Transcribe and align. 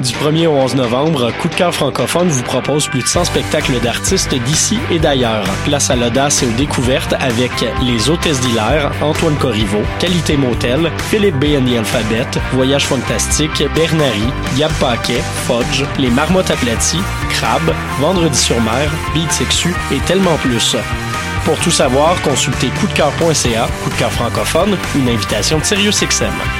Du 0.00 0.12
1er 0.14 0.46
au 0.46 0.52
11 0.52 0.76
novembre, 0.76 1.30
Coup 1.40 1.48
de 1.48 1.54
cœur 1.54 1.74
francophone 1.74 2.28
vous 2.28 2.42
propose 2.42 2.86
plus 2.88 3.02
de 3.02 3.06
100 3.06 3.24
spectacles 3.24 3.78
d'artistes 3.80 4.34
d'ici 4.34 4.78
et 4.90 4.98
d'ailleurs. 4.98 5.44
Place 5.64 5.90
à 5.90 5.96
l'audace 5.96 6.42
et 6.42 6.46
aux 6.46 6.52
découvertes 6.52 7.12
avec 7.20 7.50
Les 7.82 8.08
Hôtesses 8.08 8.40
d'Hilaire, 8.40 8.92
Antoine 9.02 9.36
Corriveau, 9.36 9.82
Qualité 9.98 10.38
Motel, 10.38 10.90
Philippe 11.10 11.36
B. 11.36 11.56
Alphabet, 11.76 12.26
Voyage 12.54 12.86
Fantastique, 12.86 13.62
Bernary, 13.74 14.24
Gab 14.56 14.72
Paquet, 14.80 15.22
Fudge, 15.46 15.84
Les 15.98 16.10
Marmottes 16.10 16.50
aplaties, 16.50 17.02
Crabe, 17.30 17.74
Vendredi 18.00 18.38
sur 18.38 18.60
mer, 18.62 18.90
Beat 19.12 19.30
et 19.92 19.98
tellement 20.06 20.36
plus. 20.36 20.76
Pour 21.44 21.58
tout 21.58 21.70
savoir, 21.70 22.20
consultez 22.22 22.68
coupdecoeur.ca, 22.80 23.68
coup 23.84 23.90
de 23.90 23.94
cœur 23.96 24.12
francophone, 24.12 24.76
une 24.94 25.08
invitation 25.08 25.58
de 25.58 25.64
SiriusXM. 25.64 26.26
Du 26.26 26.59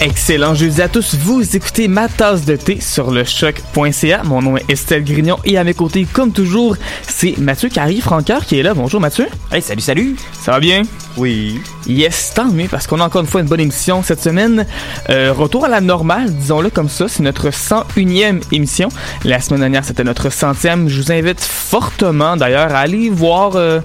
Excellent 0.00 0.54
jeudi 0.54 0.82
à 0.82 0.88
tous. 0.88 1.14
Vous 1.14 1.56
écoutez 1.56 1.88
ma 1.88 2.08
tasse 2.08 2.44
de 2.44 2.56
thé 2.56 2.78
sur 2.80 3.10
le 3.10 3.24
choc.ca. 3.24 4.22
Mon 4.24 4.42
nom 4.42 4.56
est 4.56 4.68
Estelle 4.70 5.04
Grignon 5.04 5.38
et 5.44 5.56
à 5.56 5.64
mes 5.64 5.72
côtés, 5.72 6.04
comme 6.12 6.32
toujours, 6.32 6.76
c'est 7.02 7.38
Mathieu 7.38 7.68
Carrie 7.70 8.00
Francoeur 8.00 8.44
qui 8.44 8.58
est 8.58 8.62
là. 8.62 8.74
Bonjour 8.74 9.00
Mathieu. 9.00 9.28
Hey, 9.52 9.62
salut, 9.62 9.80
salut. 9.80 10.16
Ça 10.32 10.52
va 10.52 10.60
bien? 10.60 10.82
Oui. 11.16 11.60
Yes, 11.86 12.32
tant 12.34 12.46
mieux 12.50 12.66
parce 12.68 12.86
qu'on 12.86 13.00
a 13.00 13.04
encore 13.06 13.22
une 13.22 13.28
fois 13.28 13.40
une 13.40 13.46
bonne 13.46 13.60
émission 13.60 14.02
cette 14.02 14.20
semaine. 14.20 14.66
Euh, 15.10 15.32
retour 15.32 15.64
à 15.64 15.68
la 15.68 15.80
normale, 15.80 16.34
disons-le 16.34 16.70
comme 16.70 16.88
ça. 16.88 17.06
C'est 17.08 17.22
notre 17.22 17.48
101e 17.50 18.42
émission. 18.52 18.88
La 19.24 19.40
semaine 19.40 19.60
dernière, 19.60 19.84
c'était 19.84 20.04
notre 20.04 20.28
centième. 20.28 20.88
Je 20.88 21.00
vous 21.00 21.12
invite 21.12 21.40
fortement 21.40 22.36
d'ailleurs 22.36 22.74
à 22.74 22.80
aller 22.80 23.08
voir. 23.10 23.54
euh, 23.56 23.80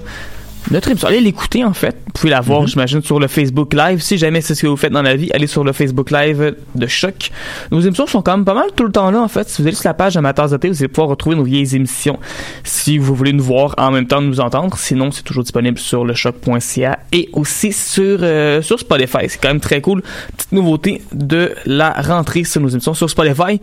notre 0.70 0.88
émission, 0.88 1.08
allez 1.08 1.20
l'écouter 1.20 1.64
en 1.64 1.72
fait. 1.72 1.96
Vous 2.06 2.12
pouvez 2.12 2.30
la 2.30 2.40
voir, 2.40 2.66
j'imagine, 2.66 3.02
sur 3.02 3.18
le 3.18 3.26
Facebook 3.26 3.74
Live. 3.74 4.00
Si 4.00 4.18
jamais 4.18 4.40
c'est 4.40 4.54
ce 4.54 4.62
que 4.62 4.66
vous 4.66 4.76
faites 4.76 4.92
dans 4.92 5.02
la 5.02 5.16
vie, 5.16 5.30
allez 5.32 5.46
sur 5.46 5.64
le 5.64 5.72
Facebook 5.72 6.10
Live 6.10 6.54
de 6.74 6.86
Choc. 6.86 7.30
Nos 7.70 7.80
émissions 7.80 8.06
sont 8.06 8.22
quand 8.22 8.36
même 8.36 8.44
pas 8.44 8.54
mal 8.54 8.70
tout 8.76 8.84
le 8.84 8.92
temps 8.92 9.10
là 9.10 9.20
en 9.20 9.28
fait. 9.28 9.48
Si 9.48 9.62
vous 9.62 9.68
allez 9.68 9.76
sur 9.76 9.88
la 9.88 9.94
page 9.94 10.16
Amateurs 10.16 10.48
de 10.48 10.56
thé, 10.56 10.68
vous 10.68 10.76
allez 10.78 10.88
pouvoir 10.88 11.08
retrouver 11.08 11.36
nos 11.36 11.44
vieilles 11.44 11.74
émissions. 11.74 12.18
Si 12.62 12.98
vous 12.98 13.14
voulez 13.14 13.32
nous 13.32 13.42
voir 13.42 13.74
en 13.78 13.90
même 13.90 14.06
temps 14.06 14.18
que 14.18 14.24
nous 14.24 14.40
entendre, 14.40 14.76
sinon 14.76 15.10
c'est 15.10 15.22
toujours 15.22 15.42
disponible 15.42 15.78
sur 15.78 16.04
le 16.04 16.14
choc.ca 16.14 16.98
et 17.12 17.28
aussi 17.32 17.72
sur 17.72 18.18
euh, 18.22 18.62
sur 18.62 18.78
Spotify. 18.78 19.28
C'est 19.28 19.40
quand 19.40 19.48
même 19.48 19.60
très 19.60 19.80
cool. 19.80 20.02
Petite 20.36 20.52
nouveauté 20.52 21.02
de 21.12 21.54
la 21.66 21.92
rentrée 21.92 22.44
sur 22.44 22.60
nos 22.60 22.68
émissions 22.68 22.94
sur 22.94 23.10
Spotify. 23.10 23.60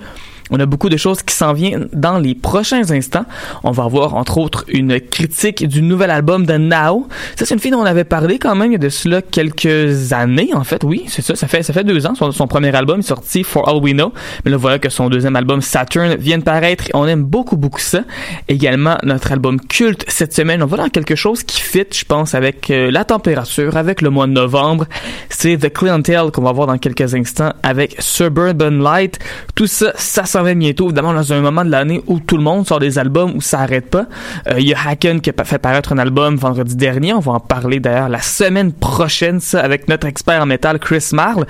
On 0.51 0.59
a 0.59 0.65
beaucoup 0.65 0.89
de 0.89 0.97
choses 0.97 1.21
qui 1.23 1.35
s'en 1.35 1.53
viennent 1.53 1.87
dans 1.93 2.17
les 2.17 2.35
prochains 2.35 2.91
instants. 2.91 3.25
On 3.63 3.71
va 3.71 3.83
avoir 3.83 4.15
entre 4.15 4.37
autres 4.37 4.65
une 4.67 4.99
critique 4.99 5.67
du 5.67 5.81
nouvel 5.81 6.11
album 6.11 6.45
de 6.45 6.53
Now. 6.53 7.07
Ça 7.35 7.45
c'est 7.45 7.53
une 7.53 7.59
fille 7.59 7.71
dont 7.71 7.81
on 7.81 7.85
avait 7.85 8.03
parlé 8.03 8.39
quand 8.39 8.55
même 8.55 8.71
il 8.71 8.73
y 8.73 8.75
a 8.75 8.79
de 8.79 8.89
cela 8.89 9.21
quelques 9.21 10.13
années 10.13 10.51
en 10.53 10.63
fait. 10.63 10.83
Oui, 10.83 11.05
c'est 11.07 11.21
ça. 11.21 11.35
Ça 11.35 11.47
fait 11.47 11.63
ça 11.63 11.73
fait 11.73 11.83
deux 11.83 12.05
ans. 12.05 12.15
Son, 12.15 12.31
son 12.31 12.47
premier 12.47 12.73
album 12.75 12.99
est 12.99 13.03
sorti 13.03 13.43
For 13.43 13.67
All 13.67 13.81
We 13.81 13.93
Know. 13.93 14.13
Mais 14.45 14.51
là 14.51 14.57
voilà 14.57 14.79
que 14.79 14.89
son 14.89 15.09
deuxième 15.09 15.35
album 15.35 15.61
Saturn 15.61 16.15
vient 16.15 16.37
de 16.37 16.43
paraître. 16.43 16.87
Et 16.87 16.91
on 16.93 17.05
aime 17.07 17.23
beaucoup 17.23 17.57
beaucoup 17.57 17.79
ça. 17.79 18.01
Également 18.47 18.97
notre 19.03 19.31
album 19.31 19.59
culte 19.59 20.05
cette 20.07 20.33
semaine. 20.33 20.63
On 20.63 20.67
va 20.67 20.77
dans 20.77 20.89
quelque 20.89 21.15
chose 21.15 21.43
qui 21.43 21.61
fit, 21.61 21.85
je 21.91 22.05
pense, 22.05 22.35
avec 22.35 22.69
euh, 22.69 22.91
la 22.91 23.05
température, 23.05 23.77
avec 23.77 24.01
le 24.01 24.09
mois 24.09 24.27
de 24.27 24.31
novembre. 24.31 24.85
C'est 25.29 25.57
The 25.57 25.71
Clientele 25.71 26.31
qu'on 26.31 26.41
va 26.41 26.51
voir 26.51 26.67
dans 26.67 26.77
quelques 26.77 27.13
instants 27.13 27.53
avec 27.63 27.95
Suburban 27.99 28.71
Light. 28.71 29.19
Tout 29.55 29.67
ça, 29.67 29.93
ça 29.95 30.25
s'en 30.37 30.43
va 30.43 30.53
bientôt. 30.53 30.85
Évidemment, 30.85 31.13
dans 31.13 31.33
un 31.33 31.41
moment 31.41 31.65
de 31.65 31.71
l'année 31.71 32.01
où 32.07 32.19
tout 32.19 32.37
le 32.37 32.43
monde 32.43 32.67
sort 32.67 32.79
des 32.79 32.99
albums 32.99 33.35
où 33.35 33.41
ça 33.41 33.61
arrête 33.61 33.89
pas. 33.89 34.05
Euh, 34.47 34.59
Il 34.59 34.67
y 34.67 34.73
a 34.73 34.77
Haken 34.87 35.19
qui 35.19 35.31
a 35.35 35.43
fait 35.43 35.57
paraître 35.57 35.93
un 35.93 35.97
album 35.97 36.35
vendredi 36.35 36.75
dernier. 36.75 37.13
On 37.13 37.19
va 37.19 37.33
en 37.33 37.39
parler 37.39 37.79
d'ailleurs 37.79 38.09
la 38.09 38.21
semaine 38.21 38.71
prochaine, 38.71 39.39
ça, 39.39 39.61
avec 39.61 39.87
notre 39.87 40.05
expert 40.05 40.41
en 40.41 40.45
métal 40.45 40.79
Chris 40.79 41.09
Marle. 41.13 41.45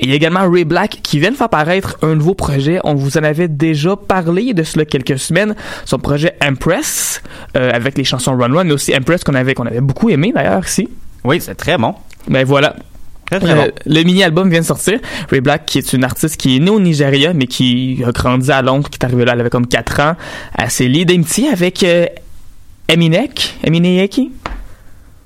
Et 0.00 0.04
il 0.04 0.08
y 0.10 0.12
a 0.12 0.16
également 0.16 0.50
Ray 0.50 0.64
Black 0.64 0.98
qui 1.02 1.20
vient 1.20 1.30
de 1.30 1.36
faire 1.36 1.48
paraître 1.48 1.98
un 2.02 2.14
nouveau 2.16 2.34
projet. 2.34 2.80
On 2.84 2.94
vous 2.94 3.16
en 3.16 3.22
avait 3.22 3.48
déjà 3.48 3.94
parlé 3.96 4.54
de 4.54 4.62
cela 4.64 4.84
quelques 4.84 5.18
semaines. 5.18 5.54
Son 5.84 5.98
projet 5.98 6.34
Empress, 6.42 7.22
euh, 7.56 7.70
avec 7.72 7.96
les 7.96 8.04
chansons 8.04 8.36
Run 8.36 8.54
Run, 8.54 8.64
mais 8.64 8.72
aussi 8.72 8.94
Empress 8.96 9.22
qu'on 9.22 9.34
avait, 9.34 9.54
qu'on 9.54 9.66
avait 9.66 9.80
beaucoup 9.80 10.10
aimé 10.10 10.32
d'ailleurs 10.34 10.64
ici. 10.66 10.88
Oui, 11.24 11.40
c'est 11.40 11.54
très 11.54 11.78
bon. 11.78 11.94
Ben 12.28 12.44
voilà. 12.44 12.74
Très, 13.38 13.40
très 13.40 13.58
Euh, 13.58 13.66
bon. 13.66 13.70
le 13.86 14.02
mini-album 14.02 14.48
vient 14.50 14.60
de 14.60 14.64
sortir. 14.66 14.98
Ray 15.30 15.40
Black, 15.40 15.66
qui 15.66 15.78
est 15.78 15.92
une 15.92 16.04
artiste 16.04 16.36
qui 16.36 16.56
est 16.56 16.58
née 16.60 16.70
au 16.70 16.80
Nigeria, 16.80 17.32
mais 17.32 17.46
qui 17.46 18.02
a 18.06 18.12
grandi 18.12 18.50
à 18.50 18.62
Londres, 18.62 18.88
qui 18.90 18.98
est 19.00 19.04
arrivée 19.04 19.24
là, 19.24 19.32
elle 19.34 19.40
avait 19.40 19.50
comme 19.50 19.66
4 19.66 20.00
ans. 20.00 20.16
Elle 20.58 20.70
s'est 20.70 20.88
liée 20.88 21.04
d'amitié 21.04 21.48
avec 21.48 21.82
euh, 21.82 22.06
Eminek? 22.88 23.54
Emineki. 23.64 24.32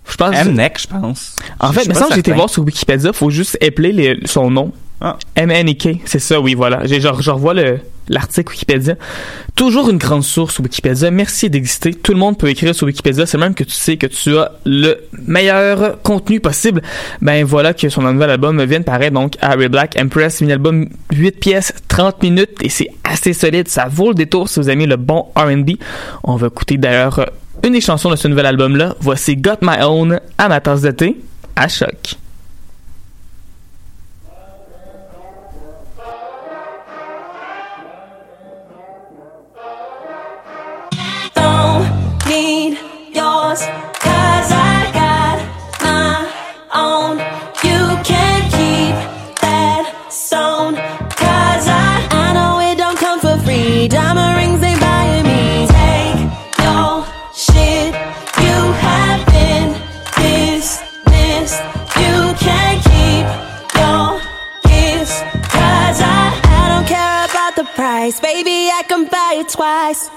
Je 0.08 0.16
pense. 0.16 0.34
Je 0.78 0.86
pense. 0.86 1.36
En 1.58 1.72
fait, 1.72 1.88
mais 1.88 1.94
ça, 1.94 2.06
j'ai 2.12 2.20
été 2.20 2.32
voir 2.32 2.48
sur 2.48 2.62
Wikipédia, 2.64 3.12
faut 3.12 3.30
juste 3.30 3.58
épeler 3.60 3.92
les- 3.92 4.20
son 4.26 4.50
nom. 4.50 4.72
Ah. 5.00 5.18
M-N-E-K, 5.34 6.00
c'est 6.04 6.18
ça, 6.18 6.40
oui, 6.40 6.54
voilà. 6.54 6.86
Je 6.86 7.30
revois 7.30 7.54
le, 7.54 7.80
l'article 8.08 8.50
Wikipédia. 8.52 8.94
Toujours 9.54 9.90
une 9.90 9.98
grande 9.98 10.22
source 10.22 10.58
Wikipédia. 10.58 11.10
Merci 11.10 11.50
d'exister. 11.50 11.94
Tout 11.94 12.12
le 12.12 12.18
monde 12.18 12.38
peut 12.38 12.48
écrire 12.48 12.74
sur 12.74 12.86
Wikipédia. 12.86 13.26
C'est 13.26 13.38
même 13.38 13.54
que 13.54 13.64
tu 13.64 13.72
sais 13.72 13.96
que 13.96 14.06
tu 14.06 14.36
as 14.38 14.52
le 14.64 14.96
meilleur 15.26 16.00
contenu 16.02 16.40
possible. 16.40 16.82
Ben 17.20 17.44
voilà 17.44 17.74
que 17.74 17.88
son 17.88 18.02
nouvel 18.02 18.30
album 18.30 18.62
vient 18.64 18.80
de 18.80 18.84
paraître 18.84 19.14
donc 19.14 19.34
Ray 19.42 19.68
Black 19.68 19.96
Empress. 20.00 20.42
Un 20.42 20.50
album 20.50 20.88
8 21.12 21.40
pièces, 21.40 21.72
30 21.88 22.22
minutes 22.22 22.56
et 22.62 22.68
c'est 22.68 22.88
assez 23.04 23.32
solide. 23.32 23.68
Ça 23.68 23.88
vaut 23.88 24.08
le 24.08 24.14
détour 24.14 24.48
si 24.48 24.60
vous 24.60 24.70
aimez 24.70 24.86
le 24.86 24.96
bon 24.96 25.26
R&B. 25.36 25.72
On 26.24 26.36
va 26.36 26.46
écouter 26.46 26.76
d'ailleurs 26.76 27.26
une 27.64 27.72
des 27.72 27.80
chansons 27.80 28.10
de 28.10 28.16
ce 28.16 28.28
nouvel 28.28 28.46
album-là. 28.46 28.94
Voici 29.00 29.36
Got 29.36 29.58
My 29.62 29.82
Own 29.82 30.20
à 30.38 30.48
ma 30.48 30.60
de 30.60 30.90
thé 30.90 31.16
à 31.54 31.68
choc. 31.68 32.16
Price. 68.06 68.20
Baby, 68.20 68.70
I 68.70 68.82
can 68.88 69.04
buy 69.06 69.34
it 69.36 69.48
twice. 69.48 70.10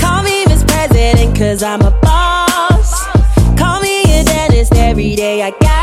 Call 0.00 0.22
me 0.22 0.44
Miss 0.46 0.64
President, 0.64 1.36
cause 1.36 1.62
I'm 1.62 1.80
a 1.80 1.90
boss. 1.90 3.06
Call 3.56 3.80
me 3.80 4.02
a 4.20 4.24
dentist 4.24 4.74
every 4.74 5.16
day. 5.16 5.42
I 5.42 5.50
got 5.50 5.73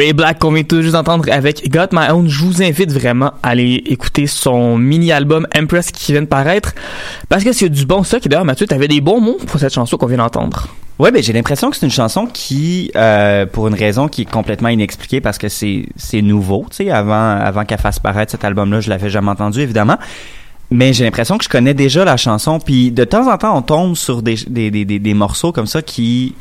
Ray 0.00 0.14
Black 0.14 0.38
qu'on 0.38 0.50
vient 0.50 0.62
tout 0.62 0.80
juste 0.80 0.94
d'entendre 0.94 1.26
avec 1.30 1.70
Got 1.70 1.88
My 1.92 2.10
Own. 2.10 2.26
Je 2.26 2.42
vous 2.42 2.62
invite 2.62 2.90
vraiment 2.90 3.32
à 3.42 3.50
aller 3.50 3.82
écouter 3.84 4.26
son 4.26 4.78
mini-album 4.78 5.46
Empress 5.54 5.90
qui 5.90 6.12
vient 6.12 6.22
de 6.22 6.26
paraître 6.26 6.72
parce 7.28 7.44
que 7.44 7.52
c'est 7.52 7.68
du 7.68 7.84
bon 7.84 8.02
stock. 8.02 8.24
Et 8.24 8.30
d'ailleurs, 8.30 8.46
Mathieu, 8.46 8.66
t'avais 8.66 8.88
des 8.88 9.02
bons 9.02 9.20
mots 9.20 9.36
pour 9.46 9.60
cette 9.60 9.74
chanson 9.74 9.98
qu'on 9.98 10.06
vient 10.06 10.16
d'entendre. 10.16 10.68
Ouais, 10.98 11.10
ben 11.10 11.22
j'ai 11.22 11.34
l'impression 11.34 11.68
que 11.68 11.76
c'est 11.76 11.84
une 11.84 11.92
chanson 11.92 12.26
qui, 12.26 12.90
euh, 12.96 13.44
pour 13.44 13.68
une 13.68 13.74
raison 13.74 14.08
qui 14.08 14.22
est 14.22 14.30
complètement 14.30 14.70
inexpliquée 14.70 15.20
parce 15.20 15.36
que 15.36 15.50
c'est 15.50 15.84
c'est 15.96 16.22
nouveau, 16.22 16.64
tu 16.70 16.76
sais, 16.76 16.90
avant 16.90 17.36
avant 17.36 17.66
qu'elle 17.66 17.78
fasse 17.78 17.98
paraître 17.98 18.32
cet 18.32 18.42
album-là, 18.42 18.80
je 18.80 18.88
l'avais 18.88 19.10
jamais 19.10 19.30
entendu 19.30 19.60
évidemment. 19.60 19.98
Mais 20.70 20.94
j'ai 20.94 21.04
l'impression 21.04 21.36
que 21.36 21.44
je 21.44 21.50
connais 21.50 21.74
déjà 21.74 22.06
la 22.06 22.16
chanson, 22.16 22.58
puis 22.58 22.90
de 22.90 23.04
temps 23.04 23.30
en 23.30 23.36
temps 23.36 23.54
on 23.54 23.60
tombe 23.60 23.96
sur 23.96 24.22
des 24.22 24.36
des, 24.46 24.70
des, 24.70 24.86
des, 24.86 24.98
des 24.98 25.14
morceaux 25.14 25.52
comme 25.52 25.66
ça 25.66 25.82
qui 25.82 26.34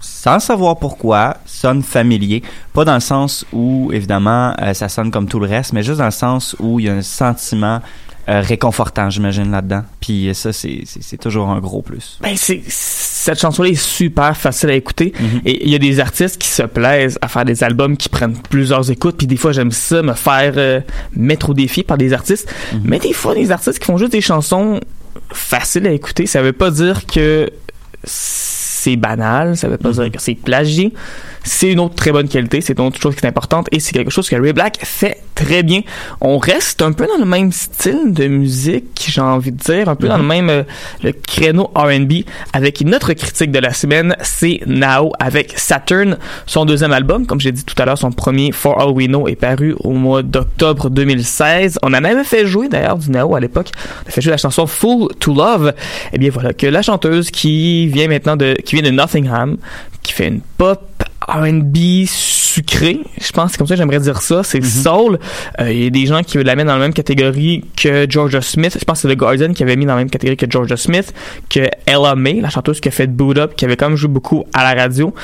sans 0.00 0.40
savoir 0.40 0.78
pourquoi, 0.78 1.36
sonne 1.46 1.82
familier. 1.82 2.42
Pas 2.72 2.84
dans 2.84 2.94
le 2.94 3.00
sens 3.00 3.44
où, 3.52 3.90
évidemment, 3.92 4.54
euh, 4.60 4.74
ça 4.74 4.88
sonne 4.88 5.10
comme 5.10 5.28
tout 5.28 5.38
le 5.40 5.46
reste, 5.46 5.72
mais 5.72 5.82
juste 5.82 5.98
dans 5.98 6.04
le 6.06 6.10
sens 6.10 6.56
où 6.58 6.80
il 6.80 6.86
y 6.86 6.88
a 6.88 6.94
un 6.94 7.02
sentiment 7.02 7.80
euh, 8.28 8.40
réconfortant, 8.42 9.10
j'imagine, 9.10 9.50
là-dedans. 9.50 9.82
Puis 10.00 10.28
euh, 10.28 10.34
ça, 10.34 10.52
c'est 10.52 10.82
c'est- 10.84 11.02
c'est 11.02 11.16
toujours 11.16 11.48
un 11.48 11.58
gros 11.58 11.82
plus. 11.82 12.18
Ben, 12.20 12.34
c'est, 12.36 12.62
cette 12.68 13.40
chanson-là 13.40 13.70
est 13.70 13.74
super 13.74 14.36
facile 14.36 14.70
à 14.70 14.74
écouter. 14.74 15.12
Mhm. 15.18 15.40
Et 15.46 15.64
il 15.64 15.70
y 15.70 15.74
a 15.74 15.78
des 15.78 15.98
artistes 16.00 16.38
qui 16.40 16.46
se 16.48 16.62
plaisent 16.62 17.18
à 17.22 17.28
faire 17.28 17.44
des 17.44 17.64
albums 17.64 17.96
qui 17.96 18.08
prennent 18.08 18.36
plusieurs 18.36 18.88
écoutes. 18.90 19.16
Puis 19.16 19.26
des 19.26 19.36
fois, 19.36 19.52
j'aime 19.52 19.72
ça, 19.72 20.02
me 20.02 20.12
faire 20.12 20.52
euh, 20.58 20.80
mettre 21.16 21.50
au 21.50 21.54
défi 21.54 21.82
par 21.82 21.96
des 21.98 22.12
artistes. 22.12 22.52
Mhm. 22.72 22.80
Mais 22.84 22.98
des 23.00 23.14
fois, 23.14 23.34
des 23.34 23.50
artistes 23.50 23.78
qui 23.80 23.86
font 23.86 23.96
juste 23.96 24.12
des 24.12 24.20
chansons 24.20 24.78
faciles 25.32 25.86
à 25.86 25.90
écouter, 25.92 26.26
ça 26.26 26.40
veut 26.42 26.52
pas 26.52 26.70
dire 26.70 27.06
que 27.06 27.50
c'est 28.04 28.49
banal, 28.96 29.56
ça 29.56 29.68
veut 29.68 29.76
pas 29.78 29.88
Mhm. 29.90 29.94
dire 29.94 30.12
que 30.12 30.20
c'est 30.20 30.34
plagié. 30.34 30.92
C'est 31.42 31.72
une 31.72 31.80
autre 31.80 31.94
très 31.94 32.12
bonne 32.12 32.28
qualité, 32.28 32.60
c'est 32.60 32.78
une 32.78 32.86
autre 32.86 33.00
chose 33.00 33.14
qui 33.16 33.24
est 33.24 33.28
importante 33.28 33.68
et 33.72 33.80
c'est 33.80 33.92
quelque 33.92 34.10
chose 34.10 34.28
que 34.28 34.36
Ray 34.36 34.52
Black 34.52 34.78
fait 34.82 35.22
très 35.34 35.62
bien. 35.62 35.80
On 36.20 36.38
reste 36.38 36.82
un 36.82 36.92
peu 36.92 37.06
dans 37.06 37.18
le 37.18 37.24
même 37.24 37.50
style 37.52 38.12
de 38.12 38.26
musique, 38.26 39.06
j'ai 39.08 39.20
envie 39.20 39.52
de 39.52 39.56
dire, 39.56 39.88
un 39.88 39.96
peu 39.96 40.08
dans 40.08 40.18
le 40.18 40.24
même 40.24 40.50
euh, 40.50 40.62
le 41.02 41.12
créneau 41.12 41.70
R&B 41.74 42.24
avec 42.52 42.82
notre 42.82 43.12
critique 43.14 43.50
de 43.50 43.58
la 43.58 43.72
semaine, 43.72 44.16
c'est 44.22 44.60
Now 44.66 45.12
avec 45.18 45.58
Saturn, 45.58 46.18
son 46.46 46.66
deuxième 46.66 46.92
album, 46.92 47.26
comme 47.26 47.40
j'ai 47.40 47.52
dit 47.52 47.64
tout 47.64 47.80
à 47.80 47.86
l'heure, 47.86 47.98
son 47.98 48.12
premier 48.12 48.52
For 48.52 48.80
All 48.80 48.90
We 48.90 49.06
Know 49.06 49.28
est 49.28 49.36
paru 49.36 49.74
au 49.80 49.92
mois 49.92 50.22
d'octobre 50.22 50.90
2016. 50.90 51.78
On 51.82 51.88
en 51.88 52.04
avait 52.04 52.24
fait 52.24 52.46
jouer 52.46 52.68
d'ailleurs 52.68 52.98
du 52.98 53.10
Now 53.10 53.34
à 53.34 53.40
l'époque. 53.40 53.70
On 54.04 54.08
a 54.08 54.10
fait 54.10 54.20
jouer 54.20 54.32
la 54.32 54.36
chanson 54.36 54.66
Full 54.66 55.08
to 55.18 55.34
Love. 55.34 55.72
Et 56.12 56.18
bien 56.18 56.30
voilà 56.30 56.52
que 56.52 56.66
la 56.66 56.82
chanteuse 56.82 57.30
qui 57.30 57.86
vient 57.86 58.08
maintenant 58.08 58.36
de 58.36 58.54
qui 58.64 58.76
vient 58.76 58.84
de 58.84 58.94
Nottingham, 58.94 59.56
qui 60.02 60.12
fait 60.12 60.28
une 60.28 60.40
pop 60.40 60.89
R&B 61.28 62.06
sucré, 62.06 63.00
je 63.20 63.30
pense 63.32 63.46
que 63.46 63.52
c'est 63.52 63.58
comme 63.58 63.66
ça 63.66 63.74
que 63.74 63.78
j'aimerais 63.78 64.00
dire 64.00 64.22
ça, 64.22 64.42
c'est 64.42 64.62
soul. 64.64 65.18
Euh, 65.60 65.72
Il 65.72 65.84
y 65.84 65.86
a 65.86 65.90
des 65.90 66.06
gens 66.06 66.22
qui 66.22 66.42
la 66.42 66.56
mettent 66.56 66.66
dans 66.66 66.74
la 66.74 66.80
même 66.80 66.94
catégorie 66.94 67.64
que 67.76 68.06
Georgia 68.08 68.40
Smith. 68.40 68.76
Je 68.78 68.84
pense 68.84 69.02
que 69.02 69.08
c'est 69.08 69.14
The 69.14 69.18
Guardian 69.18 69.52
qui 69.52 69.62
avait 69.62 69.76
mis 69.76 69.86
dans 69.86 69.94
la 69.94 69.98
même 69.98 70.10
catégorie 70.10 70.36
que 70.36 70.50
Georgia 70.50 70.76
Smith, 70.76 71.12
que 71.48 71.68
Ella 71.86 72.14
May, 72.16 72.40
la 72.40 72.50
chanteuse 72.50 72.80
qui 72.80 72.88
a 72.88 72.90
fait 72.90 73.06
Boot 73.06 73.38
Up, 73.38 73.54
qui 73.54 73.64
avait 73.64 73.76
quand 73.76 73.88
même 73.88 73.96
joué 73.96 74.08
beaucoup 74.08 74.44
à 74.52 74.64
la 74.74 74.82
radio. 74.82 75.14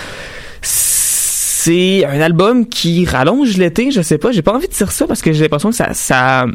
C'est 0.62 2.04
un 2.04 2.20
album 2.20 2.66
qui 2.68 3.04
rallonge 3.06 3.56
l'été, 3.56 3.90
je 3.90 4.02
sais 4.02 4.18
pas, 4.18 4.30
j'ai 4.30 4.42
pas 4.42 4.52
envie 4.54 4.68
de 4.68 4.72
dire 4.72 4.92
ça 4.92 5.06
parce 5.06 5.20
que 5.22 5.32
j'ai 5.32 5.42
l'impression 5.42 5.70
que 5.70 5.76
ça, 5.76 5.94
ça 5.94 6.46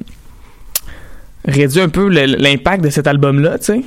réduit 1.44 1.82
un 1.82 1.90
peu 1.90 2.08
l'impact 2.08 2.84
de 2.84 2.90
cet 2.90 3.08
album-là, 3.08 3.58
tu 3.60 3.66
sais. 3.66 3.82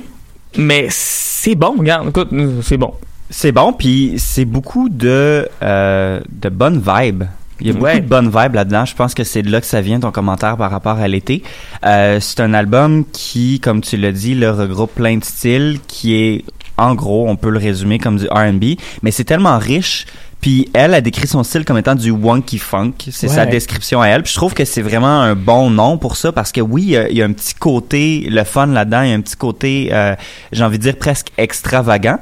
Mais 0.57 0.87
c'est 0.89 1.55
bon, 1.55 1.75
regarde, 1.79 2.09
écoute, 2.09 2.29
c'est 2.61 2.77
bon. 2.77 2.93
C'est 3.29 3.51
bon, 3.51 3.73
puis 3.73 4.13
c'est 4.17 4.45
beaucoup 4.45 4.87
de, 4.89 5.49
euh, 5.63 6.19
de 6.31 6.49
bonnes 6.49 6.79
vibes. 6.85 7.23
Il 7.61 7.67
y 7.67 7.69
a 7.69 7.73
beaucoup 7.73 7.85
Ouais. 7.85 8.01
de 8.01 8.05
bonnes 8.07 8.27
vibes 8.29 8.53
là-dedans. 8.55 8.85
Je 8.85 8.95
pense 8.95 9.13
que 9.13 9.23
c'est 9.23 9.41
de 9.41 9.49
là 9.49 9.61
que 9.61 9.67
ça 9.67 9.79
vient, 9.81 9.99
ton 9.99 10.11
commentaire 10.11 10.57
par 10.57 10.69
rapport 10.69 10.97
à 10.99 11.07
l'été. 11.07 11.41
Euh, 11.85 12.19
c'est 12.19 12.41
un 12.41 12.53
album 12.53 13.05
qui, 13.11 13.59
comme 13.61 13.81
tu 13.81 13.95
l'as 13.97 14.11
dit, 14.11 14.35
le 14.35 14.51
regroupe 14.51 14.93
plein 14.95 15.17
de 15.17 15.23
styles, 15.23 15.79
qui 15.87 16.15
est, 16.15 16.45
en 16.77 16.93
gros, 16.95 17.27
on 17.29 17.37
peut 17.37 17.49
le 17.49 17.57
résumer 17.59 17.97
comme 17.97 18.17
du 18.17 18.27
R&B, 18.27 18.75
mais 19.01 19.11
c'est 19.11 19.23
tellement 19.23 19.57
riche. 19.57 20.05
Puis 20.41 20.69
elle 20.73 20.93
a 20.93 21.01
décrit 21.01 21.27
son 21.27 21.43
style 21.43 21.65
comme 21.65 21.77
étant 21.77 21.95
du 21.95 22.11
wonky 22.11 22.59
funk. 22.59 22.93
C'est 23.09 23.29
Ouais. 23.29 23.33
sa 23.35 23.45
description 23.47 24.01
à 24.01 24.07
elle. 24.09 24.21
Puis 24.21 24.33
je 24.33 24.37
trouve 24.37 24.53
que 24.53 24.65
c'est 24.65 24.81
vraiment 24.83 25.21
un 25.21 25.33
bon 25.33 25.71
nom 25.71 25.97
pour 25.97 26.17
ça 26.17 26.31
parce 26.33 26.51
que 26.51 26.61
oui, 26.61 26.83
il 26.83 26.89
y 26.89 26.97
a- 26.97 27.09
il 27.09 27.17
y, 27.17 27.21
a 27.23 27.25
un 27.25 27.31
petit 27.31 27.55
côté, 27.55 28.27
le 28.29 28.43
fun 28.43 28.67
là-dedans, 28.67 29.01
il 29.01 29.09
y 29.09 29.13
a 29.13 29.15
un 29.15 29.21
petit 29.21 29.37
côté, 29.37 29.89
euh, 29.91 30.13
j'ai 30.51 30.63
envie 30.63 30.77
de 30.77 30.83
dire 30.83 30.97
presque 30.97 31.29
extravagant. 31.37 32.19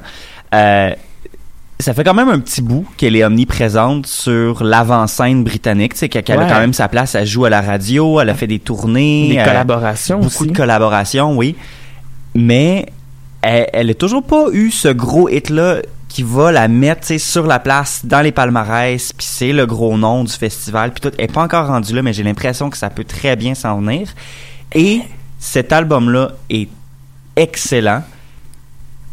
Euh, 0.54 0.94
ça 1.80 1.92
fait 1.92 2.04
quand 2.04 2.14
même 2.14 2.28
un 2.28 2.38
petit 2.38 2.62
bout 2.62 2.86
qu'elle 2.96 3.16
est 3.16 3.24
omniprésente 3.24 4.06
sur 4.06 4.62
l'avant-scène 4.62 5.42
britannique, 5.42 5.94
sais, 5.94 6.08
qu'elle 6.08 6.38
a 6.38 6.46
quand 6.46 6.60
même 6.60 6.72
sa 6.72 6.88
place, 6.88 7.14
elle 7.14 7.26
joue 7.26 7.44
à 7.44 7.50
la 7.50 7.60
radio, 7.60 8.20
elle 8.20 8.30
a 8.30 8.34
fait 8.34 8.46
des 8.46 8.60
tournées, 8.60 9.30
Des 9.30 9.38
euh, 9.38 9.44
collaborations 9.44 10.16
beaucoup 10.18 10.44
aussi. 10.44 10.46
de 10.46 10.56
collaborations, 10.56 11.36
oui. 11.36 11.56
Mais 12.34 12.86
elle, 13.42 13.68
elle 13.72 13.90
a 13.90 13.94
toujours 13.94 14.22
pas 14.22 14.46
eu 14.52 14.70
ce 14.70 14.88
gros 14.88 15.28
hit-là 15.28 15.78
qui 16.08 16.22
va 16.22 16.52
la 16.52 16.68
mettre 16.68 17.18
sur 17.18 17.44
la 17.44 17.58
place 17.58 18.02
dans 18.04 18.20
les 18.20 18.30
palmarès, 18.30 19.12
puis 19.12 19.26
c'est 19.28 19.52
le 19.52 19.66
gros 19.66 19.98
nom 19.98 20.22
du 20.22 20.32
festival, 20.32 20.92
puis 20.92 21.00
tout. 21.00 21.14
Elle 21.18 21.24
est 21.24 21.32
pas 21.32 21.42
encore 21.42 21.66
rendue 21.66 21.92
là, 21.92 22.02
mais 22.02 22.12
j'ai 22.12 22.22
l'impression 22.22 22.70
que 22.70 22.76
ça 22.76 22.88
peut 22.88 23.02
très 23.02 23.34
bien 23.34 23.56
s'en 23.56 23.80
venir. 23.80 24.08
Et 24.72 25.00
cet 25.40 25.72
album-là 25.72 26.30
est 26.50 26.68
excellent. 27.34 28.04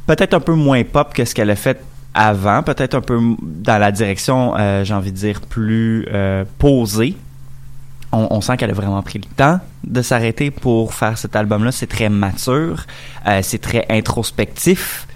Peut-être 0.08 0.34
un 0.34 0.40
peu 0.40 0.54
moins 0.54 0.84
pop 0.84 1.14
que 1.14 1.26
ce 1.26 1.34
qu'elle 1.36 1.50
a 1.50 1.56
fait 1.56 1.82
avant, 2.14 2.62
peut-être 2.64 2.96
un 2.96 3.02
peu 3.02 3.20
dans 3.42 3.78
la 3.78 3.92
direction, 3.92 4.54
euh, 4.58 4.84
j'ai 4.84 4.94
envie 4.94 5.12
de 5.12 5.18
dire, 5.18 5.40
plus 5.42 6.06
euh, 6.12 6.44
posée. 6.58 7.16
On, 8.12 8.28
on 8.32 8.42
sent 8.42 8.58
qu'elle 8.58 8.70
a 8.72 8.74
vraiment 8.74 9.02
pris 9.02 9.20
le 9.20 9.26
temps 9.36 9.60
de 9.86 10.02
s'arrêter 10.02 10.52
pour 10.52 10.94
faire 10.94 11.18
cet 11.18 11.36
album-là. 11.38 11.72
C'est 11.72 11.88
très 11.88 12.10
mature, 12.10 12.86
euh, 13.28 13.40
c'est 13.42 13.60
très 13.62 13.86
introspectif. 13.90 15.08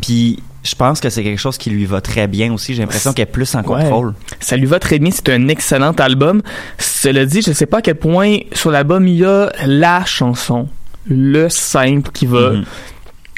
Puis 0.00 0.40
je 0.62 0.74
pense 0.76 1.00
que 1.00 1.10
c'est 1.10 1.24
quelque 1.24 1.40
chose 1.40 1.58
qui 1.58 1.70
lui 1.70 1.84
va 1.86 2.00
très 2.00 2.28
bien 2.28 2.52
aussi. 2.52 2.74
J'ai 2.74 2.82
l'impression 2.82 3.12
qu'elle 3.12 3.24
est 3.24 3.32
plus 3.32 3.52
en 3.56 3.58
Ouais. 3.60 3.64
contrôle. 3.82 4.14
Ça 4.38 4.56
lui 4.56 4.66
va 4.66 4.78
très 4.78 5.00
bien, 5.00 5.10
c'est 5.10 5.28
un 5.30 5.48
excellent 5.48 5.90
album. 5.92 6.40
Cela 6.78 7.24
dit, 7.26 7.42
je 7.42 7.52
sais 7.52 7.66
pas 7.66 7.78
à 7.78 7.82
quel 7.82 7.96
point 7.96 8.36
sur 8.52 8.70
l'album 8.70 9.08
il 9.08 9.16
y 9.16 9.24
a 9.24 9.50
la 9.66 10.04
chanson, 10.04 10.68
le 11.08 11.48
simple 11.48 12.10
qui 12.12 12.26
va 12.26 12.50
Mhm. 12.50 12.64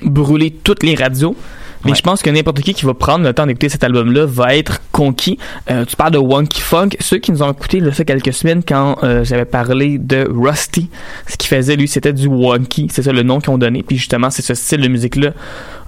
Brûler 0.03 0.51
toutes 0.51 0.83
les 0.83 0.95
radios. 0.95 1.37
Mais 1.85 1.93
Ouais. 1.93 1.97
je 1.97 2.03
pense 2.03 2.21
que 2.21 2.29
n'importe 2.29 2.61
qui 2.61 2.75
qui 2.75 2.85
va 2.85 2.93
prendre 2.93 3.25
le 3.25 3.33
temps 3.33 3.47
d'écouter 3.47 3.71
cet 3.71 3.83
album-là 3.85 4.27
va 4.27 4.55
être 4.55 4.83
conquis. 4.93 5.39
Euh, 5.71 5.87
tu 5.87 5.97
parles 5.97 6.13
de 6.13 6.19
Wonky 6.19 6.61
Funk. 6.61 6.91
Ceux 7.01 7.17
qui 7.17 7.33
nous 7.33 7.43
ont 7.43 7.51
écouté 7.51 7.79
y 7.79 7.89
a 7.89 8.05
quelques 8.05 8.35
semaines 8.35 8.63
quand 8.67 8.99
euh, 9.03 9.25
j'avais 9.25 9.47
parlé 9.47 9.97
de 9.97 10.29
Rusty, 10.31 10.91
ce 11.27 11.39
qu'il 11.39 11.49
faisait 11.49 11.77
lui, 11.77 11.89
c'était 11.89 12.13
du 12.13 12.27
Wonky. 12.27 12.89
C'est 12.93 13.03
ça 13.03 13.13
le 13.13 13.23
nom 13.23 13.41
qu'ils 13.41 13.49
ont 13.51 13.57
donné. 13.57 13.83
Puis 13.83 13.97
justement, 13.97 14.29
c'est 14.29 14.43
ce 14.43 14.53
style 14.53 14.83
de 14.83 14.89
musique-là, 14.89 15.31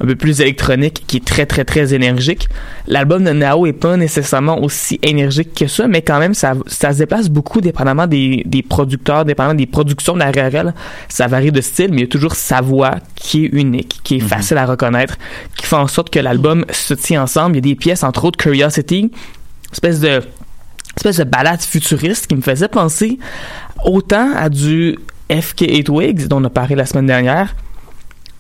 un 0.03 0.07
peu 0.07 0.17
plus 0.17 0.41
électronique, 0.41 1.05
qui 1.07 1.19
est 1.19 1.25
très 1.25 1.47
très 1.47 1.65
très 1.65 1.95
énergique. 1.95 2.49
L'album 2.89 3.25
de 3.25 3.31
Nao 3.31 3.67
est 3.67 3.73
pas 3.73 3.97
nécessairement 3.97 4.61
aussi 4.61 4.99
énergique 5.03 5.55
que 5.55 5.69
ça, 5.69 5.87
mais 5.87 6.03
quand 6.03 6.19
même, 6.19 6.35
ça, 6.35 6.55
ça 6.67 6.93
se 6.93 6.99
déplace 6.99 7.29
beaucoup 7.29 7.61
dépendamment 7.61 8.07
des, 8.07 8.43
des 8.45 8.63
producteurs, 8.63 9.25
dépendamment 9.25 9.55
des 9.55 9.67
productions 9.67 10.17
d'ARL. 10.17 10.75
Ça 11.09 11.29
varie 11.29 11.53
de 11.53 11.61
style, 11.61 11.91
mais 11.91 11.99
il 11.99 12.01
y 12.01 12.05
a 12.05 12.09
toujours 12.09 12.35
sa 12.35 12.61
voix 12.61 12.97
qui 13.15 13.45
est 13.45 13.49
unique, 13.53 14.01
qui 14.03 14.17
est 14.17 14.21
facile 14.21 14.59
à 14.59 14.67
reconnaître, 14.67 15.17
qui 15.57 15.67
fait 15.67 15.77
en 15.77 15.87
sorte 15.87 16.11
que 16.11 16.19
l'album 16.19 16.65
se 16.71 16.95
tient 16.95 17.23
ensemble. 17.23 17.57
Il 17.57 17.65
y 17.65 17.71
a 17.71 17.73
des 17.73 17.77
pièces, 17.77 18.03
entre 18.03 18.25
autres 18.25 18.39
Curiosity, 18.39 19.11
espèce 19.73 20.01
de 20.01 20.21
espèce 20.97 21.17
de 21.17 21.25
balade 21.25 21.63
futuriste 21.63 22.27
qui 22.27 22.37
me 22.37 22.43
faisait 22.43 22.69
penser 22.69 23.19
autant 23.85 24.35
à 24.37 24.51
du 24.51 24.99
FK8 25.31 25.91
Wigs 25.91 26.29
dont 26.29 26.43
on 26.43 26.45
a 26.45 26.51
parlé 26.51 26.75
la 26.75 26.85
semaine 26.85 27.07
dernière 27.07 27.55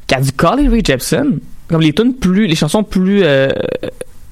qu'à 0.07 0.21
du 0.21 0.33
Carly 0.33 0.69
Rae 0.69 0.83
Jepsen 0.85 1.41
comme 1.73 1.81
les 1.81 1.93
tunes 1.93 2.15
plus 2.15 2.47
les 2.47 2.55
chansons 2.55 2.83
plus 2.85 3.23
euh, 3.25 3.49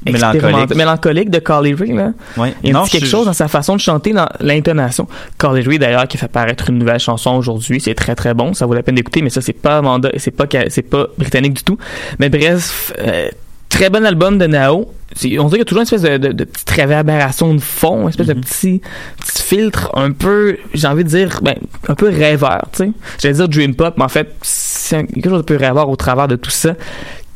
Mélancoliques. 0.06 0.34
expérimentales- 0.42 0.76
mélancoliques 0.78 1.30
de 1.30 1.38
Carly 1.40 1.74
Rae 1.74 1.92
là 1.94 2.12
Ouais. 2.38 2.54
il 2.64 2.70
y 2.70 2.74
a 2.74 2.82
quelque 2.84 3.04
je- 3.04 3.10
chose 3.10 3.26
dans 3.26 3.34
sa 3.34 3.48
façon 3.48 3.76
de 3.76 3.80
chanter, 3.80 4.12
dans 4.14 4.28
l'intonation. 4.40 5.06
Carly 5.38 5.60
Rae, 5.62 5.78
d'ailleurs, 5.78 6.08
qui 6.08 6.16
fait 6.16 6.26
paraître 6.28 6.70
une 6.70 6.78
nouvelle 6.78 6.98
chanson 7.00 7.32
aujourd'hui. 7.32 7.80
C'est 7.82 7.94
très, 7.94 8.14
très 8.14 8.32
bon. 8.32 8.54
Ça 8.54 8.64
vaut 8.64 8.72
la 8.72 8.82
peine 8.82 8.94
d'écouter, 8.94 9.20
mais 9.20 9.28
ça, 9.28 9.42
c'est 9.42 9.52
pas 9.52 9.82
c'est 10.16 10.30
pas, 10.30 10.46
c'est 10.70 10.82
pas 10.82 11.06
britannique 11.18 11.52
du 11.52 11.64
tout. 11.64 11.76
Mais 12.18 12.30
bref, 12.30 12.94
euh, 12.98 13.28
très 13.68 13.90
bon 13.90 14.06
album 14.06 14.38
de 14.38 14.46
Nao. 14.46 14.90
On 15.16 15.18
dirait 15.18 15.48
qu'il 15.48 15.58
y 15.58 15.60
a 15.60 15.64
toujours 15.64 15.80
une 15.80 15.82
espèce 15.82 16.02
de, 16.02 16.16
de, 16.16 16.32
de 16.32 16.44
petite 16.44 16.70
réverbération 16.70 17.52
de 17.52 17.60
fond, 17.60 18.02
une 18.04 18.08
espèce 18.10 18.28
de 18.28 18.32
petit, 18.34 18.80
petit 19.18 19.42
filtre 19.42 19.90
un 19.94 20.12
peu, 20.12 20.56
j'ai 20.72 20.86
envie 20.86 21.02
de 21.04 21.08
dire, 21.08 21.40
ben, 21.42 21.56
un 21.88 21.94
peu 21.96 22.08
rêveur, 22.08 22.62
tu 22.72 22.84
sais. 22.84 22.90
J'allais 23.18 23.34
dire 23.34 23.48
dream 23.48 23.74
pop, 23.74 23.94
mais 23.98 24.04
en 24.04 24.08
fait, 24.08 24.34
c'est 24.40 25.04
quelque 25.06 25.28
chose 25.28 25.38
de 25.40 25.44
peu 25.44 25.56
rêveur 25.56 25.88
au 25.90 25.96
travers 25.96 26.28
de 26.28 26.36
tout 26.36 26.50
ça 26.50 26.74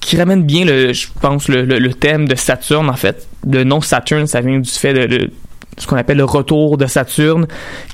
qui 0.04 0.18
ramène 0.18 0.42
bien 0.42 0.66
le 0.66 0.92
je 0.92 1.08
pense 1.20 1.48
le, 1.48 1.64
le, 1.64 1.78
le 1.78 1.94
thème 1.94 2.28
de 2.28 2.34
Saturne 2.34 2.90
en 2.90 2.96
fait. 2.96 3.26
Le 3.50 3.64
nom 3.64 3.80
Saturne 3.80 4.26
ça 4.26 4.42
vient 4.42 4.58
du 4.58 4.70
fait 4.70 4.92
de, 4.92 5.06
de 5.06 5.30
ce 5.78 5.86
qu'on 5.86 5.96
appelle 5.96 6.18
le 6.18 6.24
retour 6.24 6.76
de 6.76 6.86
Saturne 6.86 7.46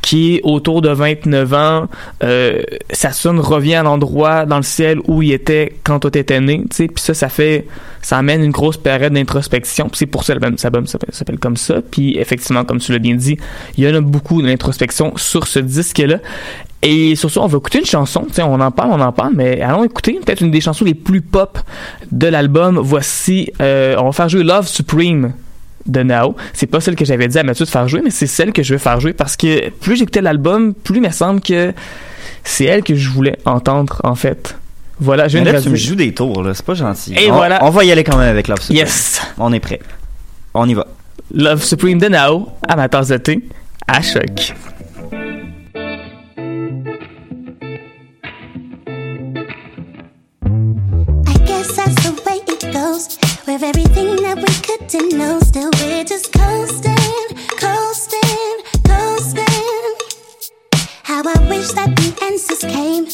qui 0.03 0.41
autour 0.43 0.83
de 0.83 0.91
29 0.91 1.55
ans 1.55 1.89
euh, 2.25 2.63
Saturne 2.91 3.39
revient 3.39 3.77
à 3.77 3.85
l'endroit 3.85 4.45
dans 4.45 4.57
le 4.57 4.65
ciel 4.65 4.99
où 5.07 5.23
il 5.23 5.33
était 5.33 5.77
quand 5.85 6.01
toi 6.01 6.11
t'étais 6.11 6.41
né 6.41 6.65
tu 6.69 6.77
sais. 6.77 6.87
Puis 6.89 7.03
ça 7.03 7.15
ça 7.15 7.29
fait 7.29 7.69
ça 8.03 8.19
amène 8.19 8.43
une 8.43 8.51
grosse 8.51 8.77
période 8.77 9.13
d'introspection. 9.13 9.89
C'est 9.93 10.07
pour 10.07 10.25
ça 10.25 10.35
l'album 10.35 10.59
s'appelle 10.59 10.85
s'appelle 11.11 11.39
comme 11.39 11.57
ça. 11.57 11.81
Puis 11.81 12.19
effectivement 12.19 12.65
comme 12.65 12.81
tu 12.81 12.91
l'as 12.91 12.99
bien 12.99 13.15
dit 13.15 13.39
il 13.79 13.85
y 13.85 13.89
en 13.89 13.95
a 13.95 14.01
beaucoup 14.01 14.43
d'introspection 14.43 15.17
sur 15.17 15.47
ce 15.47 15.61
disque 15.61 15.99
là 15.99 16.19
et 16.83 17.15
sur 17.15 17.31
ça, 17.31 17.41
on 17.43 17.47
va 17.47 17.59
écouter 17.59 17.79
une 17.79 17.85
chanson. 17.85 18.25
Tu 18.29 18.35
sais, 18.35 18.43
on 18.43 18.55
en 18.55 18.71
parle, 18.71 18.91
on 18.93 19.01
en 19.01 19.13
parle, 19.13 19.33
mais 19.35 19.61
allons 19.61 19.85
écouter 19.85 20.19
peut-être 20.25 20.41
une 20.41 20.51
des 20.51 20.61
chansons 20.61 20.85
les 20.85 20.95
plus 20.95 21.21
pop 21.21 21.59
de 22.11 22.27
l'album. 22.27 22.79
Voici, 22.79 23.53
euh, 23.61 23.97
on 23.99 24.07
va 24.07 24.13
faire 24.13 24.29
jouer 24.29 24.43
Love 24.43 24.67
Supreme 24.67 25.33
de 25.87 26.03
Nao. 26.03 26.37
C'est 26.55 26.67
pas 26.67 26.81
celle 26.81 26.97
que 26.97 27.05
j'avais 27.05 27.29
dit 27.29 27.39
à 27.39 27.43
Mathieu 27.43 27.67
de 27.67 27.71
faire 27.71 27.87
jouer, 27.87 28.01
mais 28.03 28.11
c'est 28.11 28.27
celle 28.27 28.53
que 28.53 28.63
je 28.63 28.75
vais 28.75 28.79
faire 28.79 28.99
jouer 28.99 29.13
parce 29.13 29.37
que 29.37 29.69
plus 29.71 29.97
j'écoutais 29.97 30.23
l'album, 30.23 30.73
plus 30.73 30.97
il 30.97 31.03
me 31.03 31.11
semble 31.11 31.41
que 31.43 31.73
c'est 32.45 32.65
elle 32.65 32.83
que 32.83 32.95
je 32.95 33.11
voulais 33.11 33.37
entendre, 33.45 34.01
en 34.03 34.15
fait. 34.15 34.57
Voilà, 34.99 35.29
je 35.29 35.37
Mais 35.39 35.45
viens 35.45 35.53
de 35.53 35.57
là, 35.59 35.63
tu 35.63 35.71
me 35.71 35.77
joues 35.77 35.95
des 35.95 36.13
tours, 36.15 36.43
là. 36.43 36.55
C'est 36.55 36.65
pas 36.65 36.75
gentil. 36.75 37.15
Et 37.15 37.31
on, 37.31 37.35
voilà. 37.35 37.63
On 37.63 37.71
va 37.71 37.85
y 37.85 37.93
aller 37.93 38.05
quand 38.05 38.17
même 38.17 38.29
avec 38.29 38.49
Love 38.49 38.61
Supreme. 38.61 38.79
Yes! 38.79 39.21
On 39.39 39.53
est 39.53 39.61
prêt. 39.61 39.81
On 40.55 40.69
y 40.69 40.75
va. 40.75 40.87
Love 41.35 41.63
Supreme 41.63 41.99
de 41.99 42.09
Nao 42.09 42.49
à 42.67 42.77
ma 42.77 42.89
tasse 42.89 43.09
de 43.09 43.17
thé 43.19 43.43
à 43.87 44.03
choc. 44.03 44.55
With 53.01 53.63
everything 53.63 54.17
that 54.17 54.37
we 54.37 54.53
couldn't 54.61 55.17
know, 55.17 55.41
still 55.41 55.71
we're 55.81 56.05
just 56.05 56.31
coasting, 56.35 56.95
coasting, 57.57 58.53
coasting. 58.85 59.95
How 61.05 61.23
I 61.25 61.49
wish 61.49 61.73
that 61.73 61.97
the 61.97 62.13
answers 62.23 62.61
came. 62.61 63.07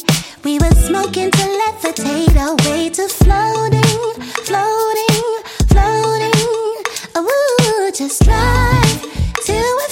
We 0.43 0.59
were 0.59 0.75
smoking 0.75 1.31
to 1.31 1.45
levitate 1.63 2.35
away 2.35 2.91
to 2.99 3.07
floating, 3.07 4.23
floating, 4.43 5.25
floating. 5.71 6.83
Oh, 7.15 7.91
just 7.95 8.25
drive 8.25 9.03
till 9.45 9.86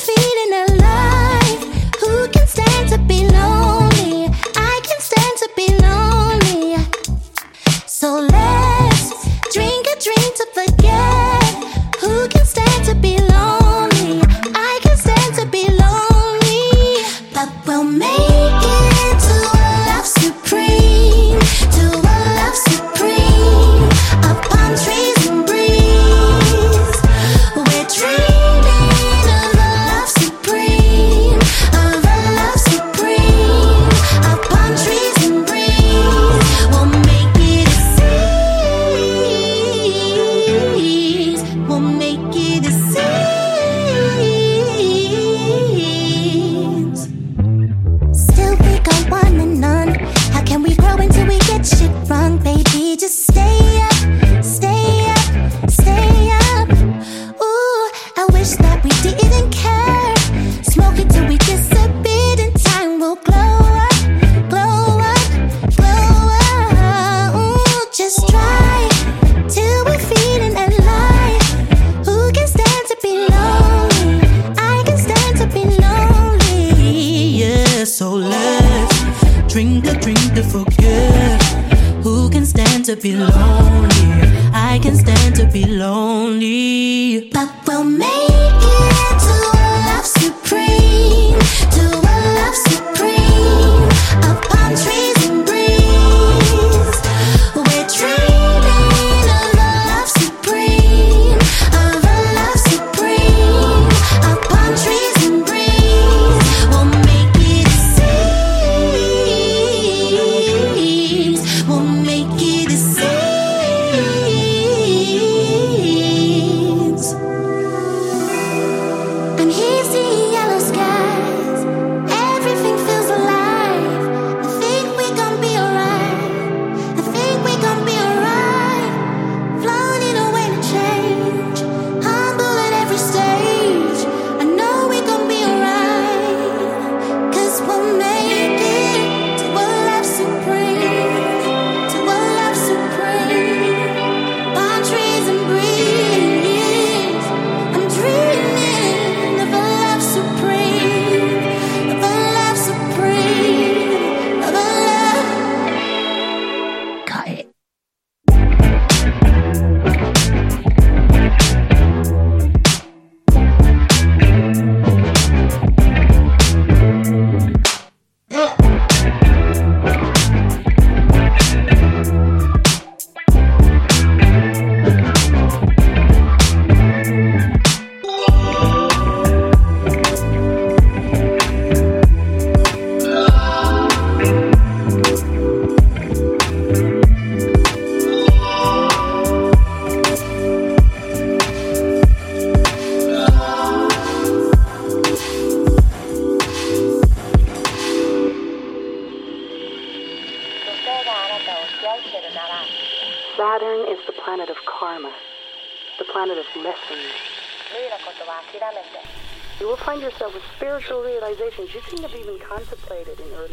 feel 83.04 83.33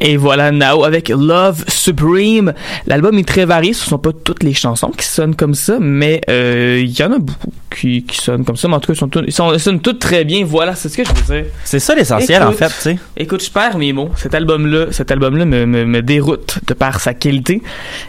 Et 0.04 0.16
voilà 0.16 0.50
Now 0.50 0.82
avec 0.82 1.10
Love 1.10 1.64
Supreme. 1.68 2.54
L'album 2.88 3.16
est 3.20 3.28
très 3.28 3.44
varié, 3.44 3.72
ce 3.72 3.88
sont 3.88 3.98
pas 3.98 4.10
toutes 4.12 4.42
les 4.42 4.52
chansons 4.52 4.90
qui 4.90 5.06
sonnent 5.06 5.36
comme 5.36 5.54
ça, 5.54 5.78
mais 5.80 6.20
euh, 6.28 6.82
il 6.82 6.90
y 6.90 7.04
en 7.04 7.12
a 7.12 7.18
beaucoup 7.18 7.52
qui, 7.74 8.02
qui 8.04 8.16
sonnent 8.18 8.44
comme 8.44 8.56
ça, 8.56 8.68
mais 8.68 8.74
en 8.74 8.80
tout 8.80 8.88
cas 8.88 8.92
ils, 8.94 8.98
sont 8.98 9.08
tous- 9.08 9.24
ils, 9.26 9.32
sont- 9.32 9.52
ils 9.52 9.60
sonnent 9.60 9.80
toutes 9.80 9.98
très 9.98 10.24
bien. 10.24 10.44
Voilà, 10.44 10.74
c'est 10.74 10.88
ce 10.88 10.96
que 10.96 11.04
je 11.04 11.08
veux 11.08 11.34
dire. 11.42 11.50
C'est 11.64 11.78
ça 11.78 11.94
l'essentiel, 11.94 12.42
en 12.42 12.52
fait, 12.52 12.66
tu 12.68 12.72
sais. 12.80 12.98
Écoute, 13.16 13.44
je 13.44 13.50
perds 13.50 13.78
mes 13.78 13.92
mots. 13.92 14.10
Cet 14.16 14.34
album-là, 14.34 14.86
cet 14.90 15.10
album-là 15.10 15.44
me, 15.44 15.66
me, 15.66 15.84
me 15.84 16.02
déroute 16.02 16.58
de 16.66 16.74
par 16.74 17.00
sa 17.00 17.14
qualité. 17.14 17.62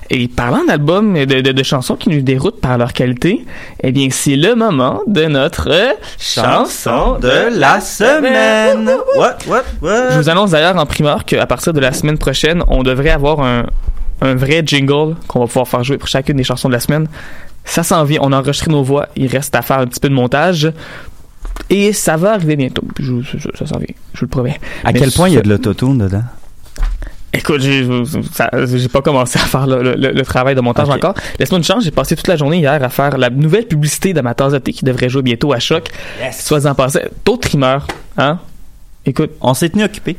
Et 0.10 0.28
parlant 0.28 0.64
d'albums 0.68 1.16
et 1.16 1.26
de, 1.26 1.42
de, 1.42 1.52
de 1.52 1.64
chansons 1.64 1.96
qui 1.96 2.10
nous 2.10 2.22
déroutent 2.22 2.60
par 2.62 2.78
leur 2.78 2.94
qualité, 2.94 3.46
eh 3.82 3.92
bien, 3.92 4.08
c'est 4.12 4.36
le 4.36 4.56
moment 4.56 5.02
de 5.08 5.26
notre 5.26 5.70
chanson 6.20 7.18
de 7.20 7.58
la 7.60 7.80
semaine. 7.82 8.90
What, 9.18 9.38
what, 9.48 9.64
what? 9.82 10.12
Je 10.12 10.18
vous 10.18 10.30
annonce 10.30 10.52
d'ailleurs 10.52 10.78
en 10.78 10.86
primeur 10.86 11.26
qu'à 11.26 11.46
partir 11.46 11.74
de 11.74 11.80
la 11.80 11.92
semaine 11.94 12.18
prochaine, 12.18 12.64
on 12.68 12.84
devrait 12.84 13.10
avoir 13.12 13.40
un, 13.42 13.66
un 14.22 14.36
vrai 14.36 14.64
jingle 14.66 15.16
qu'on 15.28 15.40
va 15.42 15.48
pouvoir 15.48 15.68
faire 15.68 15.84
jouer 15.84 15.98
pour 15.98 16.08
chacune 16.08 16.38
des 16.38 16.44
chansons 16.44 16.68
de 16.70 16.74
la 16.74 16.80
semaine. 16.80 17.08
Ça 17.66 17.84
s'en 17.84 18.04
vient, 18.04 18.20
on 18.22 18.32
a 18.32 18.38
enregistré 18.40 18.72
nos 18.72 18.84
voix, 18.84 19.08
il 19.16 19.28
reste 19.28 19.56
à 19.56 19.62
faire 19.62 19.80
un 19.80 19.88
petit 19.88 20.00
peu 20.00 20.10
de 20.10 20.14
montage. 20.14 20.72
Et 21.70 21.94
ça 21.94 22.18
va 22.18 22.34
arriver 22.34 22.56
bientôt. 22.56 22.84
Je 23.00 23.14
ça 23.58 23.66
s'en 23.66 23.78
vient, 23.78 23.88
je 24.14 24.20
vous 24.20 24.26
le 24.26 24.28
promets. 24.28 24.60
À 24.84 24.92
Mais 24.92 25.00
quel 25.00 25.12
point 25.12 25.30
il 25.30 25.36
y 25.36 25.38
a 25.38 25.42
de 25.42 25.50
l'autotune 25.50 25.98
dedans? 26.00 26.24
Écoute, 27.36 27.62
j'ai 27.62 28.88
pas 28.92 29.02
commencé 29.02 29.40
à 29.40 29.44
faire 29.44 29.66
le, 29.66 29.82
le- 29.96 30.12
le 30.12 30.22
travail 30.22 30.54
de 30.54 30.62
montage 30.62 30.90
encore. 30.90 31.16
Laisse-moi 31.40 31.58
une 31.58 31.64
chance, 31.64 31.84
j'ai 31.84 31.90
passé 31.92 32.16
toute 32.16 32.28
la 32.28 32.36
journée 32.38 32.58
hier 32.60 32.84
à 32.84 32.90
faire 32.90 33.18
la 33.18 33.30
nouvelle 33.32 33.66
publicité 33.68 34.14
de 34.14 34.22
ma 34.22 34.36
tasse 34.36 34.54
de 34.54 34.60
thé 34.60 34.72
qui 34.72 34.86
devrait 34.86 35.10
jouer 35.10 35.24
bientôt 35.24 35.52
à 35.52 35.58
Choc. 35.60 35.90
Soit 36.32 36.66
en 36.68 36.76
passant, 36.76 37.00
d'autres 37.26 37.48
trimeurs, 37.50 37.88
hein? 38.18 38.40
Écoute, 39.06 39.32
On 39.42 39.54
s'est 39.56 39.70
tenu 39.70 39.84
occupé. 39.84 40.16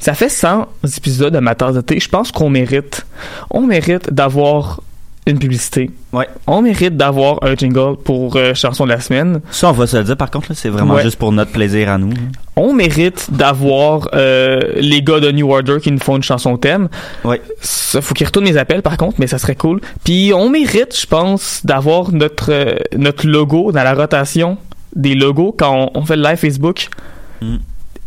ça 0.00 0.14
fait 0.14 0.28
100 0.28 0.66
épisodes 0.96 1.32
de 1.32 1.38
ma 1.38 1.54
tasse 1.54 1.74
de 1.76 1.80
thé. 1.82 2.00
Je 2.00 2.08
pense 2.08 2.32
qu'on 2.32 2.50
mérite, 2.50 3.06
on 3.50 3.60
mérite 3.62 4.12
d'avoir 4.12 4.80
une 5.26 5.38
publicité. 5.40 5.90
Ouais. 6.12 6.28
On 6.46 6.62
mérite 6.62 6.96
d'avoir 6.96 7.42
un 7.42 7.56
jingle 7.56 7.96
pour 7.96 8.36
euh, 8.36 8.54
chanson 8.54 8.84
de 8.84 8.90
la 8.90 9.00
semaine. 9.00 9.40
Ça, 9.50 9.68
on 9.68 9.72
va 9.72 9.86
se 9.88 9.96
le 9.96 10.04
dire, 10.04 10.16
par 10.16 10.30
contre, 10.30 10.46
là, 10.50 10.54
c'est 10.56 10.68
vraiment 10.68 10.94
Ouais. 10.94 11.02
juste 11.02 11.18
pour 11.18 11.32
notre 11.32 11.50
plaisir 11.50 11.88
à 11.88 11.98
nous. 11.98 12.12
On 12.54 12.72
mérite 12.72 13.26
d'avoir 13.32 14.08
euh, 14.14 14.60
les 14.76 15.02
gars 15.02 15.18
de 15.20 15.30
New 15.32 15.50
Order 15.52 15.78
qui 15.82 15.90
nous 15.90 15.98
font 15.98 16.16
une 16.16 16.22
chanson 16.22 16.56
thème. 16.56 16.88
Ouais. 17.24 17.42
Ça, 17.60 18.00
faut 18.00 18.14
qu'ils 18.14 18.26
retournent 18.26 18.44
mes 18.46 18.56
appels 18.56 18.82
par 18.82 18.96
contre, 18.96 19.16
mais 19.18 19.26
ça 19.26 19.38
serait 19.38 19.56
cool. 19.56 19.80
Puis 20.04 20.32
on 20.32 20.48
mérite, 20.48 20.98
je 20.98 21.06
pense, 21.06 21.60
d'avoir 21.66 22.12
notre 22.12 22.50
euh, 22.52 22.76
notre 22.96 23.26
logo 23.26 23.72
dans 23.72 23.82
la 23.82 23.94
rotation 23.94 24.58
des 24.94 25.14
logos 25.14 25.54
quand 25.58 25.90
on, 25.94 26.00
on 26.00 26.04
fait 26.06 26.16
le 26.16 26.22
live 26.22 26.36
Facebook. 26.36 26.86
Mm. 27.42 27.56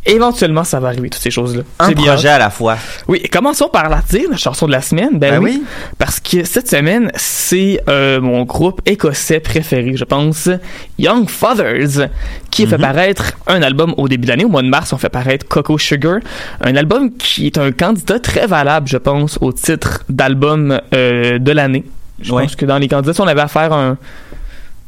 Éventuellement, 0.05 0.63
ça 0.63 0.79
va 0.79 0.87
arriver, 0.87 1.09
toutes 1.09 1.21
ces 1.21 1.29
choses-là. 1.29 1.63
Un 1.77 1.89
C'est 1.89 1.95
bien. 1.95 2.05
projet 2.13 2.29
à 2.29 2.37
la 2.39 2.49
fois. 2.49 2.77
Oui, 3.09 3.21
commençons 3.31 3.67
par 3.67 3.89
la 3.89 4.01
dire, 4.09 4.29
la 4.31 4.37
chanson 4.37 4.65
de 4.65 4.71
la 4.71 4.81
semaine. 4.81 5.19
Ben, 5.19 5.33
Ben 5.35 5.43
oui, 5.43 5.57
oui. 5.59 5.63
Parce 5.97 6.19
que 6.21 6.45
cette 6.45 6.69
semaine, 6.69 7.11
c'est 7.15 7.81
euh, 7.89 8.21
mon 8.21 8.43
groupe 8.43 8.81
écossais 8.85 9.39
préféré, 9.41 9.97
je 9.97 10.05
pense, 10.05 10.49
Young 10.97 11.29
Fathers, 11.29 12.07
qui 12.49 12.65
fait 12.65 12.77
Mhm. 12.77 12.81
paraître 12.81 13.33
un 13.47 13.61
album 13.61 13.93
au 13.97 14.07
début 14.07 14.23
de 14.23 14.29
l'année. 14.29 14.45
Au 14.45 14.49
mois 14.49 14.61
de 14.63 14.69
mars, 14.69 14.93
on 14.93 14.97
fait 14.97 15.09
paraître 15.09 15.45
Coco 15.47 15.77
Sugar. 15.77 16.19
Un 16.61 16.75
album 16.77 17.11
qui 17.15 17.45
est 17.47 17.57
un 17.57 17.71
candidat 17.73 18.19
très 18.19 18.47
valable, 18.47 18.87
je 18.87 18.97
pense, 18.97 19.37
au 19.41 19.51
titre 19.51 20.05
d'album 20.09 20.79
euh, 20.93 21.39
de 21.39 21.51
l'année. 21.51 21.83
Je 22.21 22.33
Ouais. 22.33 22.43
pense 22.43 22.55
que 22.55 22.65
dans 22.65 22.77
les 22.77 22.87
candidats, 22.87 23.21
on 23.21 23.27
avait 23.27 23.41
à 23.41 23.47
faire 23.49 23.73
un... 23.73 23.97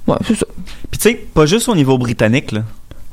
Ouais, 0.07 0.17
c'est 0.25 0.35
ça. 0.35 0.45
Puis 0.89 0.99
tu 0.99 1.09
sais, 1.09 1.15
pas 1.33 1.45
juste 1.45 1.69
au 1.69 1.75
niveau 1.75 1.97
britannique, 1.97 2.53
là. 2.53 2.61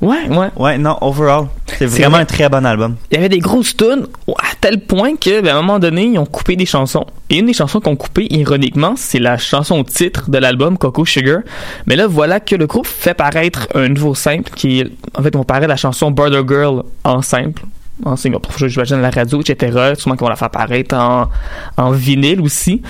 Ouais, 0.01 0.29
ouais. 0.29 0.49
Ouais, 0.57 0.79
non, 0.79 0.97
overall. 1.01 1.47
C'est 1.77 1.87
vraiment 1.87 2.11
vrai. 2.13 2.21
un 2.21 2.25
très 2.25 2.49
bon 2.49 2.65
album. 2.65 2.97
il 3.11 3.17
y 3.17 3.19
avait 3.19 3.29
des 3.29 3.41
grosses 3.41 3.77
tunes 3.77 4.07
à 4.29 4.55
tel 4.61 4.81
point 4.81 5.17
que 5.17 5.41
ben, 5.41 5.55
à 5.55 5.59
un 5.59 5.63
moment 5.63 5.79
donné 5.81 6.05
ils 6.07 6.19
ont 6.19 6.27
coupé 6.27 6.55
des 6.57 6.67
chansons 6.67 7.05
et 7.31 7.39
une 7.39 7.47
des 7.47 7.53
chansons 7.53 7.81
qu'on 7.81 7.97
coupé 7.97 8.27
ironiquement 8.31 8.95
c'est 8.97 9.19
la 9.19 9.39
chanson 9.39 9.83
titre 9.85 10.31
de 10.31 10.39
l'album 10.39 10.79
Coco 10.79 11.05
Sugar 11.05 11.41
mais 11.87 11.95
là 11.97 12.07
voilà 12.07 12.41
que 12.41 12.55
le 12.57 12.67
groupe 12.67 12.87
fait 12.87 13.15
paraître 13.15 13.69
un 13.75 13.89
nouveau 13.89 14.15
simple 14.15 14.51
qui 14.55 14.81
est 14.81 14.91
en 15.17 15.23
fait 15.23 15.35
on 15.37 15.45
paraît 15.45 15.67
la 15.69 15.77
chanson 15.77 16.11
Border 16.11 16.43
Girl 16.49 16.83
en 17.05 17.23
simple 17.23 17.63
en 18.05 18.17
single 18.17 18.41
j'imagine 18.67 18.97
à 18.97 19.01
la 19.03 19.11
radio 19.11 19.41
etc 19.41 19.93
sûrement 19.97 20.17
qu'on 20.17 20.25
va 20.27 20.31
la 20.31 20.37
faire 20.37 20.51
paraître 20.51 20.97
en, 20.97 21.29
en 21.77 21.91
vinyle 21.93 22.41
aussi 22.41 22.83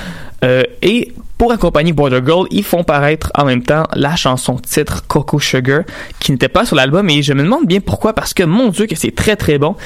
Euh, 0.45 0.63
et 0.83 1.13
pour 1.39 1.53
accompagner 1.53 1.93
Border 1.93 2.21
Girl, 2.25 2.47
ils 2.51 2.65
font 2.65 2.83
paraître 2.83 3.31
en 3.37 3.45
même 3.45 3.63
temps 3.63 3.85
la 3.95 4.17
chanson 4.17 4.57
titre 4.57 5.07
Coco 5.07 5.39
Sugar 5.39 5.83
qui 6.19 6.33
n'était 6.33 6.49
pas 6.49 6.65
sur 6.67 6.75
l'album 6.75 7.09
et 7.09 7.23
je 7.23 7.33
me 7.33 7.45
demande 7.45 7.65
bien 7.67 7.79
pourquoi 7.81 8.13
parce 8.13 8.35
que 8.35 8.43
mon 8.43 8.69
dieu 8.71 8.87
que 8.87 8.97
c'est 8.97 9.15
très 9.15 9.37
très 9.37 9.57
bon. 9.57 9.77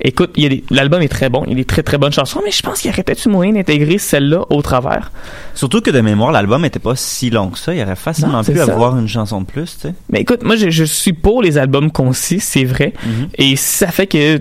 Écoute, 0.00 0.34
l'album 0.70 1.02
est 1.02 1.08
très 1.08 1.28
bon, 1.28 1.42
il 1.44 1.50
y 1.50 1.52
a 1.52 1.56
des 1.56 1.64
très 1.66 1.82
très 1.82 1.98
bonnes 1.98 2.12
chansons 2.12 2.40
mais 2.44 2.50
je 2.50 2.62
pense 2.62 2.80
qu'il 2.80 2.90
y 2.90 2.94
aurait 2.94 3.02
peut-être 3.02 3.26
eu 3.26 3.28
moyen 3.28 3.52
d'intégrer 3.52 3.98
celle-là 3.98 4.46
au 4.48 4.62
travers. 4.62 5.12
Surtout 5.54 5.82
que 5.82 5.90
de 5.90 6.00
mémoire, 6.00 6.32
l'album 6.32 6.64
était 6.64 6.78
pas 6.78 6.96
si 6.96 7.28
long 7.28 7.50
que 7.50 7.58
ça. 7.58 7.74
Il 7.74 7.80
y 7.80 7.82
aurait 7.82 7.94
facilement 7.94 8.38
Non, 8.38 8.44
pu 8.44 8.56
ça. 8.56 8.62
avoir 8.62 8.96
une 8.98 9.06
chanson 9.08 9.42
de 9.42 9.46
plus, 9.46 9.74
tu 9.76 9.88
sais. 9.88 9.94
Mais 10.10 10.22
écoute, 10.22 10.42
moi 10.42 10.56
je, 10.56 10.70
je 10.70 10.84
suis 10.84 11.12
pour 11.12 11.42
les 11.42 11.58
albums 11.58 11.90
concis, 11.92 12.40
c'est 12.40 12.64
vrai. 12.64 12.94
Mhm. 13.04 13.28
Et 13.36 13.56
ça 13.56 13.88
fait 13.88 14.06
que 14.06 14.40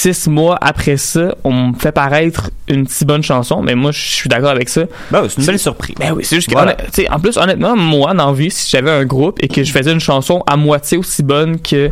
six 0.00 0.26
mois 0.28 0.56
après 0.60 0.96
ça, 0.96 1.34
on 1.44 1.68
me 1.68 1.74
fait 1.74 1.92
paraître 1.92 2.50
une 2.68 2.86
si 2.88 3.04
bonne 3.04 3.22
chanson, 3.22 3.60
mais 3.62 3.74
moi 3.74 3.92
je 3.92 4.00
suis 4.00 4.28
d'accord 4.28 4.50
avec 4.50 4.68
ça. 4.68 4.82
Ben, 5.10 5.26
c'est 5.28 5.40
une 5.40 5.46
belle 5.46 5.58
surprise. 5.58 5.94
Ben 5.98 6.12
oui, 6.16 6.24
c'est 6.24 6.36
juste 6.36 6.48
que, 6.48 6.54
Voilà. 6.54 6.76
en 7.10 7.20
plus, 7.20 7.36
honnêtement, 7.36 7.76
moi, 7.76 8.14
dans 8.14 8.32
vie, 8.32 8.50
si 8.50 8.70
j'avais 8.70 8.90
un 8.90 9.04
groupe 9.04 9.38
et 9.42 9.48
que 9.48 9.62
je 9.62 9.70
faisais 9.72 9.92
une 9.92 10.00
chanson 10.00 10.42
à 10.46 10.56
moitié 10.56 10.96
aussi 10.98 11.22
bonne 11.22 11.60
que 11.60 11.90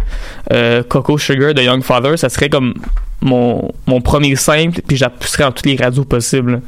euh, 0.53 0.83
Coco 0.89 1.19
Sugar 1.19 1.53
de 1.53 1.63
Young 1.63 1.83
Father, 1.83 2.17
ça 2.17 2.29
serait 2.29 2.49
comme 2.49 2.75
mon, 3.21 3.71
mon 3.87 4.01
premier 4.01 4.37
simple, 4.37 4.81
puis 4.87 4.97
j'appuierais 4.97 5.45
dans 5.45 5.53
toutes 5.53 5.67
les 5.67 5.77
radios 5.77 6.05
possibles. 6.05 6.63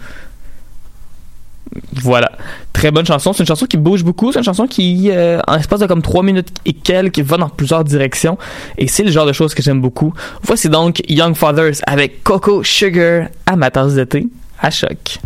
Voilà. 1.92 2.32
Très 2.72 2.90
bonne 2.90 3.06
chanson. 3.06 3.32
C'est 3.32 3.42
une 3.42 3.46
chanson 3.46 3.66
qui 3.66 3.76
bouge 3.76 4.04
beaucoup. 4.04 4.32
C'est 4.32 4.38
une 4.38 4.44
chanson 4.44 4.66
qui, 4.66 5.10
euh, 5.10 5.40
en 5.46 5.56
espace 5.56 5.80
de 5.80 5.86
comme 5.86 6.02
3 6.02 6.22
minutes 6.22 6.48
et 6.64 6.72
quelques, 6.72 7.20
va 7.20 7.36
dans 7.36 7.48
plusieurs 7.48 7.84
directions. 7.84 8.38
Et 8.78 8.88
c'est 8.88 9.04
le 9.04 9.10
genre 9.10 9.26
de 9.26 9.32
choses 9.32 9.54
que 9.54 9.62
j'aime 9.62 9.80
beaucoup. 9.80 10.12
Voici 10.42 10.68
donc 10.68 11.02
Young 11.08 11.34
Fathers 11.34 11.76
avec 11.86 12.22
Coco 12.24 12.64
Sugar 12.64 13.28
à 13.46 13.56
ma 13.56 13.70
tasse 13.70 13.94
de 13.94 14.04
thé 14.04 14.26
à 14.60 14.70
choc. 14.70 15.20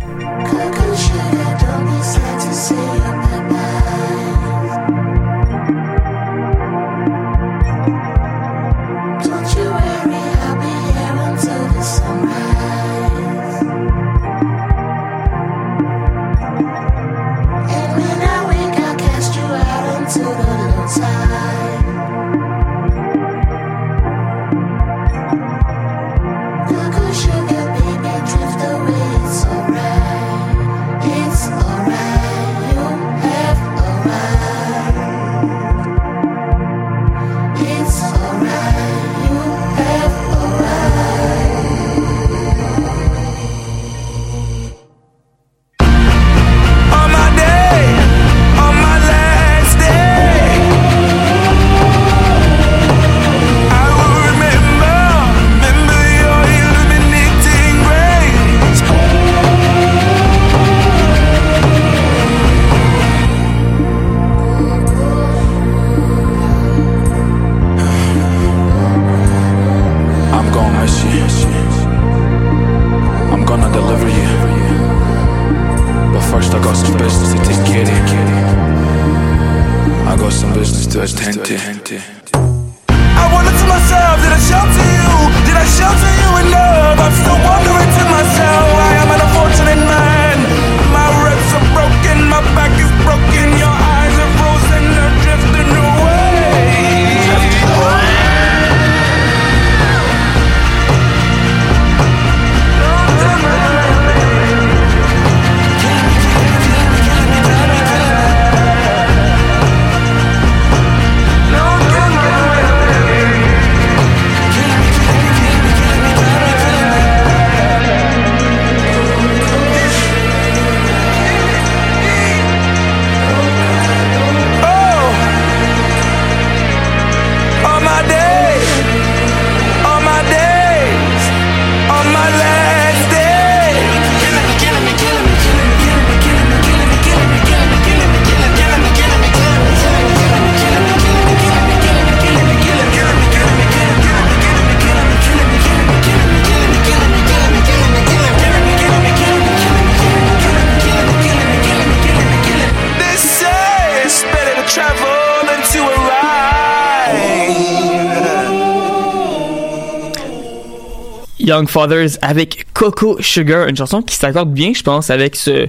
Young 161.55 161.69
Fathers 161.69 162.17
avec 162.21 162.67
Coco 162.73 163.17
Sugar, 163.21 163.67
une 163.67 163.77
chanson 163.77 164.01
qui 164.01 164.15
s'accorde 164.15 164.51
bien, 164.51 164.73
je 164.75 164.83
pense, 164.83 165.09
avec 165.09 165.35
ce 165.35 165.67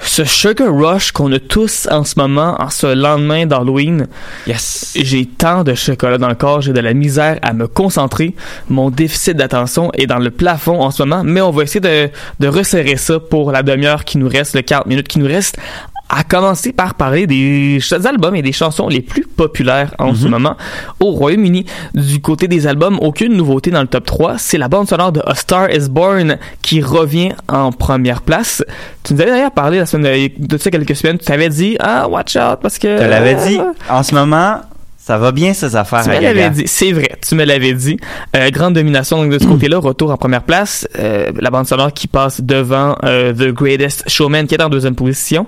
ce 0.00 0.24
sugar 0.24 0.72
rush 0.72 1.10
qu'on 1.10 1.32
a 1.32 1.40
tous 1.40 1.88
en 1.90 2.04
ce 2.04 2.14
moment, 2.18 2.54
en 2.60 2.70
ce 2.70 2.86
lendemain 2.86 3.46
d'Halloween. 3.46 4.06
Yes. 4.46 4.92
J'ai 4.94 5.26
tant 5.26 5.64
de 5.64 5.74
chocolat 5.74 6.18
dans 6.18 6.28
le 6.28 6.36
corps, 6.36 6.60
j'ai 6.60 6.72
de 6.72 6.80
la 6.80 6.94
misère 6.94 7.40
à 7.42 7.52
me 7.52 7.66
concentrer. 7.66 8.36
Mon 8.68 8.90
déficit 8.90 9.36
d'attention 9.36 9.90
est 9.94 10.06
dans 10.06 10.20
le 10.20 10.30
plafond 10.30 10.80
en 10.80 10.92
ce 10.92 11.02
moment, 11.02 11.24
mais 11.24 11.40
on 11.40 11.50
va 11.50 11.64
essayer 11.64 11.80
de, 11.80 12.10
de 12.38 12.48
resserrer 12.48 12.96
ça 12.96 13.18
pour 13.18 13.50
la 13.50 13.64
demi-heure 13.64 14.04
qui 14.04 14.18
nous 14.18 14.28
reste, 14.28 14.54
le 14.54 14.62
40 14.62 14.86
minutes 14.86 15.08
qui 15.08 15.18
nous 15.18 15.26
reste 15.26 15.58
à 16.08 16.24
commencer 16.24 16.72
par 16.72 16.94
parler 16.94 17.26
des 17.26 17.78
albums 18.04 18.34
et 18.34 18.42
des 18.42 18.52
chansons 18.52 18.88
les 18.88 19.00
plus 19.00 19.24
populaires 19.24 19.94
en 19.98 20.14
ce 20.14 20.26
moment 20.26 20.56
au 21.00 21.10
Royaume-Uni. 21.10 21.66
Du 21.94 22.20
côté 22.20 22.48
des 22.48 22.66
albums, 22.66 22.98
aucune 23.00 23.34
nouveauté 23.34 23.70
dans 23.70 23.82
le 23.82 23.88
top 23.88 24.06
3. 24.06 24.38
C'est 24.38 24.58
la 24.58 24.68
bande 24.68 24.88
sonore 24.88 25.12
de 25.12 25.20
A 25.26 25.34
Star 25.34 25.70
is 25.70 25.88
Born 25.90 26.38
qui 26.62 26.80
revient 26.80 27.32
en 27.48 27.72
première 27.72 28.22
place. 28.22 28.64
Tu 29.04 29.14
nous 29.14 29.20
avais 29.20 29.30
d'ailleurs 29.30 29.52
parlé 29.52 29.78
la 29.78 29.86
semaine 29.86 30.30
de, 30.38 30.46
de 30.46 30.58
ça 30.58 30.70
quelques 30.70 30.96
semaines. 30.96 31.18
Tu 31.18 31.26
t'avais 31.26 31.48
dit, 31.48 31.76
ah, 31.80 32.08
watch 32.08 32.36
out, 32.36 32.58
parce 32.62 32.78
que... 32.78 32.98
Te 32.98 33.04
l'avais 33.04 33.34
dit. 33.46 33.60
En 33.90 34.02
ce 34.02 34.14
moment, 34.14 34.60
ça 35.08 35.16
va 35.16 35.32
bien 35.32 35.54
ces 35.54 35.74
affaires 35.74 36.02
Tu 36.02 36.10
me 36.10 36.20
l'avais 36.20 36.50
dit, 36.50 36.64
c'est 36.66 36.92
vrai, 36.92 37.08
tu 37.26 37.34
me 37.34 37.42
l'avais 37.42 37.72
dit. 37.72 37.96
Euh, 38.36 38.50
grande 38.50 38.74
domination 38.74 39.16
donc 39.16 39.32
de 39.32 39.38
ce 39.38 39.46
côté-là, 39.46 39.78
retour 39.78 40.10
en 40.10 40.18
première 40.18 40.42
place. 40.42 40.86
Euh, 40.98 41.32
la 41.40 41.48
bande 41.48 41.66
sonore 41.66 41.94
qui 41.94 42.08
passe 42.08 42.42
devant 42.42 42.94
euh, 43.04 43.32
The 43.32 43.54
Greatest 43.54 44.06
Showman 44.06 44.46
qui 44.46 44.54
est 44.54 44.62
en 44.62 44.68
deuxième 44.68 44.94
position. 44.94 45.46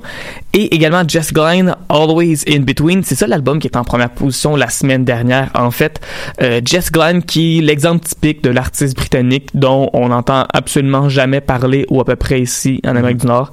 Et 0.54 0.74
également 0.74 1.02
Jess 1.06 1.34
Glynne, 1.34 1.76
Always 1.90 2.38
in 2.48 2.60
Between. 2.60 3.02
C'est 3.02 3.16
ça 3.16 3.26
l'album 3.26 3.58
qui 3.58 3.66
est 3.66 3.76
en 3.76 3.84
première 3.84 4.08
position 4.08 4.56
la 4.56 4.70
semaine 4.70 5.04
dernière 5.04 5.50
en 5.52 5.70
fait. 5.70 6.00
Euh, 6.40 6.62
Jess 6.64 6.90
Glynne 6.90 7.22
qui 7.22 7.58
est 7.58 7.60
l'exemple 7.60 8.02
typique 8.06 8.42
de 8.42 8.48
l'artiste 8.48 8.96
britannique 8.96 9.50
dont 9.52 9.90
on 9.92 10.08
n'entend 10.08 10.46
absolument 10.54 11.10
jamais 11.10 11.42
parler 11.42 11.84
ou 11.90 12.00
à 12.00 12.06
peu 12.06 12.16
près 12.16 12.40
ici 12.40 12.80
en 12.86 12.96
Amérique 12.96 13.18
du 13.18 13.26
Nord, 13.26 13.52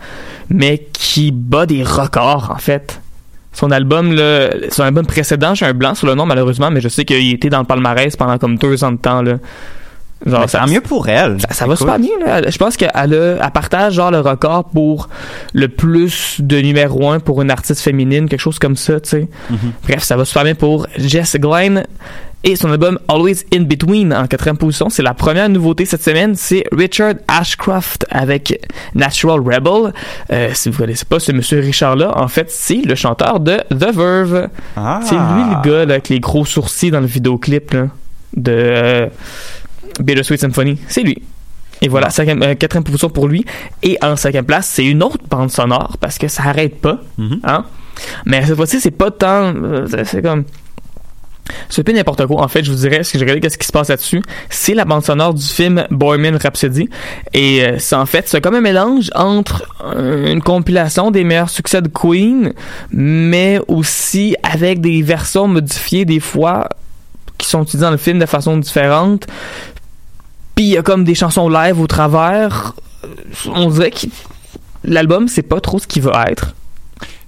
mais 0.50 0.88
qui 0.94 1.34
bat 1.34 1.66
des 1.66 1.84
records 1.84 2.54
en 2.56 2.60
fait. 2.60 3.02
Son 3.58 3.72
album, 3.72 4.14
là, 4.14 4.52
son 4.70 4.84
album 4.84 5.08
précédent, 5.08 5.56
j'ai 5.56 5.66
un 5.66 5.74
blanc 5.74 5.96
sur 5.96 6.06
le 6.06 6.14
nom 6.14 6.28
malheureusement, 6.28 6.70
mais 6.70 6.80
je 6.80 6.90
sais 6.90 7.06
qu'il 7.06 7.34
était 7.34 7.50
dans 7.50 7.58
le 7.58 7.66
palmarès 7.66 8.16
pendant 8.16 8.38
comme 8.38 8.56
deux 8.60 8.84
ans 8.84 8.92
de 8.92 8.98
temps. 8.98 9.24
Là. 9.24 9.40
Genre, 10.26 10.42
Mais 10.42 10.48
tant 10.48 10.68
mieux 10.68 10.82
pour 10.82 11.08
elle. 11.10 11.40
Ça, 11.42 11.54
ça 11.54 11.68
va 11.68 11.76
super 11.76 12.00
bien. 12.00 12.10
Là. 12.26 12.50
Je 12.50 12.58
pense 12.58 12.76
qu'elle 12.76 12.92
a, 12.94 13.04
elle 13.04 13.52
partage 13.54 13.94
genre 13.94 14.12
le 14.12 14.20
record 14.20 14.66
pour 14.66 15.10
le 15.54 15.68
plus 15.68 16.38
de 16.40 16.58
numéro 16.58 17.10
un 17.10 17.20
pour 17.20 17.42
une 17.42 17.52
artiste 17.52 17.82
féminine, 17.82 18.28
quelque 18.28 18.42
chose 18.42 18.60
comme 18.60 18.76
ça, 18.76 19.00
tu 19.00 19.10
sais. 19.10 19.28
Mhm. 19.50 19.58
Bref, 19.84 20.04
ça 20.04 20.18
va 20.18 20.26
super 20.26 20.44
bien 20.44 20.56
pour 20.56 20.88
Jess 20.98 21.38
Glynne. 21.38 21.84
Et 22.44 22.56
son 22.56 22.72
album 22.72 23.00
Always 23.08 23.46
in 23.54 23.64
Between 23.64 24.14
en 24.14 24.28
quatrième 24.28 24.58
position, 24.58 24.90
c'est 24.90 25.02
la 25.02 25.14
première 25.14 25.50
nouveauté 25.50 25.86
cette 25.86 26.04
semaine, 26.04 26.36
c'est 26.36 26.64
Richard 26.72 27.16
Ashcroft 27.28 28.06
avec 28.12 28.66
Natural 28.94 29.40
Rebel. 29.40 29.92
Euh, 30.32 30.52
si 30.54 30.70
vous 30.70 30.78
connaissez 30.78 31.04
pas 31.04 31.20
ce 31.20 31.32
monsieur 31.32 31.60
Richard-là, 31.60 32.16
en 32.16 32.28
fait, 32.28 32.50
c'est 32.52 32.84
le 32.86 32.96
chanteur 32.96 33.40
de 33.40 33.58
The 33.72 33.92
Verve. 33.94 34.50
Ah. 34.78 35.00
C'est 35.04 35.16
lui 35.16 35.22
le 35.22 35.70
gars 35.70 35.86
là, 35.86 35.96
avec 35.96 36.10
les 36.10 36.20
gros 36.20 36.46
sourcils 36.46 36.92
dans 36.92 37.02
le 37.02 37.08
vidéoclip 37.08 37.74
là, 37.74 37.88
de 38.36 38.54
euh, 38.56 39.08
Bittersweet 40.04 40.40
Symphony. 40.40 40.78
C'est 40.88 41.02
lui. 41.04 41.22
Et 41.82 41.88
voilà, 41.90 42.10
cinquième, 42.10 42.42
euh, 42.42 42.56
quatrième 42.56 42.84
position 42.84 43.10
pour 43.10 43.28
lui. 43.28 43.46
Et 43.84 43.98
en 44.02 44.16
cinquième 44.16 44.46
place, 44.46 44.68
c'est 44.68 44.86
une 44.86 45.04
autre 45.04 45.20
bande 45.30 45.52
sonore 45.52 45.98
parce 46.00 46.18
que 46.18 46.28
ça 46.28 46.44
arrête 46.44 46.82
pas. 46.82 47.00
Mhm. 47.18 47.40
Hein? 47.44 47.66
Mais 48.26 48.46
cette 48.46 48.56
fois-ci, 48.56 48.80
c'est 48.82 48.92
pas 48.92 49.12
tant. 49.12 49.54
euh, 49.56 49.86
c'est- 50.04 50.22
comme. 50.22 50.44
C'est 51.70 51.84
pas 51.84 51.94
n'importe 51.94 52.26
quoi. 52.26 52.42
En 52.44 52.48
fait, 52.50 52.62
je 52.64 52.72
vous 52.72 52.78
dirais, 52.78 53.04
ce 53.04 53.14
que 53.14 53.20
j'ai 53.20 53.24
regardé, 53.24 53.40
qu'est-ce 53.40 53.58
qui 53.58 53.66
se 53.68 53.72
passe 53.72 53.88
là-dessus. 53.88 54.22
C'est 54.50 54.74
la 54.74 54.84
bande 54.84 55.06
sonore 55.06 55.34
du 55.34 55.44
film 55.46 55.86
Bohemian 55.92 56.38
Rhapsody. 56.38 56.90
Et 57.34 57.64
euh, 57.64 57.76
c'est 57.80 57.96
en 57.96 58.06
fait, 58.06 58.28
c'est 58.28 58.42
comme 58.42 58.56
un 58.56 58.62
mélange 58.62 59.10
entre 59.16 59.64
euh, 59.86 60.34
une 60.34 60.42
compilation 60.42 61.10
des 61.10 61.24
meilleurs 61.24 61.50
succès 61.50 61.82
de 61.82 61.88
Queen, 61.88 62.54
mais 62.92 63.60
aussi 63.70 64.36
avec 64.44 64.82
des 64.82 65.02
versions 65.02 65.48
modifiées 65.48 66.04
des 66.04 66.20
fois 66.20 66.68
qui 67.38 67.48
sont 67.48 67.62
utilisées 67.64 67.86
dans 67.86 67.92
le 67.92 67.98
film 67.98 68.20
de 68.20 68.26
façon 68.26 68.58
différente. 68.58 69.26
Puis 70.58 70.66
il 70.66 70.70
y 70.72 70.78
a 70.78 70.82
comme 70.82 71.04
des 71.06 71.16
chansons 71.16 71.48
live 71.48 71.80
au 71.80 71.88
travers. 71.88 72.74
Euh, 73.06 73.08
On 73.54 73.70
dirait 73.70 73.92
que 73.92 74.08
l'album, 74.84 75.28
c'est 75.30 75.44
pas 75.44 75.62
trop 75.62 75.80
ce 75.80 75.88
qu'il 75.88 76.02
veut 76.02 76.12
être. 76.28 76.56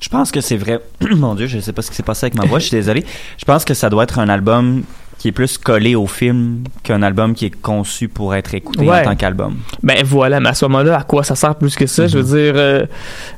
Je 0.02 0.10
pense 0.10 0.32
que 0.32 0.42
c'est 0.42 0.58
vrai. 0.58 0.80
Mon 1.16 1.36
Dieu, 1.36 1.46
je 1.48 1.60
sais 1.60 1.72
pas 1.72 1.82
ce 1.84 1.90
qui 1.92 1.96
s'est 1.96 2.04
passé 2.04 2.26
avec 2.26 2.36
ma 2.36 2.46
voix, 2.46 2.60
je 2.60 2.66
suis 2.66 2.76
désolé. 2.76 3.06
Je 3.38 3.46
pense 3.46 3.64
que 3.66 3.74
ça 3.74 3.90
doit 3.90 4.04
être 4.04 4.18
un 4.20 4.30
album 4.30 4.84
qui 5.20 5.28
est 5.28 5.32
plus 5.34 5.58
collé 5.58 5.96
au 5.96 6.08
film 6.08 6.64
qu'un 6.82 7.02
album 7.04 7.36
qui 7.36 7.46
est 7.46 7.62
conçu 7.62 8.08
pour 8.08 8.34
être 8.34 8.56
écouté 8.56 8.86
Ouais. 8.88 9.02
en 9.02 9.04
tant 9.04 9.16
qu'album. 9.16 9.58
Ben 9.84 10.02
voilà, 10.04 10.40
mais 10.40 10.50
à 10.50 10.54
ce 10.54 10.66
moment-là, 10.66 10.98
à 11.00 11.04
quoi 11.04 11.24
ça 11.24 11.36
sert 11.36 11.56
plus 11.56 11.76
que 11.76 11.86
ça? 11.86 12.08
Je 12.08 12.18
veux 12.18 12.24
dire, 12.24 12.54
euh, 12.56 12.86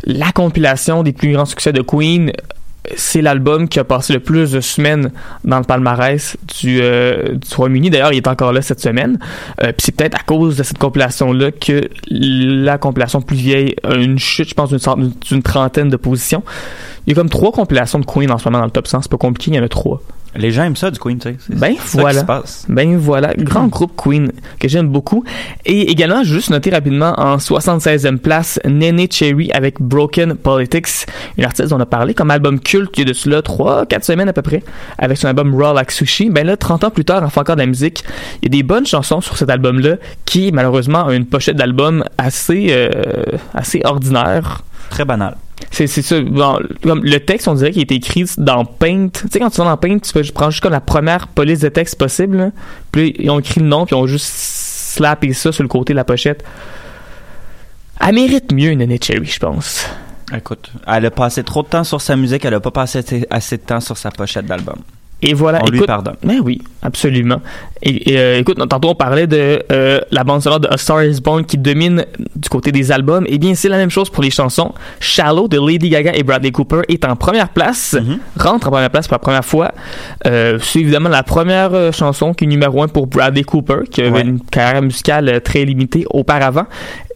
la 0.06 0.32
compilation 0.32 1.01
des 1.04 1.12
plus 1.12 1.34
grands 1.34 1.45
succès 1.45 1.73
de 1.73 1.82
Queen, 1.82 2.32
c'est 2.96 3.22
l'album 3.22 3.67
qui 3.67 3.80
a 3.80 3.84
passé 3.84 4.13
le 4.13 4.20
plus 4.20 4.52
de 4.52 4.60
semaines 4.60 5.12
dans 5.44 5.60
le 5.60 5.63
palmarès 5.63 6.36
du, 6.60 6.80
euh, 6.82 7.36
Royaume-Uni. 7.56 7.89
D'ailleurs, 7.91 8.12
il 8.12 8.17
est 8.17 8.28
encore 8.28 8.54
là 8.54 8.62
cette 8.62 8.80
semaine. 8.80 9.20
Euh, 9.62 9.67
Puis 9.67 9.86
c'est 9.86 9.96
peut-être 9.96 10.15
à 10.15 10.24
cause 10.24 10.58
de 10.58 10.63
cette 10.63 10.80
compilation-là 10.80 11.52
que 11.52 11.89
la 12.10 12.78
compilation 12.78 13.22
plus 13.22 13.38
vieille 13.38 13.76
a 13.84 13.96
une 13.96 14.17
chute, 14.17 14.50
je 14.50 14.56
pense, 14.56 14.72
d'une 14.72 15.44
trentaine 15.44 15.89
de 15.89 15.98
positions. 15.98 16.44
Il 17.06 17.12
y 17.12 17.13
a 17.13 17.15
comme 17.15 17.30
trois 17.30 17.52
compilations 17.52 18.00
de 18.00 18.06
Queen 18.06 18.32
en 18.32 18.38
ce 18.38 18.46
moment 18.46 18.60
dans 18.60 18.65
le 18.65 18.72
top 18.72 18.88
100. 18.88 19.04
C'est 19.04 19.12
pas 19.12 19.17
compliqué, 19.17 19.52
il 19.52 19.58
y 19.58 19.60
en 19.60 19.63
a 19.63 19.70
trois. 19.70 20.02
Les 20.36 20.52
gens 20.52 20.63
aiment 20.63 20.78
ça 20.78 20.91
du 20.91 21.00
Queen, 21.00 21.20
tu 21.20 21.30
sais. 21.30 21.36
Ben 21.50 21.76
c'est 21.78 21.98
ça 21.98 22.02
voilà. 22.02 22.13
qui 22.13 22.20
se 22.22 22.26
passe. 22.26 22.65
Ben 22.70 22.98
voilà, 22.98 23.34
grand 23.38 23.67
groupe 23.67 23.91
Queen 23.98 24.32
que 24.60 24.67
j'aime 24.67 24.88
beaucoup. 24.88 25.26
Et 25.65 25.91
également, 25.91 26.24
juste 26.24 26.50
noter 26.50 26.70
rapidement 26.70 27.13
en 27.17 27.38
76e 27.38 28.17
place, 28.17 28.60
Nene 28.65 29.08
Cherry 29.12 29.52
avec 29.52 29.82
Broken 29.82 30.36
Politics, 30.36 31.06
une 31.38 31.44
artiste 31.44 31.70
dont 31.70 31.78
on 31.78 31.82
a 31.82 31.86
parlé 31.86 32.13
comme 32.13 32.32
album 32.32 32.60
culte 32.60 32.91
il 32.98 33.00
y 33.00 33.02
a 33.04 33.06
de 33.06 33.13
cela 33.13 33.41
3-4 33.41 34.04
semaines 34.04 34.30
à 34.30 34.34
peu 34.34 34.41
près, 34.41 34.63
avec 34.98 35.17
son 35.17 35.28
album 35.28 35.54
Raw 35.54 35.74
Like 35.74 35.91
Sushi. 35.91 36.30
Ben 36.30 36.46
là, 36.46 36.56
30 36.56 36.86
ans 36.86 36.91
plus 36.91 37.06
tard, 37.06 37.24
on 37.26 37.30
fait 37.30 37.39
encore 37.41 37.56
de 37.56 37.62
la 37.62 37.67
musique. 37.67 38.04
Il 38.41 38.46
y 38.46 38.48
a 38.48 38.58
des 38.58 38.63
bonnes 38.63 38.86
chansons 38.86 39.20
sur 39.20 39.38
cet 39.38 39.50
album-là 39.50 39.96
qui, 40.26 40.52
malheureusement, 40.54 41.08
a 41.08 41.13
une 41.13 41.26
pochette 41.26 41.58
d'album 41.58 42.06
assez, 42.17 42.67
euh, 42.70 43.24
assez 43.54 43.82
ordinaire. 43.84 44.63
Très 44.89 45.04
banal. 45.06 45.36
C'est 45.69 45.88
ça. 45.88 46.17
Comme 46.84 47.04
le 47.04 47.19
texte, 47.19 47.47
on 47.47 47.54
dirait 47.54 47.71
qu'il 47.71 47.82
est 47.82 47.91
écrit 47.91 48.26
dans 48.38 48.65
Paint. 48.65 49.10
Tu 49.13 49.28
sais, 49.32 49.39
quand 49.39 49.50
tu 49.50 49.58
vas 49.58 49.65
dans 49.65 49.78
Paint, 49.78 50.00
tu 50.00 50.12
peux 50.12 50.24
je 50.24 50.32
prends 50.32 50.50
juste 50.50 50.63
comme 50.63 50.71
la 50.71 50.82
première 50.82 51.28
police 51.28 51.60
de 51.60 51.69
texte 51.69 51.97
possible. 51.97 52.38
là. 52.38 52.52
Puis 52.91 53.15
ils 53.19 53.30
ont 53.30 53.39
écrit 53.39 53.62
le 53.62 53.67
nom, 53.67 53.86
puis 53.86 53.95
ils 53.95 54.00
ont 54.00 54.08
juste 54.08 54.26
slappé 54.26 55.34
ça 55.34 55.52
sur 55.52 55.63
le 55.63 55.69
côté 55.69 55.93
de 55.93 55.97
la 55.97 56.04
pochette. 56.04 56.43
Elle 58.00 58.15
mérite 58.15 58.52
mieux, 58.52 58.74
Nene 58.74 58.97
Cherry, 59.02 59.26
je 59.26 59.39
pense. 59.39 59.86
Écoute, 60.36 60.71
elle 60.88 61.06
a 61.06 61.12
passé 61.12 61.43
trop 61.43 61.62
de 61.62 61.67
temps 61.67 61.84
sur 61.84 62.02
sa 62.02 62.15
musique, 62.15 62.45
elle 62.45 62.54
a 62.54 62.60
pas 62.60 62.71
passé 62.71 63.26
assez 63.30 63.58
de 63.58 63.62
temps 63.62 63.82
sur 63.82 63.97
sa 63.97 64.12
pochette 64.12 64.45
d'album. 64.45 64.78
Et 65.24 65.34
voilà, 65.36 65.60
On 65.64 65.68
lui 65.70 65.78
écoute. 65.78 65.88
pardonne. 65.88 66.16
Mais 66.24 66.40
oui, 66.40 66.62
absolument. 66.82 67.42
Et, 67.84 68.12
et, 68.14 68.20
euh, 68.20 68.40
écoute, 68.40 68.58
tantôt 68.70 68.90
on 68.90 68.96
parlait 68.96 69.28
de 69.28 69.62
euh, 69.72 70.00
la 70.10 70.24
bande 70.24 70.42
sonore 70.42 70.60
de 70.60 70.68
A 70.68 70.78
Star 70.78 71.04
Is 71.04 71.22
Born 71.22 71.46
qui 71.46 71.58
domine 71.60 72.06
du 72.36 72.50
côté 72.50 72.72
des 72.72 72.92
albums. 72.92 73.26
Eh 73.28 73.38
bien, 73.38 73.54
c'est 73.54 73.70
la 73.70 73.78
même 73.78 73.92
chose 73.92 74.10
pour 74.10 74.24
les 74.24 74.32
chansons. 74.32 74.74
Shallow 75.00 75.48
de 75.48 75.60
Lady 75.60 75.90
Gaga 75.90 76.14
et 76.16 76.24
Bradley 76.24 76.52
Cooper 76.52 76.82
est 76.88 77.06
en 77.06 77.16
première 77.16 77.50
place, 77.50 77.96
rentre 78.40 78.68
en 78.68 78.72
première 78.72 78.90
place 78.90 79.08
pour 79.08 79.16
la 79.16 79.20
première 79.20 79.46
fois. 79.46 79.72
Euh, 80.26 80.58
c'est 80.62 80.80
évidemment 80.80 81.10
la 81.10 81.24
première 81.24 81.74
euh, 81.74 81.92
chanson 81.92 82.34
qui 82.34 82.46
est 82.46 82.48
numéro 82.48 82.82
un 82.82 82.88
pour 82.88 83.06
Bradley 83.08 83.44
Cooper, 83.44 83.82
qui 83.92 84.02
avait 84.02 84.12
Ouais. 84.12 84.22
une 84.22 84.40
carrière 84.42 84.82
musicale 84.82 85.42
très 85.44 85.66
limitée 85.66 86.06
auparavant. 86.10 86.66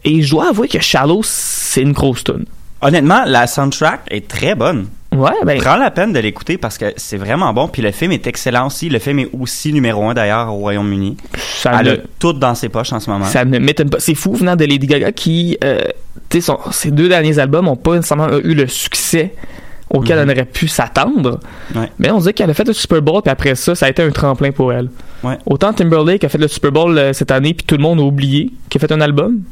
Et 0.04 0.22
je 0.22 0.30
dois 0.30 0.50
avouer 0.50 0.68
que 0.68 0.78
Shallow, 0.80 1.22
c'est 1.24 1.82
une 1.82 1.92
grosse 1.92 2.22
tune. 2.22 2.44
Honnêtement, 2.80 3.22
la 3.26 3.46
soundtrack 3.48 4.02
est 4.10 4.28
très 4.28 4.54
bonne. 4.54 4.86
Ouais, 5.18 5.30
ben. 5.44 5.58
Prends 5.60 5.76
la 5.76 5.90
peine 5.90 6.12
de 6.12 6.18
l'écouter 6.18 6.58
parce 6.58 6.78
que 6.78 6.92
c'est 6.96 7.16
vraiment 7.16 7.52
bon. 7.52 7.68
Puis 7.68 7.82
le 7.82 7.90
film 7.90 8.12
est 8.12 8.26
excellent 8.26 8.66
aussi. 8.66 8.88
Le 8.88 8.98
film 8.98 9.18
est 9.20 9.28
aussi 9.38 9.72
numéro 9.72 10.04
un 10.08 10.14
d'ailleurs 10.14 10.52
au 10.52 10.58
Royaume-Uni. 10.58 11.16
Elle 11.64 11.86
me- 11.86 11.92
a 11.92 11.96
tout 12.18 12.32
dans 12.32 12.54
ses 12.54 12.68
poches 12.68 12.92
en 12.92 13.00
ce 13.00 13.10
moment. 13.10 13.24
Ça 13.24 13.44
ne 13.44 13.58
m'étonne 13.58 13.90
pas. 13.90 13.98
C'est 14.00 14.14
fou 14.14 14.34
venant 14.34 14.56
de 14.56 14.64
Lady 14.64 14.86
Gaga 14.86 15.12
qui, 15.12 15.56
euh, 15.64 15.80
tu 16.28 16.38
sais, 16.38 16.40
son- 16.40 16.58
ses 16.70 16.90
deux 16.90 17.08
derniers 17.08 17.38
albums 17.38 17.64
n'ont 17.64 17.76
pas 17.76 17.96
nécessairement 17.96 18.28
eu 18.42 18.54
le 18.54 18.66
succès 18.66 19.34
auquel 19.88 20.18
on 20.18 20.28
aurait 20.28 20.44
pu 20.44 20.66
s'attendre. 20.66 21.38
Ouais. 21.74 21.90
Mais 22.00 22.10
on 22.10 22.18
dirait 22.18 22.32
qu'elle 22.32 22.50
a 22.50 22.54
fait 22.54 22.66
le 22.66 22.72
Super 22.72 23.00
Bowl, 23.02 23.22
puis 23.22 23.30
après 23.30 23.54
ça, 23.54 23.74
ça 23.76 23.86
a 23.86 23.88
été 23.88 24.02
un 24.02 24.10
tremplin 24.10 24.50
pour 24.50 24.72
elle. 24.72 24.88
Ouais. 25.22 25.38
Autant 25.46 25.72
Timberlake 25.72 26.24
a 26.24 26.28
fait 26.28 26.38
le 26.38 26.48
Super 26.48 26.72
Bowl 26.72 26.98
euh, 26.98 27.12
cette 27.12 27.30
année, 27.30 27.54
puis 27.54 27.64
tout 27.64 27.76
le 27.76 27.82
monde 27.82 28.00
a 28.00 28.02
oublié 28.02 28.50
qu'il 28.68 28.82
a 28.82 28.86
fait 28.86 28.92
un 28.92 29.00
album. 29.00 29.42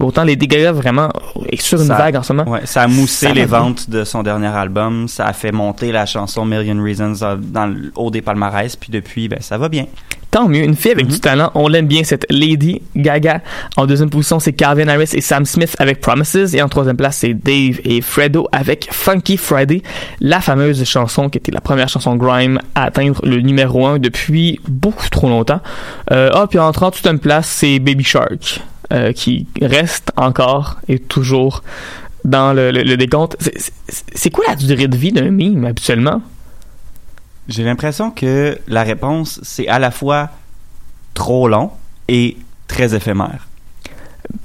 Autant 0.00 0.24
Lady 0.24 0.48
Gaga 0.48 0.72
vraiment 0.72 1.08
est 1.50 1.60
sur 1.60 1.80
une 1.80 1.86
Ça- 1.86 1.96
vague 1.96 2.16
en 2.16 2.22
ce 2.22 2.32
moment. 2.32 2.50
Ouais, 2.50 2.62
ça 2.66 2.82
a 2.82 2.86
moussé 2.88 3.26
Ça 3.26 3.32
les 3.32 3.44
ventes 3.44 3.88
de 3.88 4.04
son 4.04 4.22
dernier 4.22 4.48
album. 4.48 5.06
Ça 5.08 5.26
a 5.26 5.32
fait 5.32 5.52
monter 5.52 5.92
la 5.92 6.04
chanson 6.04 6.44
Million 6.44 6.82
Reasons 6.82 7.14
dans 7.40 7.66
le 7.66 7.92
haut 7.94 8.10
des 8.10 8.20
palmarès. 8.22 8.74
Puis 8.76 8.90
depuis, 8.90 9.28
ben, 9.28 9.38
ça 9.40 9.56
va 9.56 9.68
bien. 9.68 9.86
Tant 10.32 10.48
mieux, 10.48 10.64
une 10.64 10.74
fille 10.74 10.90
avec 10.90 11.06
du 11.06 11.20
talent, 11.20 11.52
on 11.54 11.68
l'aime 11.68 11.86
bien, 11.86 12.02
cette 12.02 12.26
Lady 12.28 12.82
Gaga. 12.96 13.40
En 13.76 13.86
deuxième 13.86 14.10
position, 14.10 14.40
c'est 14.40 14.52
Calvin 14.52 14.88
Harris 14.88 15.10
et 15.12 15.20
Sam 15.20 15.44
Smith 15.44 15.76
avec 15.78 16.00
Promises. 16.00 16.56
Et 16.56 16.60
en 16.60 16.68
troisième 16.68 16.96
place, 16.96 17.18
c'est 17.18 17.34
Dave 17.34 17.78
et 17.84 18.00
Fredo 18.00 18.48
avec 18.50 18.88
Funky 18.90 19.36
Friday, 19.36 19.84
la 20.18 20.40
fameuse 20.40 20.82
chanson 20.84 21.28
qui 21.28 21.38
était 21.38 21.52
la 21.52 21.60
première 21.60 21.88
chanson 21.88 22.16
grime 22.16 22.58
à 22.74 22.82
atteindre 22.86 23.20
le 23.24 23.36
numéro 23.42 23.86
1 23.86 24.00
depuis 24.00 24.58
beaucoup 24.68 25.08
trop 25.08 25.28
longtemps. 25.28 25.60
Euh, 26.10 26.30
ah, 26.34 26.48
puis 26.50 26.58
en 26.58 26.72
38e 26.72 27.18
place, 27.18 27.46
c'est 27.46 27.78
Baby 27.78 28.02
Shark, 28.02 28.60
euh, 28.94 29.12
qui 29.12 29.46
reste 29.60 30.12
encore 30.16 30.76
et 30.88 30.98
toujours 30.98 31.62
dans 32.24 32.54
le, 32.54 32.70
le- 32.70 32.84
le 32.84 32.96
décompte. 32.96 33.36
C'est- 33.88 34.30
quoi 34.30 34.44
la 34.48 34.56
durée 34.56 34.88
de 34.88 34.96
vie 34.96 35.12
d'un 35.12 35.30
meme, 35.30 35.64
habituellement? 35.66 36.22
J'ai 37.48 37.64
l'impression 37.64 38.10
que 38.10 38.58
la 38.68 38.82
réponse, 38.84 39.40
c'est 39.42 39.68
à 39.68 39.78
la 39.78 39.90
fois 39.90 40.30
trop 41.12 41.46
long 41.48 41.70
et 42.08 42.36
très 42.68 42.94
éphémère. 42.94 43.46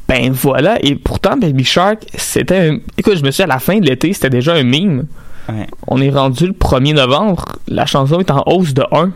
Ben 0.09 0.31
voilà, 0.33 0.77
et 0.83 0.95
pourtant 0.95 1.37
Baby 1.37 1.63
Shark, 1.63 2.05
c'était 2.17 2.69
un... 2.69 2.77
Écoute, 2.97 3.15
je 3.17 3.23
me 3.23 3.31
suis 3.31 3.43
à 3.43 3.47
la 3.47 3.59
fin 3.59 3.79
de 3.79 3.85
l'été, 3.85 4.11
c'était 4.11 4.29
déjà 4.29 4.55
un. 4.55 4.71
Ouais. 4.71 5.67
On 5.87 6.01
est 6.01 6.09
rendu 6.09 6.47
le 6.47 6.53
1er 6.53 6.93
novembre, 6.95 7.45
la 7.67 7.85
chanson 7.85 8.19
est 8.19 8.29
en 8.31 8.43
hausse 8.47 8.73
de 8.73 8.83
1. 8.91 9.11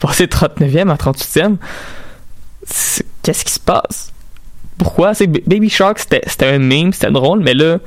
Passé 0.00 0.26
39e 0.26 0.90
à 0.90 0.96
38e. 0.96 1.56
C'est- 2.66 3.06
Qu'est-ce 3.22 3.44
qui 3.44 3.52
se 3.52 3.60
passe? 3.60 4.11
Pourquoi? 4.78 5.14
C'est 5.14 5.26
Baby 5.26 5.68
Shark, 5.68 5.98
c'était 5.98 6.46
un 6.46 6.58
meme, 6.58 6.92
c'était 6.92 7.10
drôle, 7.10 7.40
mais 7.40 7.54
là, 7.54 7.78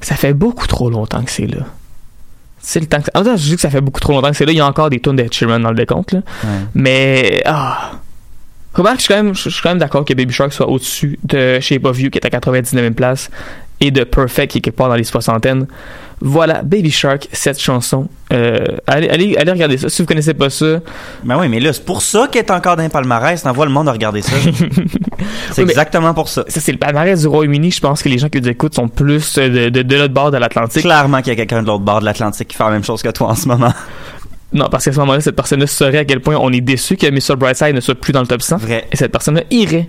ça 0.00 0.14
fait 0.14 0.34
beaucoup 0.34 0.66
trop 0.66 0.90
longtemps 0.90 1.22
que 1.22 1.30
c'est 1.30 1.46
là. 1.46 1.64
C'est 2.60 2.80
le 2.80 2.86
temps 2.86 3.00
que... 3.00 3.10
En 3.14 3.22
même 3.22 3.32
temps, 3.32 3.36
je 3.36 3.44
dis 3.44 3.54
que 3.54 3.60
ça 3.60 3.70
fait 3.70 3.80
beaucoup 3.80 4.00
trop 4.00 4.12
longtemps 4.12 4.30
que 4.30 4.36
c'est 4.36 4.46
là, 4.46 4.52
il 4.52 4.58
y 4.58 4.60
a 4.60 4.66
encore 4.66 4.90
des 4.90 5.00
tonnes 5.00 5.16
de 5.16 5.26
Sheeran 5.30 5.60
dans 5.60 5.70
le 5.70 5.76
décompte, 5.76 6.12
là. 6.12 6.20
Ouais. 6.44 6.50
Mais, 6.74 7.42
ah. 7.46 7.92
Remarque, 8.74 8.98
je 8.98 9.02
suis 9.04 9.14
quand 9.14 9.22
même, 9.22 9.34
je 9.34 9.48
suis 9.48 9.62
quand 9.62 9.70
même 9.70 9.78
d'accord 9.78 10.04
que 10.04 10.12
Baby 10.12 10.34
Shark 10.34 10.52
soit 10.52 10.68
au-dessus 10.68 11.18
de 11.24 11.60
Shape 11.60 11.84
of 11.84 11.98
You, 11.98 12.10
qui 12.10 12.18
est 12.18 12.26
à 12.26 12.28
99e 12.28 12.92
place, 12.92 13.30
et 13.80 13.90
de 13.90 14.04
Perfect, 14.04 14.52
qui 14.52 14.58
est 14.58 14.60
quelque 14.60 14.76
part 14.76 14.88
dans 14.88 14.96
les 14.96 15.04
soixantaines. 15.04 15.66
Voilà, 16.20 16.62
Baby 16.62 16.90
Shark, 16.90 17.28
cette 17.32 17.60
chanson. 17.60 18.08
Euh, 18.32 18.64
allez, 18.86 19.08
allez, 19.08 19.36
allez 19.36 19.52
regarder 19.52 19.76
ça. 19.76 19.88
Si 19.90 20.00
vous 20.00 20.06
connaissez 20.08 20.32
pas 20.32 20.48
ça, 20.48 20.80
Ben 21.24 21.38
oui, 21.38 21.48
mais 21.48 21.60
là, 21.60 21.72
c'est 21.74 21.84
pour 21.84 22.00
ça 22.00 22.26
qu'elle 22.32 22.44
est 22.46 22.50
encore 22.50 22.76
dans 22.76 22.82
les 22.82 22.88
palmarès. 22.88 23.42
T'envoies 23.42 23.66
le 23.66 23.72
monde 23.72 23.88
à 23.88 23.92
regarder 23.92 24.22
ça. 24.22 24.32
c'est 25.52 25.62
Oui, 25.62 25.68
exactement 25.70 26.14
pour 26.14 26.28
ça. 26.28 26.44
ça 26.48 26.60
c'est 26.60 26.72
le 26.72 26.78
palmarès 26.78 27.20
du 27.20 27.26
Royaume-Uni. 27.26 27.70
Je 27.70 27.80
pense 27.80 28.02
que 28.02 28.08
les 28.08 28.18
gens 28.18 28.28
qui 28.30 28.40
nous 28.40 28.48
écoutent 28.48 28.74
sont 28.74 28.88
plus 28.88 29.36
euh, 29.38 29.48
de, 29.48 29.68
de, 29.68 29.82
de 29.82 29.96
l'autre 29.96 30.14
bord 30.14 30.30
de 30.30 30.38
l'Atlantique. 30.38 30.82
Clairement 30.82 31.18
qu'il 31.18 31.28
y 31.28 31.32
a 31.32 31.36
quelqu'un 31.36 31.62
de 31.62 31.66
l'autre 31.66 31.84
bord 31.84 32.00
de 32.00 32.06
l'Atlantique 32.06 32.48
qui 32.48 32.56
fait 32.56 32.64
la 32.64 32.70
même 32.70 32.84
chose 32.84 33.02
que 33.02 33.10
toi 33.10 33.28
en 33.28 33.34
ce 33.34 33.46
moment. 33.48 33.72
Non, 34.52 34.68
parce 34.70 34.84
qu'à 34.84 34.92
ce 34.92 35.00
moment-là, 35.00 35.20
cette 35.20 35.34
personne-là 35.34 35.66
saurait 35.66 35.98
à 35.98 36.04
quel 36.04 36.20
point 36.20 36.36
on 36.40 36.50
est 36.52 36.60
déçu 36.60 36.96
que 36.96 37.06
Mr. 37.10 37.36
Brightside 37.36 37.74
ne 37.74 37.80
soit 37.80 37.96
plus 37.96 38.12
dans 38.12 38.20
le 38.20 38.28
top 38.28 38.40
100. 38.40 38.58
Vrai. 38.58 38.86
Et 38.92 38.96
cette 38.96 39.10
personne-là 39.10 39.42
irait 39.50 39.88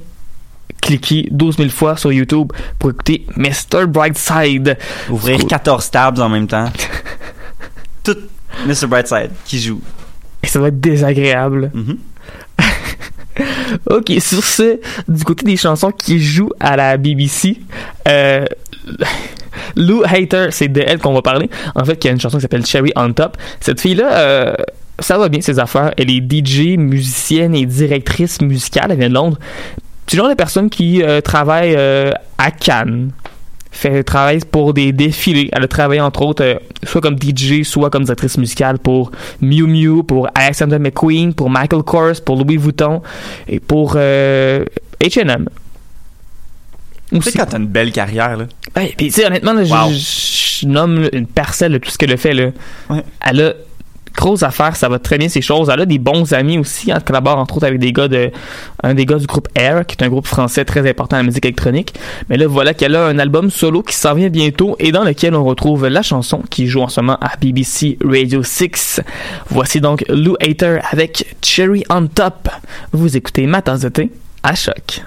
cliquer 0.81 1.27
12 1.31 1.57
000 1.57 1.69
fois 1.69 1.97
sur 1.97 2.11
YouTube 2.11 2.51
pour 2.79 2.91
écouter 2.91 3.25
Mr. 3.35 3.85
Brightside. 3.87 4.77
Ouvrir 5.09 5.39
Cool. 5.39 5.47
14 5.49 5.91
tabs 5.91 6.19
en 6.19 6.29
même 6.29 6.47
temps. 6.47 6.71
Tout 8.03 8.17
Mr. 8.65 8.87
Brightside 8.87 9.31
qui 9.45 9.59
joue. 9.59 9.81
Et 10.43 10.47
ça 10.47 10.59
doit 10.59 10.69
être 10.69 10.79
désagréable. 10.79 11.71
Mhm. 11.73 11.97
Ok, 13.89 14.11
sur 14.19 14.43
ce, 14.43 14.79
du 15.07 15.23
côté 15.23 15.45
des 15.45 15.57
chansons 15.57 15.91
qui 15.91 16.19
jouent 16.19 16.53
à 16.59 16.75
la 16.75 16.97
BBC, 16.97 17.59
euh, 18.07 18.45
Lou 19.75 20.01
Hater, 20.05 20.47
c'est 20.51 20.67
de 20.69 20.81
elle 20.85 20.97
qu'on 20.97 21.13
va 21.13 21.21
parler. 21.21 21.49
En 21.75 21.85
fait, 21.85 22.03
il 22.03 22.07
y 22.07 22.09
a 22.09 22.13
une 22.13 22.19
chanson 22.19 22.37
qui 22.37 22.41
s'appelle 22.41 22.65
Cherry 22.65 22.91
on 22.95 23.13
Top. 23.13 23.37
Cette 23.59 23.79
fille-là, 23.79 24.11
euh, 24.17 24.55
ça 24.99 25.17
va 25.17 25.29
bien 25.29 25.41
ses 25.41 25.59
affaires. 25.59 25.93
Elle 25.97 26.09
est 26.09 26.21
DJ, 26.21 26.77
musicienne 26.77 27.53
et 27.53 27.65
directrice 27.65 28.41
musicale. 28.41 28.91
Elle 28.91 28.97
vient 28.99 29.09
de 29.09 29.13
Londres. 29.13 29.37
C'est 30.07 30.17
genre 30.17 30.29
de 30.29 30.33
personne 30.35 30.69
qui 30.69 31.03
euh, 31.03 31.21
travaille 31.21 31.75
euh, 31.77 32.11
à 32.37 32.51
Cannes. 32.51 33.11
Fait 33.71 34.03
travaille 34.03 34.39
pour 34.39 34.73
des 34.73 34.91
défilés. 34.91 35.49
Elle 35.51 35.63
a 35.63 35.67
travaillé 35.67 36.01
entre 36.01 36.21
autres 36.23 36.43
euh, 36.43 36.55
soit 36.83 37.01
comme 37.01 37.17
DJ, 37.21 37.63
soit 37.63 37.89
comme 37.89 38.05
directrice 38.05 38.37
musicale 38.37 38.79
pour 38.79 39.11
Miu 39.41 39.63
Miu, 39.67 40.03
pour 40.03 40.27
Alexander 40.33 40.79
McQueen, 40.79 41.33
pour 41.33 41.49
Michael 41.49 41.83
Kors, 41.83 42.21
pour 42.25 42.37
Louis 42.37 42.57
Vuitton 42.57 43.01
et 43.47 43.59
pour 43.59 43.95
H&M. 43.95 45.49
Tu 47.11 47.21
sais 47.21 47.37
quand 47.37 47.45
t'as 47.45 47.57
une 47.57 47.67
belle 47.67 47.91
carrière, 47.91 48.35
là. 48.35 48.45
Ouais, 48.75 48.93
puis 48.97 49.07
tu 49.07 49.13
sais, 49.13 49.25
honnêtement, 49.27 49.53
là, 49.53 49.63
je- 49.63 49.73
Wow. 49.73 49.91
je, 49.91 50.59
je 50.61 50.67
nomme 50.67 51.07
une 51.13 51.27
parcelle 51.27 51.71
de 51.73 51.77
tout 51.77 51.89
ce 51.89 51.97
qu'elle 51.97 52.11
a 52.11 52.17
fait. 52.17 52.33
Là. 52.33 52.49
Ouais. 52.89 53.03
Elle 53.25 53.41
a 53.41 53.53
grosse 54.17 54.43
affaire, 54.43 54.75
ça 54.75 54.89
va 54.89 54.99
très 54.99 55.17
bien 55.17 55.29
ces 55.29 55.41
choses. 55.41 55.69
Elle 55.71 55.81
a 55.81 55.85
des 55.85 55.99
bons 55.99 56.33
amis 56.33 56.57
aussi. 56.57 56.91
Elle 56.91 57.03
collabore 57.03 57.37
entre 57.37 57.57
autres 57.57 57.67
avec 57.67 57.79
des 57.79 57.93
gars 57.93 58.07
de 58.07 58.31
un 58.83 58.93
des 58.93 59.05
gars 59.05 59.17
du 59.17 59.25
groupe 59.25 59.47
Air, 59.55 59.85
qui 59.85 59.95
est 59.95 60.03
un 60.03 60.09
groupe 60.09 60.27
français 60.27 60.65
très 60.65 60.87
important 60.89 61.15
dans 61.15 61.21
la 61.21 61.27
musique 61.27 61.45
électronique. 61.45 61.93
Mais 62.29 62.37
là, 62.37 62.47
voilà 62.47 62.73
qu'elle 62.73 62.95
a 62.95 63.05
un 63.05 63.19
album 63.19 63.49
solo 63.49 63.81
qui 63.81 63.95
s'en 63.95 64.13
vient 64.15 64.29
bientôt 64.29 64.75
et 64.79 64.91
dans 64.91 65.03
lequel 65.03 65.35
on 65.35 65.43
retrouve 65.43 65.87
la 65.87 66.01
chanson 66.01 66.41
qui 66.49 66.67
joue 66.67 66.81
en 66.81 66.89
ce 66.89 66.99
moment 66.99 67.17
à 67.21 67.37
BBC 67.39 67.97
Radio 68.03 68.43
6. 68.43 69.01
Voici 69.49 69.79
donc 69.79 70.03
Lou 70.09 70.35
Hater 70.41 70.79
avec 70.91 71.37
Cherry 71.41 71.83
on 71.89 72.07
Top. 72.07 72.49
Vous 72.91 73.15
écoutez 73.15 73.45
ma 73.45 73.61
tasse 73.61 73.81
de 73.81 73.89
thé 73.89 74.11
à 74.43 74.55
choc. 74.55 75.03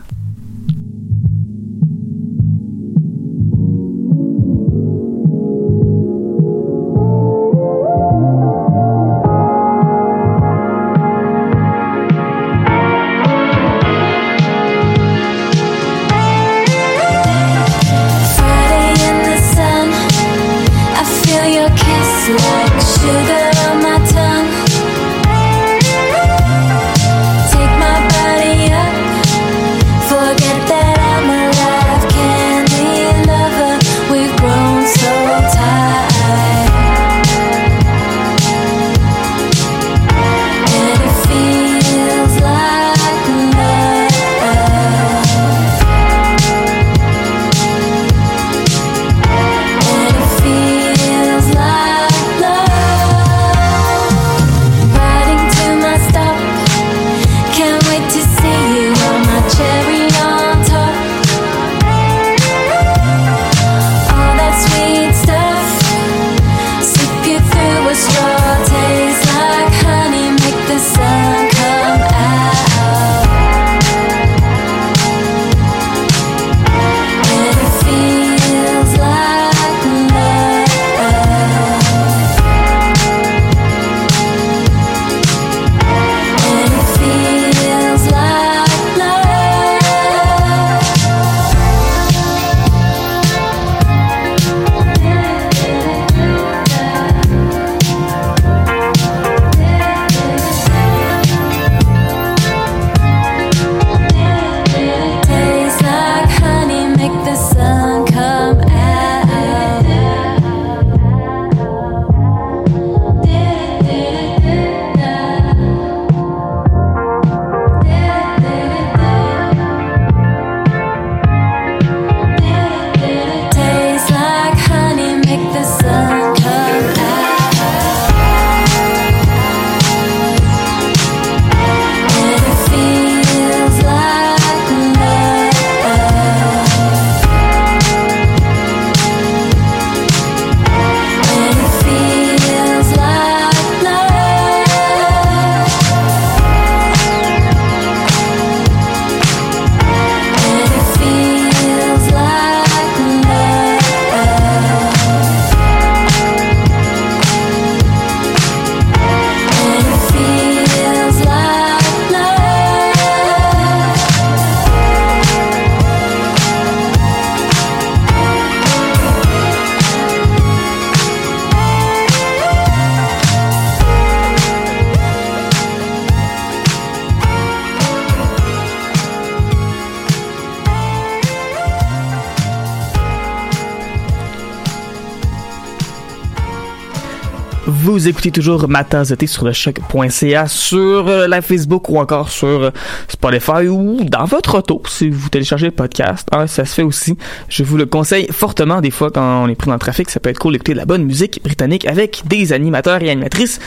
Vous 187.90 188.06
écoutez 188.06 188.30
toujours 188.30 188.68
ma 188.68 188.84
tasse 188.84 189.08
de 189.08 189.16
thé 189.16 189.26
sur 189.26 189.44
le 189.44 189.52
choc.ca, 189.52 190.46
sur 190.46 191.08
euh, 191.08 191.26
la 191.26 191.42
Facebook 191.42 191.88
ou 191.88 191.98
encore 191.98 192.28
sur 192.28 192.46
euh, 192.46 192.70
Spotify 193.08 193.66
ou 193.66 194.04
dans 194.04 194.26
votre 194.26 194.58
auto 194.58 194.80
si 194.86 195.10
vous 195.10 195.28
téléchargez 195.28 195.66
le 195.66 195.72
podcast. 195.72 196.28
Ah, 196.30 196.46
ça 196.46 196.64
se 196.64 196.72
fait 196.72 196.84
aussi. 196.84 197.18
Je 197.48 197.64
vous 197.64 197.76
le 197.76 197.86
conseille 197.86 198.28
fortement 198.30 198.80
des 198.80 198.92
fois 198.92 199.10
quand 199.10 199.42
on 199.42 199.48
est 199.48 199.56
pris 199.56 199.66
dans 199.66 199.72
le 199.72 199.80
trafic. 199.80 200.08
Ça 200.08 200.20
peut 200.20 200.30
être 200.30 200.38
cool 200.38 200.52
d'écouter 200.52 200.74
de 200.74 200.78
la 200.78 200.84
bonne 200.84 201.02
musique 201.02 201.42
britannique 201.42 201.84
avec 201.84 202.22
des 202.26 202.52
animateurs 202.52 203.02
et 203.02 203.10
animatrices 203.10 203.58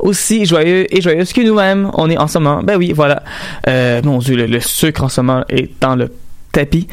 aussi 0.00 0.44
joyeux 0.44 0.92
et 0.92 1.00
joyeuses 1.00 1.32
que 1.32 1.42
nous-mêmes. 1.42 1.92
On 1.94 2.10
est 2.10 2.18
en 2.18 2.26
ce 2.26 2.40
moment. 2.40 2.64
Ben 2.64 2.76
oui, 2.76 2.92
voilà. 2.92 3.22
Euh, 3.68 4.02
mon 4.02 4.18
Dieu, 4.18 4.34
le, 4.34 4.46
le 4.46 4.58
sucre 4.58 5.04
en 5.04 5.08
ce 5.08 5.20
moment 5.20 5.44
est 5.48 5.70
dans 5.80 5.94
le 5.94 6.10
tapis. 6.52 6.88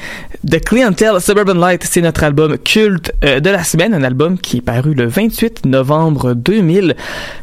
The 0.47 0.63
Clientele 0.63 1.19
Suburban 1.19 1.55
Light, 1.55 1.83
c'est 1.83 2.01
notre 2.01 2.23
album 2.23 2.57
culte 2.57 3.13
euh, 3.23 3.39
de 3.39 3.49
la 3.49 3.63
semaine, 3.63 3.93
un 3.93 4.03
album 4.03 4.37
qui 4.37 4.57
est 4.57 4.61
paru 4.61 4.93
le 4.93 5.05
28 5.07 5.65
novembre 5.65 6.33
2000. 6.33 6.95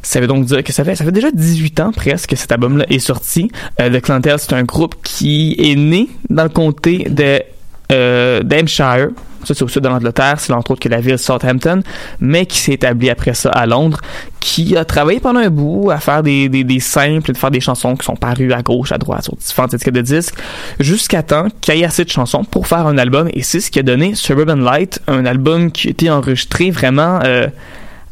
Ça 0.03 0.21
veut 0.21 0.27
donc 0.27 0.45
dire 0.45 0.63
que 0.63 0.73
ça 0.73 0.85
fait, 0.85 1.11
déjà 1.11 1.31
18 1.31 1.81
ans 1.81 1.93
presque 1.93 2.31
que 2.31 2.37
cet 2.37 2.53
album-là 2.53 2.87
est 2.89 2.99
sorti. 2.99 3.51
Euh, 3.81 3.91
The 3.91 4.03
Clientele, 4.03 4.37
c'est 4.39 4.53
un 4.53 4.65
groupe 4.65 4.95
qui 5.03 5.57
est 5.59 5.77
né 5.77 6.09
dans 6.31 6.45
le 6.45 6.49
comté 6.49 7.07
de 7.09 7.43
euh, 7.91 8.43
d'Hampshire. 8.43 9.09
Ça, 9.45 9.55
c'est 9.55 9.63
au 9.63 9.69
sud 9.69 9.83
de 9.83 9.89
l'Angleterre. 9.89 10.39
C'est 10.39 10.53
entre 10.53 10.73
autres 10.73 10.81
que 10.81 10.89
la 10.89 11.01
ville 11.01 11.19
Southampton, 11.19 11.83
mais 12.21 12.47
qui 12.47 12.59
s'est 12.59 12.73
établi 12.73 13.11
après 13.11 13.35
ça 13.35 13.51
à 13.51 13.67
Londres, 13.67 14.01
qui 14.41 14.77
a 14.77 14.85
travaillé 14.85 15.21
pendant 15.21 15.41
un 15.41 15.51
bout 15.51 15.91
à 15.91 15.99
faire 15.99 16.23
des, 16.23 16.49
des, 16.49 16.65
des 16.65 16.81
simples, 16.81 17.33
de 17.33 17.37
faire 17.37 17.51
des 17.51 17.61
chansons 17.61 17.97
qui 17.97 18.05
sont 18.05 18.17
parues 18.17 18.53
à 18.53 18.63
gauche, 18.63 18.93
à 18.93 18.99
droite, 18.99 19.25
sur 19.25 19.37
différentes 19.37 19.75
étiquettes 19.75 19.95
de 19.95 20.01
disques, 20.01 20.35
jusqu'à 20.81 21.23
temps 21.23 21.47
qu'il 21.61 21.77
y 21.77 21.83
ait 21.83 21.85
assez 21.85 22.05
de 22.05 22.11
chansons 22.11 22.45
pour 22.45 22.67
faire 22.67 22.87
un 22.87 22.99
album. 22.99 23.29
Et 23.33 23.43
c'est 23.43 23.61
ce 23.61 23.71
qui 23.71 23.79
a 23.79 23.83
donné 23.83 24.15
Suburban 24.15 24.57
Light, 24.57 25.01
un 25.07 25.27
album 25.27 25.71
qui 25.71 25.89
a 25.89 25.91
été 25.91 26.11
enregistré 26.11 26.71
vraiment 26.71 27.21
euh, 27.25 27.47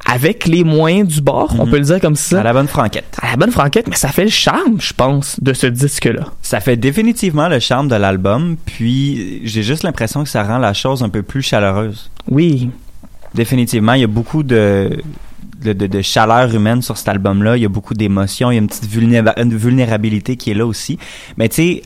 avec 0.06 0.46
les 0.46 0.64
moyens 0.64 1.08
du 1.08 1.20
bord, 1.20 1.54
on 1.58 1.64
Mhm. 1.66 1.70
peut 1.70 1.76
le 1.78 1.84
dire 1.84 2.00
comme 2.00 2.16
ça. 2.16 2.40
À 2.40 2.42
la 2.42 2.52
bonne 2.52 2.68
franquette. 2.68 3.16
À 3.22 3.30
la 3.30 3.36
bonne 3.36 3.50
franquette, 3.52 3.86
mais 3.88 3.96
ça 3.96 4.08
fait 4.08 4.24
le 4.24 4.30
charme, 4.30 4.80
je 4.80 4.92
pense, 4.92 5.38
de 5.40 5.52
ce 5.52 5.66
disque-là. 5.66 6.26
Ça 6.42 6.60
fait 6.60 6.76
définitivement 6.76 7.48
le 7.48 7.58
charme 7.60 7.88
de 7.88 7.94
l'album, 7.96 8.56
puis 8.64 9.40
j'ai 9.44 9.62
juste 9.62 9.82
l'impression 9.82 10.22
que 10.24 10.28
ça 10.30 10.42
rend 10.42 10.58
la 10.58 10.72
chose 10.74 11.02
un 11.02 11.08
peu 11.08 11.22
plus 11.22 11.42
chaleureuse. 11.42 12.10
Oui. 12.30 12.70
Définitivement, 13.34 13.92
il 13.92 14.00
y 14.00 14.04
a 14.04 14.08
beaucoup 14.08 14.42
de, 14.42 14.90
de, 15.62 15.72
de- 15.72 15.86
de 15.86 16.02
chaleur 16.02 16.52
humaine 16.54 16.82
sur 16.82 16.96
cet 16.96 17.08
album-là. 17.08 17.56
Il 17.56 17.62
y 17.62 17.66
a 17.66 17.68
beaucoup 17.68 17.94
d'émotions. 17.94 18.50
Il 18.50 18.54
y 18.54 18.58
a 18.58 18.60
une 18.60 18.66
petite 18.68 18.86
vulnéra- 18.90 19.34
une 19.40 19.54
vulnérabilité 19.56 20.36
qui 20.36 20.50
est 20.50 20.54
là 20.54 20.66
aussi. 20.66 20.98
Mais 21.36 21.48
tu 21.48 21.56
sais, 21.56 21.82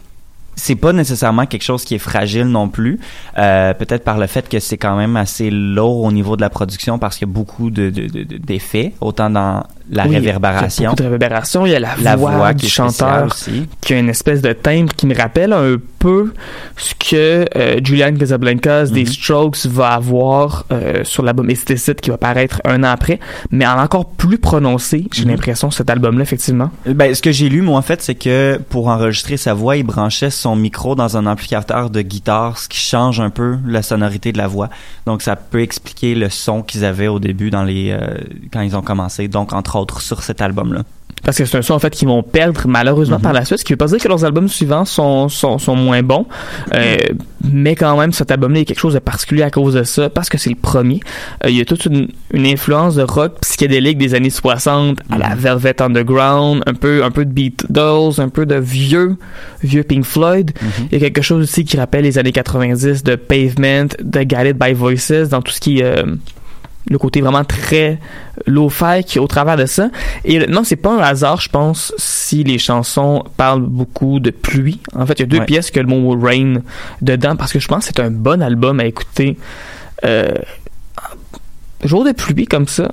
c'est 0.56 0.76
pas 0.76 0.92
nécessairement 0.92 1.46
quelque 1.46 1.62
chose 1.64 1.84
qui 1.84 1.94
est 1.94 1.98
fragile 1.98 2.44
non 2.46 2.68
plus. 2.68 2.98
Euh, 3.38 3.72
Peut-être 3.74 4.04
par 4.04 4.18
le 4.18 4.26
fait 4.26 4.48
que 4.48 4.58
c'est 4.60 4.76
quand 4.78 4.96
même 4.96 5.16
assez 5.16 5.50
lourd 5.50 6.02
au 6.04 6.12
niveau 6.12 6.36
de 6.36 6.40
la 6.42 6.50
production 6.50 6.98
parce 6.98 7.16
qu'il 7.18 7.26
y 7.26 7.30
a 7.30 7.34
beaucoup 7.34 7.70
de, 7.70 7.90
de- 7.90 8.06
de- 8.06 8.22
de- 8.24 8.36
d'effets, 8.38 8.92
autant 9.00 9.30
dans 9.30 9.64
la 9.90 10.04
Oui, 10.04 10.10
Il 10.10 10.12
y 10.12 10.16
a 10.16 10.18
réverbération. 10.20 10.84
beaucoup 10.84 10.96
de 10.96 11.02
réverbération. 11.02 11.66
Il 11.66 11.72
y 11.72 11.74
a 11.74 11.80
la, 11.80 11.90
La 12.02 12.16
voix, 12.16 12.30
voix 12.32 12.54
du 12.54 12.68
chanteur 12.68 13.26
aussi. 13.26 13.66
qui 13.80 13.92
a 13.94 13.98
une 13.98 14.08
espèce 14.08 14.40
de 14.40 14.52
timbre 14.52 14.92
qui 14.94 15.06
me 15.06 15.14
rappelle 15.14 15.52
un 15.52 15.76
peu 15.98 16.32
ce 16.76 16.94
que 16.94 17.44
euh, 17.56 17.80
Julian 17.84 18.14
Casablancas 18.14 18.86
des 18.86 19.00
Mhm. 19.02 19.06
Strokes 19.06 19.66
va 19.66 19.88
avoir 19.90 20.64
euh, 20.72 21.04
sur 21.04 21.22
l'album 21.22 21.50
Explicit 21.50 22.00
qui 22.00 22.10
va 22.10 22.16
paraître 22.16 22.60
un 22.64 22.82
an 22.82 22.88
après, 22.88 23.18
mais 23.50 23.66
en 23.66 23.78
encore 23.78 24.06
plus 24.10 24.38
prononcé, 24.38 25.06
j'ai 25.12 25.24
Mhm. 25.24 25.30
l'impression, 25.32 25.70
cet 25.70 25.90
album-là, 25.90 26.22
effectivement. 26.22 26.70
Ben, 26.86 27.14
ce 27.14 27.20
que 27.20 27.32
j'ai 27.32 27.48
lu, 27.50 27.60
moi, 27.60 27.78
en 27.78 27.82
fait, 27.82 28.00
c'est 28.00 28.14
que 28.14 28.58
pour 28.70 28.88
enregistrer 28.88 29.36
sa 29.36 29.52
voix, 29.54 29.76
il 29.76 29.82
branchait 29.84 30.30
son 30.44 30.56
micro 30.56 30.94
dans 30.94 31.16
un 31.16 31.24
amplificateur 31.24 31.88
de 31.88 32.02
guitare, 32.02 32.58
ce 32.58 32.68
qui 32.68 32.78
change 32.78 33.18
un 33.18 33.30
peu 33.30 33.56
la 33.66 33.80
sonorité 33.80 34.30
de 34.30 34.36
la 34.36 34.46
voix. 34.46 34.68
Donc, 35.06 35.22
ça 35.22 35.36
peut 35.36 35.62
expliquer 35.62 36.14
le 36.14 36.28
son 36.28 36.62
qu'ils 36.62 36.84
avaient 36.84 37.08
au 37.08 37.18
début 37.18 37.48
dans 37.48 37.64
les 37.64 37.92
euh, 37.92 38.18
quand 38.52 38.60
ils 38.60 38.76
ont 38.76 38.82
commencé. 38.82 39.26
Donc, 39.26 39.54
entre 39.54 39.76
autres, 39.76 40.02
sur 40.02 40.22
cet 40.22 40.42
album-là. 40.42 40.82
Parce 41.24 41.38
que 41.38 41.44
c'est 41.44 41.56
un 41.58 41.62
son, 41.62 41.74
en 41.74 41.78
fait, 41.78 41.90
qu'ils 41.90 42.08
vont 42.08 42.22
perdre 42.22 42.62
malheureusement 42.66 43.16
Mhm. 43.16 43.22
par 43.22 43.32
la 43.32 43.44
suite, 43.44 43.58
ce 43.58 43.64
qui 43.64 43.72
veut 43.72 43.76
pas 43.78 43.86
dire 43.86 43.98
que 43.98 44.08
leurs 44.08 44.24
albums 44.24 44.48
suivants 44.48 44.84
sont, 44.84 45.28
sont, 45.28 45.58
sont 45.58 45.74
moins 45.76 46.02
bons. 46.02 46.26
Euh, 46.74 46.96
mais 47.42 47.74
quand 47.74 47.96
même, 47.98 48.12
cet 48.12 48.30
album-là 48.30 48.60
est 48.60 48.64
quelque 48.64 48.78
chose 48.80 48.94
de 48.94 48.98
particulier 48.98 49.42
à 49.42 49.50
cause 49.50 49.74
de 49.74 49.82
ça, 49.82 50.08
parce 50.10 50.28
que 50.28 50.38
c'est 50.38 50.50
le 50.50 50.56
premier. 50.56 51.00
Euh, 51.44 51.50
il 51.50 51.56
y 51.56 51.60
a 51.60 51.64
toute 51.64 51.86
une, 51.86 52.08
une 52.32 52.46
influence 52.46 52.94
de 52.96 53.02
rock 53.02 53.40
psychédélique 53.40 53.98
des 53.98 54.14
années 54.14 54.30
60 54.30 54.98
à 55.10 55.18
la 55.18 55.30
Mhm. 55.34 55.38
Velvet 55.40 55.82
Underground, 55.82 56.62
un 56.66 56.74
peu, 56.74 57.04
un 57.04 57.10
peu 57.10 57.24
de 57.24 57.32
Beatles, 57.32 58.18
un 58.20 58.28
peu 58.28 58.46
de 58.46 58.56
vieux, 58.56 59.16
vieux 59.62 59.82
Pink 59.82 60.04
Floyd. 60.04 60.52
Mhm. 60.60 60.88
Il 60.92 60.94
y 60.94 60.96
a 60.96 61.00
quelque 61.10 61.22
chose 61.22 61.42
aussi 61.42 61.64
qui 61.64 61.76
rappelle 61.76 62.04
les 62.04 62.18
années 62.18 62.32
90 62.32 63.02
de 63.02 63.16
Pavement, 63.16 63.88
de 64.02 64.22
Guided 64.22 64.58
by 64.58 64.72
Voices, 64.72 65.28
dans 65.30 65.42
tout 65.42 65.52
ce 65.52 65.60
qui 65.60 65.78
est 65.80 65.84
euh, 65.84 66.04
le 66.90 66.98
côté 66.98 67.20
vraiment 67.20 67.44
très 67.44 67.98
qui 69.02 69.18
est 69.18 69.20
au 69.20 69.26
travers 69.26 69.56
de 69.56 69.66
ça. 69.66 69.88
Et 70.24 70.46
non, 70.46 70.64
c'est 70.64 70.76
pas 70.76 70.92
un 70.92 70.98
hasard, 70.98 71.40
je 71.40 71.48
pense, 71.48 71.92
si 71.96 72.44
les 72.44 72.58
chansons 72.58 73.24
parlent 73.36 73.62
beaucoup 73.62 74.20
de 74.20 74.30
pluie. 74.30 74.80
En 74.94 75.06
fait, 75.06 75.14
il 75.14 75.20
y 75.20 75.22
a 75.22 75.26
deux 75.26 75.38
Ouais. 75.38 75.46
pièces 75.46 75.70
que 75.70 75.80
le 75.80 75.86
mot 75.86 76.18
rain 76.20 76.56
dedans 77.00 77.36
parce 77.36 77.52
que 77.52 77.58
je 77.58 77.68
pense 77.68 77.86
que 77.88 77.92
c'est 77.94 78.00
un 78.02 78.10
bon 78.10 78.42
album 78.42 78.80
à 78.80 78.84
écouter. 78.84 79.38
Euh, 80.04 80.34
jour 81.84 82.04
de 82.04 82.12
pluie 82.12 82.46
comme 82.46 82.68
ça. 82.68 82.92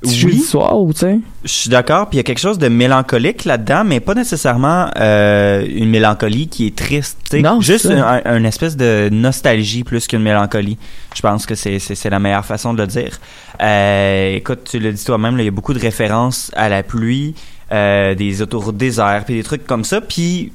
Petit 0.00 0.12
Oui. 0.24 0.32
jeudi 0.32 0.40
soir 0.40 0.78
ou 0.80 0.92
tu 0.94 1.00
sais? 1.00 1.18
Je 1.44 1.48
suis 1.50 1.68
d'accord, 1.68 2.08
puis 2.08 2.16
il 2.16 2.18
y 2.18 2.20
a 2.20 2.22
quelque 2.22 2.38
chose 2.40 2.58
de 2.58 2.68
mélancolique 2.68 3.44
là-dedans, 3.44 3.84
mais 3.84 4.00
pas 4.00 4.14
nécessairement 4.14 4.90
euh, 4.96 5.66
une 5.68 5.90
mélancolie 5.90 6.48
qui 6.48 6.66
est 6.66 6.74
triste. 6.74 7.18
tu 7.24 7.36
sais. 7.36 7.42
Non, 7.42 7.60
Juste 7.60 7.84
un- 7.86 8.22
une 8.36 8.46
espèce 8.46 8.78
de 8.78 9.10
nostalgie 9.12 9.84
plus 9.84 10.06
qu'une 10.06 10.22
mélancolie. 10.22 10.78
Je 11.14 11.20
pense 11.20 11.44
que 11.44 11.54
c'est 11.54 12.08
la 12.10 12.18
meilleure 12.18 12.46
façon 12.46 12.72
de 12.72 12.78
le 12.80 12.86
dire. 12.86 13.18
Euh, 13.60 14.36
écoute, 14.36 14.60
tu 14.70 14.78
l'as 14.78 14.92
dit 14.92 15.04
toi-même, 15.04 15.38
il 15.38 15.44
y 15.44 15.48
a 15.48 15.50
beaucoup 15.50 15.74
de 15.74 15.80
références 15.80 16.50
à 16.56 16.70
la 16.70 16.82
pluie, 16.82 17.34
euh, 17.70 18.14
des 18.14 18.40
autoroutes 18.40 18.78
déserts, 18.78 19.24
puis 19.26 19.34
des 19.34 19.42
trucs 19.42 19.66
comme 19.66 19.84
ça. 19.84 20.00
Puis 20.00 20.50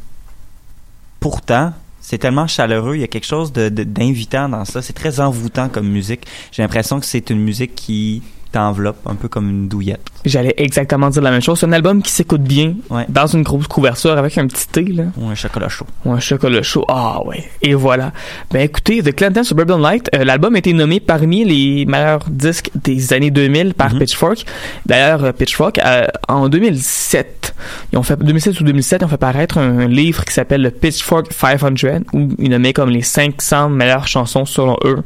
pourtant, 1.20 1.72
c'est 2.02 2.18
tellement 2.18 2.48
chaleureux, 2.48 2.96
il 2.96 3.02
y 3.02 3.04
a 3.04 3.08
quelque 3.08 3.26
chose 3.26 3.52
de- 3.54 3.70
de- 3.70 3.84
d'invitant 3.84 4.50
dans 4.50 4.66
ça. 4.66 4.82
C'est 4.82 4.94
très 4.94 5.20
envoûtant 5.20 5.70
comme 5.70 5.88
musique. 5.88 6.26
J'ai 6.52 6.62
l'impression 6.62 7.00
que 7.00 7.06
c'est 7.06 7.30
une 7.30 7.40
musique 7.42 7.76
qui 7.76 8.22
t'enveloppe 8.56 9.06
un 9.06 9.16
peu 9.16 9.28
comme 9.28 9.50
une 9.50 9.68
douillette. 9.68 10.00
J'allais 10.24 10.54
exactement 10.56 11.10
dire 11.10 11.22
la 11.22 11.30
même 11.32 11.42
chose. 11.42 11.60
C'est 11.60 11.66
un 11.66 11.74
album 11.74 12.02
qui 12.02 12.10
s'écoute 12.12 12.42
bien 12.42 12.76
Ouais. 12.90 13.06
dans 13.10 13.28
une 13.28 13.44
grosse 13.44 13.68
couverture 13.68 14.18
avec 14.18 14.38
un 14.38 14.48
petit 14.48 14.68
thé 14.70 14.84
là. 14.86 15.04
Ou 15.18 15.28
un 15.28 15.36
chocolat 15.36 15.68
chaud. 15.68 15.86
Ou 16.06 16.12
un 16.14 16.20
chocolat 16.22 16.64
chaud. 16.64 16.86
Ah 16.88 17.20
ouais. 17.26 17.44
Et 17.62 17.74
voilà. 17.74 18.14
Ben 18.52 18.62
écoutez, 18.62 19.04
The 19.04 19.14
Clinton 19.14 19.44
Suburban 19.44 19.78
Light, 19.78 20.10
euh, 20.16 20.24
l'album 20.24 20.56
a 20.56 20.60
été 20.60 20.72
nommé 20.72 21.02
parmi 21.02 21.44
les 21.44 21.86
meilleurs 21.86 22.24
disques 22.30 22.72
des 22.82 23.12
années 23.12 23.30
2000 23.30 23.74
par 23.74 23.94
Mhm. 23.94 24.00
Pitchfork. 24.00 24.46
D'ailleurs, 24.86 25.24
euh, 25.26 25.32
Pitchfork, 25.34 25.78
euh, 25.80 26.08
en 26.30 26.48
2007, 26.48 27.54
ils 27.92 27.98
ont 28.00 28.04
fait 28.04 28.18
2007 28.18 28.62
ou 28.62 28.64
2007, 28.64 29.02
ils 29.02 29.06
ont 29.06 29.10
fait 29.10 29.18
paraître 29.18 29.58
un 29.58 29.86
livre 29.88 30.24
qui 30.24 30.34
s'appelle 30.34 30.62
le 30.62 30.72
Pitchfork 30.72 31.34
500 31.34 32.04
où 32.14 32.30
ils 32.40 32.50
nommaient 32.50 32.74
comme 32.74 32.90
les 32.90 33.02
500 33.02 33.70
meilleures 33.70 34.08
chansons 34.08 34.46
selon 34.46 34.78
eux 34.86 35.04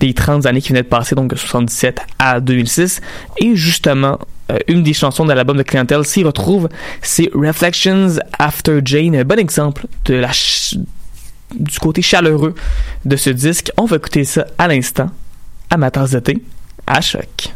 des 0.00 0.14
30 0.14 0.46
années 0.46 0.60
qui 0.60 0.70
venaient 0.70 0.82
de 0.82 0.88
passer, 0.88 1.14
donc 1.14 1.30
de 1.30 1.36
77 1.36 2.00
à 2.18 2.40
2006. 2.40 3.00
Et 3.38 3.56
justement, 3.56 4.18
euh, 4.50 4.58
une 4.68 4.82
des 4.82 4.92
chansons 4.92 5.24
de 5.24 5.32
l'album 5.32 5.56
de 5.56 5.62
Clientèle 5.62 6.04
s'y 6.04 6.22
retrouve, 6.22 6.68
c'est 7.02 7.30
Reflections 7.34 8.18
After 8.38 8.80
Jane, 8.84 9.16
un 9.16 9.24
bon 9.24 9.38
exemple 9.38 9.86
de 10.04 10.14
la 10.14 10.30
du 11.54 11.78
côté 11.78 12.02
chaleureux 12.02 12.54
de 13.04 13.16
ce 13.16 13.30
disque. 13.30 13.70
On 13.76 13.84
va 13.84 13.96
écouter 13.96 14.24
ça 14.24 14.46
à 14.58 14.68
l'instant, 14.68 15.10
à 15.70 15.76
ma 15.76 15.90
à 16.86 17.00
choc. 17.00 17.55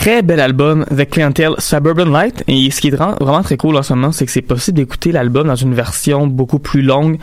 Très 0.00 0.22
bel 0.22 0.40
album 0.40 0.86
The 0.86 1.04
Clientele 1.08 1.54
Suburban 1.58 2.06
Light 2.06 2.42
et 2.48 2.70
ce 2.70 2.80
qui 2.80 2.88
est 2.88 2.96
vra- 2.96 3.18
vraiment 3.22 3.42
très 3.42 3.58
cool 3.58 3.76
en 3.76 3.82
ce 3.82 3.92
moment 3.92 4.12
c'est 4.12 4.24
que 4.24 4.32
c'est 4.32 4.40
possible 4.40 4.78
d'écouter 4.78 5.12
l'album 5.12 5.46
dans 5.46 5.56
une 5.56 5.74
version 5.74 6.26
beaucoup 6.26 6.58
plus 6.58 6.80
longue 6.80 7.18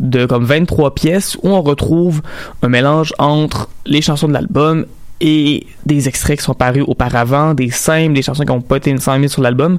de 0.00 0.24
comme 0.24 0.46
23 0.46 0.94
pièces 0.94 1.36
où 1.42 1.50
on 1.50 1.60
retrouve 1.60 2.22
un 2.62 2.68
mélange 2.68 3.12
entre 3.18 3.68
les 3.84 4.00
chansons 4.00 4.28
de 4.28 4.32
l'album 4.32 4.86
et 5.20 5.66
des 5.84 6.08
extraits 6.08 6.38
qui 6.38 6.44
sont 6.44 6.54
parus 6.54 6.82
auparavant, 6.88 7.52
des 7.54 7.70
simples, 7.70 8.14
des 8.14 8.22
chansons 8.22 8.44
qui 8.44 8.50
n'ont 8.50 8.60
pas 8.62 8.78
été 8.78 8.90
nécessairement 8.90 9.28
sur 9.28 9.40
l'album. 9.40 9.78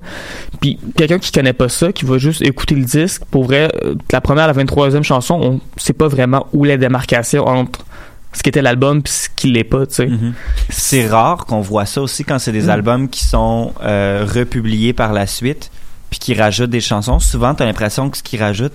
Puis 0.61 0.79
quelqu'un 0.95 1.19
qui 1.19 1.33
connaît 1.33 1.51
pas 1.51 1.67
ça, 1.67 1.91
qui 1.91 2.05
va 2.05 2.17
juste 2.17 2.41
écouter 2.43 2.75
le 2.75 2.85
disque, 2.85 3.23
pour 3.29 3.43
vrai, 3.43 3.69
euh, 3.83 3.95
de 3.95 3.99
la 4.13 4.21
première 4.21 4.45
à 4.45 4.47
la 4.47 4.53
23e 4.53 5.03
chanson, 5.03 5.37
on 5.43 5.59
sait 5.75 5.91
pas 5.91 6.07
vraiment 6.07 6.47
où 6.53 6.63
les 6.63 6.77
démarcations 6.77 7.45
entre 7.45 7.83
ce 8.33 8.43
qu'était 8.43 8.61
l'album 8.61 9.01
puis 9.01 9.13
ce 9.13 9.29
qui 9.35 9.47
l'est 9.51 9.63
pas, 9.63 9.85
tu 9.85 9.95
sais. 9.95 10.09
C'est 10.69 11.07
rare 11.07 11.45
qu'on 11.45 11.61
voit 11.61 11.85
ça 11.85 12.01
aussi 12.01 12.23
quand 12.23 12.39
c'est 12.39 12.51
des 12.51 12.63
Mm. 12.65 12.69
albums 12.69 13.09
qui 13.09 13.23
sont 13.23 13.73
euh, 13.83 14.25
republiés 14.27 14.93
par 14.93 15.13
la 15.13 15.27
suite 15.27 15.71
puis 16.09 16.19
qui 16.19 16.33
rajoutent 16.33 16.69
des 16.69 16.81
chansons. 16.81 17.19
Souvent, 17.19 17.53
t'as 17.55 17.65
l'impression 17.65 18.09
que 18.09 18.17
ce 18.17 18.23
qu'ils 18.23 18.41
rajoutent, 18.41 18.73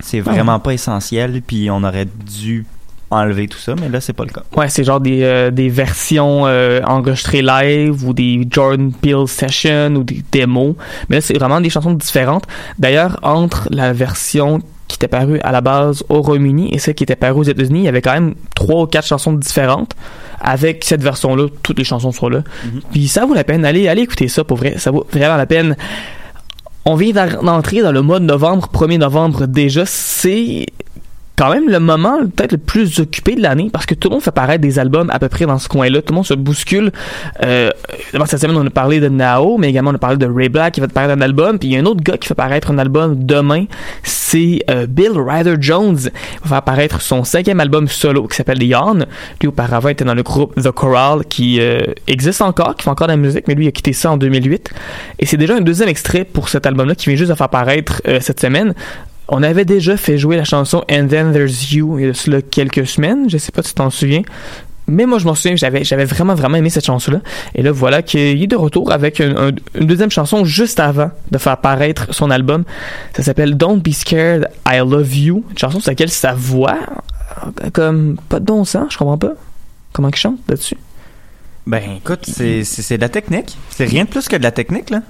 c'est 0.00 0.20
vraiment 0.20 0.58
pas 0.60 0.72
essentiel 0.72 1.42
puis 1.46 1.70
on 1.70 1.82
aurait 1.84 2.06
dû 2.06 2.64
enlever 3.12 3.48
tout 3.48 3.58
ça, 3.58 3.74
mais 3.80 3.88
là, 3.88 4.00
c'est 4.00 4.12
pas 4.12 4.22
le 4.24 4.30
cas. 4.30 4.42
Ouais, 4.56 4.68
c'est 4.68 4.84
genre 4.84 5.00
des, 5.00 5.24
euh, 5.24 5.50
des 5.50 5.68
versions 5.68 6.46
euh, 6.46 6.80
enregistrées 6.86 7.42
live 7.42 8.04
ou 8.06 8.12
des 8.12 8.46
Jordan 8.48 8.92
Peele 8.92 9.26
sessions 9.26 9.96
ou 9.96 10.04
des 10.04 10.22
démos. 10.30 10.76
Mais 11.08 11.16
là, 11.16 11.20
c'est 11.20 11.36
vraiment 11.36 11.60
des 11.60 11.70
chansons 11.70 11.92
différentes. 11.92 12.44
D'ailleurs, 12.78 13.18
entre 13.22 13.66
la 13.72 13.92
version 13.92 14.60
qui 14.90 14.96
était 14.96 15.08
parue 15.08 15.38
à 15.40 15.52
la 15.52 15.60
base 15.60 16.04
au 16.08 16.20
Royaume-Uni 16.20 16.74
et 16.74 16.78
celle 16.78 16.94
qui 16.94 17.04
était 17.04 17.16
parue 17.16 17.40
aux 17.40 17.44
États-Unis, 17.44 17.80
il 17.80 17.84
y 17.84 17.88
avait 17.88 18.02
quand 18.02 18.12
même 18.12 18.34
trois 18.54 18.82
ou 18.82 18.86
quatre 18.86 19.06
chansons 19.06 19.32
différentes. 19.32 19.94
Avec 20.40 20.84
cette 20.84 21.02
version-là, 21.02 21.46
toutes 21.62 21.78
les 21.78 21.84
chansons 21.84 22.12
sont 22.12 22.28
là. 22.28 22.42
Puis 22.90 23.08
ça 23.08 23.26
vaut 23.26 23.34
la 23.34 23.44
peine. 23.44 23.64
Allez, 23.64 23.88
allez 23.88 24.02
écouter 24.02 24.28
ça 24.28 24.42
pour 24.42 24.56
vrai. 24.56 24.74
Ça 24.78 24.90
vaut 24.90 25.06
vraiment 25.12 25.36
la 25.36 25.46
peine. 25.46 25.76
On 26.84 26.94
vient 26.94 27.12
d'entrer 27.42 27.82
dans 27.82 27.92
le 27.92 28.02
mois 28.02 28.20
de 28.20 28.24
novembre, 28.24 28.68
1er 28.72 28.98
novembre 28.98 29.46
déjà. 29.46 29.84
C'est 29.86 30.66
quand 31.40 31.50
même 31.50 31.70
le 31.70 31.80
moment 31.80 32.18
peut-être 32.18 32.52
le 32.52 32.58
plus 32.58 33.00
occupé 33.00 33.34
de 33.34 33.40
l'année 33.40 33.70
parce 33.72 33.86
que 33.86 33.94
tout 33.94 34.10
le 34.10 34.12
monde 34.12 34.22
fait 34.22 34.30
paraître 34.30 34.60
des 34.60 34.78
albums 34.78 35.08
à 35.08 35.18
peu 35.18 35.30
près 35.30 35.46
dans 35.46 35.58
ce 35.58 35.68
coin-là. 35.68 36.02
Tout 36.02 36.12
le 36.12 36.16
monde 36.16 36.26
se 36.26 36.34
bouscule. 36.34 36.92
Euh, 37.42 37.70
cette 38.26 38.40
semaine, 38.40 38.58
on 38.58 38.66
a 38.66 38.68
parlé 38.68 39.00
de 39.00 39.08
Nao, 39.08 39.56
mais 39.56 39.70
également 39.70 39.90
on 39.90 39.94
a 39.94 39.98
parlé 39.98 40.18
de 40.18 40.26
Ray 40.26 40.50
Black 40.50 40.74
qui 40.74 40.80
va 40.80 40.88
paraître 40.88 41.14
un 41.14 41.22
album. 41.22 41.58
Puis 41.58 41.70
il 41.70 41.72
y 41.72 41.76
a 41.78 41.80
un 41.80 41.86
autre 41.86 42.02
gars 42.02 42.18
qui 42.18 42.28
fait 42.28 42.34
paraître 42.34 42.70
un 42.70 42.76
album 42.76 43.24
demain. 43.24 43.64
C'est 44.02 44.60
euh, 44.68 44.86
Bill 44.86 45.12
Ryder 45.16 45.54
Jones. 45.60 45.98
Il 46.02 46.40
va 46.42 46.56
faire 46.56 46.62
paraître 46.62 47.00
son 47.00 47.24
cinquième 47.24 47.60
album 47.60 47.88
solo 47.88 48.28
qui 48.28 48.36
s'appelle 48.36 48.62
Yawn. 48.62 49.06
Lui, 49.40 49.48
auparavant, 49.48 49.88
était 49.88 50.04
dans 50.04 50.14
le 50.14 50.22
groupe 50.22 50.54
The 50.60 50.72
Choral 50.72 51.24
qui 51.24 51.58
euh, 51.58 51.86
existe 52.06 52.42
encore, 52.42 52.76
qui 52.76 52.84
fait 52.84 52.90
encore 52.90 53.06
de 53.06 53.12
la 53.12 53.16
musique, 53.16 53.48
mais 53.48 53.54
lui, 53.54 53.64
il 53.64 53.68
a 53.68 53.72
quitté 53.72 53.94
ça 53.94 54.10
en 54.10 54.18
2008. 54.18 54.68
Et 55.18 55.24
c'est 55.24 55.38
déjà 55.38 55.54
un 55.54 55.62
deuxième 55.62 55.88
extrait 55.88 56.24
pour 56.24 56.50
cet 56.50 56.66
album-là 56.66 56.94
qui 56.94 57.08
vient 57.08 57.16
juste 57.16 57.30
de 57.30 57.34
faire 57.34 57.48
paraître 57.48 58.02
euh, 58.06 58.18
cette 58.20 58.40
semaine. 58.40 58.74
On 59.32 59.42
avait 59.44 59.64
déjà 59.64 59.96
fait 59.96 60.18
jouer 60.18 60.36
la 60.36 60.44
chanson 60.44 60.84
And 60.90 61.06
Then 61.08 61.32
There's 61.32 61.72
You 61.72 61.98
il 62.00 62.06
y 62.06 62.08
a 62.10 62.14
cela 62.14 62.42
quelques 62.42 62.86
semaines. 62.86 63.30
Je 63.30 63.38
sais 63.38 63.52
pas 63.52 63.62
si 63.62 63.68
tu 63.68 63.74
t'en 63.76 63.88
souviens. 63.90 64.22
Mais 64.88 65.06
moi, 65.06 65.20
je 65.20 65.24
m'en 65.24 65.36
souviens, 65.36 65.54
j'avais, 65.54 65.84
j'avais 65.84 66.04
vraiment, 66.04 66.34
vraiment 66.34 66.56
aimé 66.56 66.68
cette 66.68 66.84
chanson-là. 66.86 67.20
Et 67.54 67.62
là, 67.62 67.70
voilà 67.70 68.02
qu'il 68.02 68.42
est 68.42 68.46
de 68.48 68.56
retour 68.56 68.90
avec 68.90 69.20
un- 69.20 69.36
un- 69.36 69.52
une 69.76 69.86
deuxième 69.86 70.10
chanson 70.10 70.44
juste 70.44 70.80
avant 70.80 71.12
de 71.30 71.38
faire 71.38 71.58
paraître 71.58 72.12
son 72.12 72.28
album. 72.28 72.64
Ça 73.14 73.22
s'appelle 73.22 73.56
Don't 73.56 73.78
Be 73.80 73.92
Scared, 73.92 74.48
I 74.66 74.78
Love 74.78 75.16
You. 75.16 75.44
Une 75.50 75.58
chanson 75.58 75.78
sur 75.78 75.92
laquelle 75.92 76.10
sa 76.10 76.32
voix, 76.34 76.78
comme, 77.72 78.16
pas 78.28 78.40
de 78.40 78.44
bon 78.46 78.64
sens, 78.64 78.92
je 78.92 78.98
comprends 78.98 79.18
pas. 79.18 79.34
Comment 79.92 80.08
il 80.08 80.16
chante 80.16 80.38
là-dessus? 80.48 80.76
Ben, 81.68 81.82
écoute, 81.98 82.24
c'est 82.26 82.96
de 82.96 83.00
la 83.00 83.08
technique. 83.08 83.56
C'est 83.70 83.84
rien 83.84 84.04
de 84.04 84.08
plus 84.08 84.26
que 84.26 84.34
de 84.36 84.42
la 84.42 84.50
technique, 84.50 84.90
là. 84.90 85.02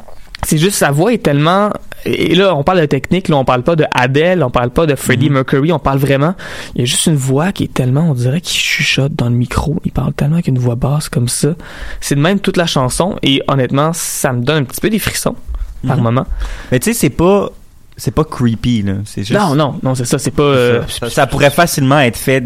C'est 0.44 0.58
juste 0.58 0.76
sa 0.76 0.90
voix 0.90 1.12
est 1.12 1.22
tellement 1.22 1.70
et 2.04 2.34
là 2.34 2.54
on 2.56 2.62
parle 2.62 2.80
de 2.80 2.86
technique 2.86 3.28
là 3.28 3.36
on 3.36 3.44
parle 3.44 3.62
pas 3.62 3.76
de 3.76 3.84
Adele 3.92 4.42
on 4.42 4.50
parle 4.50 4.70
pas 4.70 4.86
de 4.86 4.94
Freddie 4.94 5.28
Mercury 5.30 5.70
on 5.72 5.78
parle 5.78 5.98
vraiment 5.98 6.34
il 6.74 6.80
y 6.80 6.82
a 6.82 6.84
juste 6.86 7.06
une 7.06 7.16
voix 7.16 7.52
qui 7.52 7.64
est 7.64 7.74
tellement 7.74 8.08
on 8.10 8.14
dirait 8.14 8.40
qu'il 8.40 8.58
chuchote 8.58 9.14
dans 9.14 9.28
le 9.28 9.34
micro 9.34 9.76
il 9.84 9.92
parle 9.92 10.12
tellement 10.14 10.36
avec 10.36 10.48
une 10.48 10.58
voix 10.58 10.76
basse 10.76 11.08
comme 11.08 11.28
ça 11.28 11.50
c'est 12.00 12.14
de 12.14 12.20
même 12.20 12.40
toute 12.40 12.56
la 12.56 12.66
chanson 12.66 13.16
et 13.22 13.42
honnêtement 13.48 13.92
ça 13.92 14.32
me 14.32 14.42
donne 14.42 14.62
un 14.62 14.64
petit 14.64 14.80
peu 14.80 14.88
des 14.90 14.98
frissons 14.98 15.36
par 15.86 15.96
Mhm. 15.96 16.02
moment 16.02 16.26
Mais 16.72 16.78
tu 16.78 16.92
sais, 16.92 16.98
c'est 16.98 17.08
pas. 17.10 17.48
C'est 17.96 18.10
pas 18.10 18.24
creepy, 18.24 18.82
là. 18.82 18.92
C'est 19.06 19.24
juste. 19.24 19.38
non 19.38 19.54
non 19.54 19.78
non 19.82 19.94
c'est 19.94 20.04
ça 20.06 20.18
c'est 20.18 20.30
pas 20.30 20.42
euh, 20.42 20.82
ça, 20.88 21.08
ça 21.10 21.26
pourrait 21.26 21.50
facilement 21.50 22.00
être 22.00 22.16
fait 22.18 22.42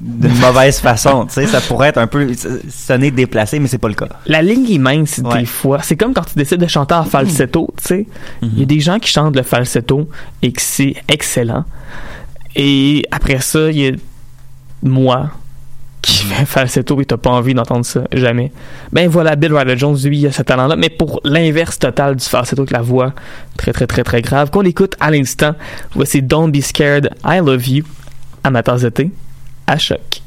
d'une 0.00 0.38
mauvaise 0.38 0.78
façon, 0.80 1.26
tu 1.26 1.34
sais. 1.34 1.46
Ça 1.46 1.60
pourrait 1.60 1.88
être 1.88 1.98
un 1.98 2.06
peu. 2.06 2.30
sonner 2.70 3.10
déplacé, 3.10 3.58
mais 3.58 3.66
c'est 3.68 3.78
pas 3.78 3.88
le 3.88 3.94
cas. 3.94 4.08
la 4.26 4.42
ligne 4.42 4.70
est 4.70 4.78
mince 4.78 5.18
Ouais. 5.24 5.40
des 5.40 5.46
fois. 5.46 5.80
C'est 5.82 5.96
comme 5.96 6.14
quand 6.14 6.24
tu 6.24 6.34
décides 6.36 6.60
de 6.60 6.66
chanter 6.66 6.94
en 6.94 7.04
falsetto, 7.04 7.68
tu 7.82 7.84
sais. 7.88 8.06
Il 8.42 8.58
y 8.58 8.62
a 8.62 8.66
des 8.66 8.80
gens 8.80 8.98
qui 8.98 9.10
chantent 9.10 9.34
le 9.36 9.42
falsetto 9.42 10.08
et 10.42 10.52
que 10.52 10.62
c'est 10.62 10.94
excellent. 11.08 11.64
Et 12.56 13.04
après 13.10 13.40
ça, 13.40 13.70
il 13.70 13.78
y 13.78 13.88
a 13.88 13.92
moi 14.82 15.30
qui 16.00 16.22
fait 16.24 16.44
falsetto 16.44 17.00
et 17.00 17.04
t'as 17.04 17.16
pas 17.16 17.30
envie 17.30 17.54
d'entendre 17.54 17.84
ça, 17.84 18.02
jamais. 18.12 18.52
Ben 18.92 19.08
voilà, 19.08 19.34
Bill 19.36 19.52
Ryder 19.52 19.76
Jones, 19.76 19.96
lui, 20.04 20.18
il 20.20 20.26
a 20.28 20.32
ce 20.32 20.42
talent-là, 20.42 20.76
mais 20.76 20.88
pour 20.90 21.20
l'inverse 21.24 21.78
total 21.78 22.14
du 22.16 22.24
falsetto 22.24 22.62
avec 22.62 22.70
la 22.70 22.82
voix 22.82 23.12
très 23.56 23.72
très 23.72 23.86
très 23.88 24.04
très 24.04 24.22
grave, 24.22 24.50
qu'on 24.50 24.60
l'écoute 24.60 24.94
à 25.00 25.10
l'instant, 25.10 25.54
voici 25.94 26.22
Don't 26.22 26.50
Be 26.52 26.60
Scared, 26.60 27.10
I 27.24 27.38
Love 27.44 27.68
You, 27.68 27.84
à 28.44 28.50
ma 28.50 28.62
tasse 28.62 28.82
de 28.82 28.88
thé, 28.90 29.10
à 29.68 29.76
choc. 29.76 30.22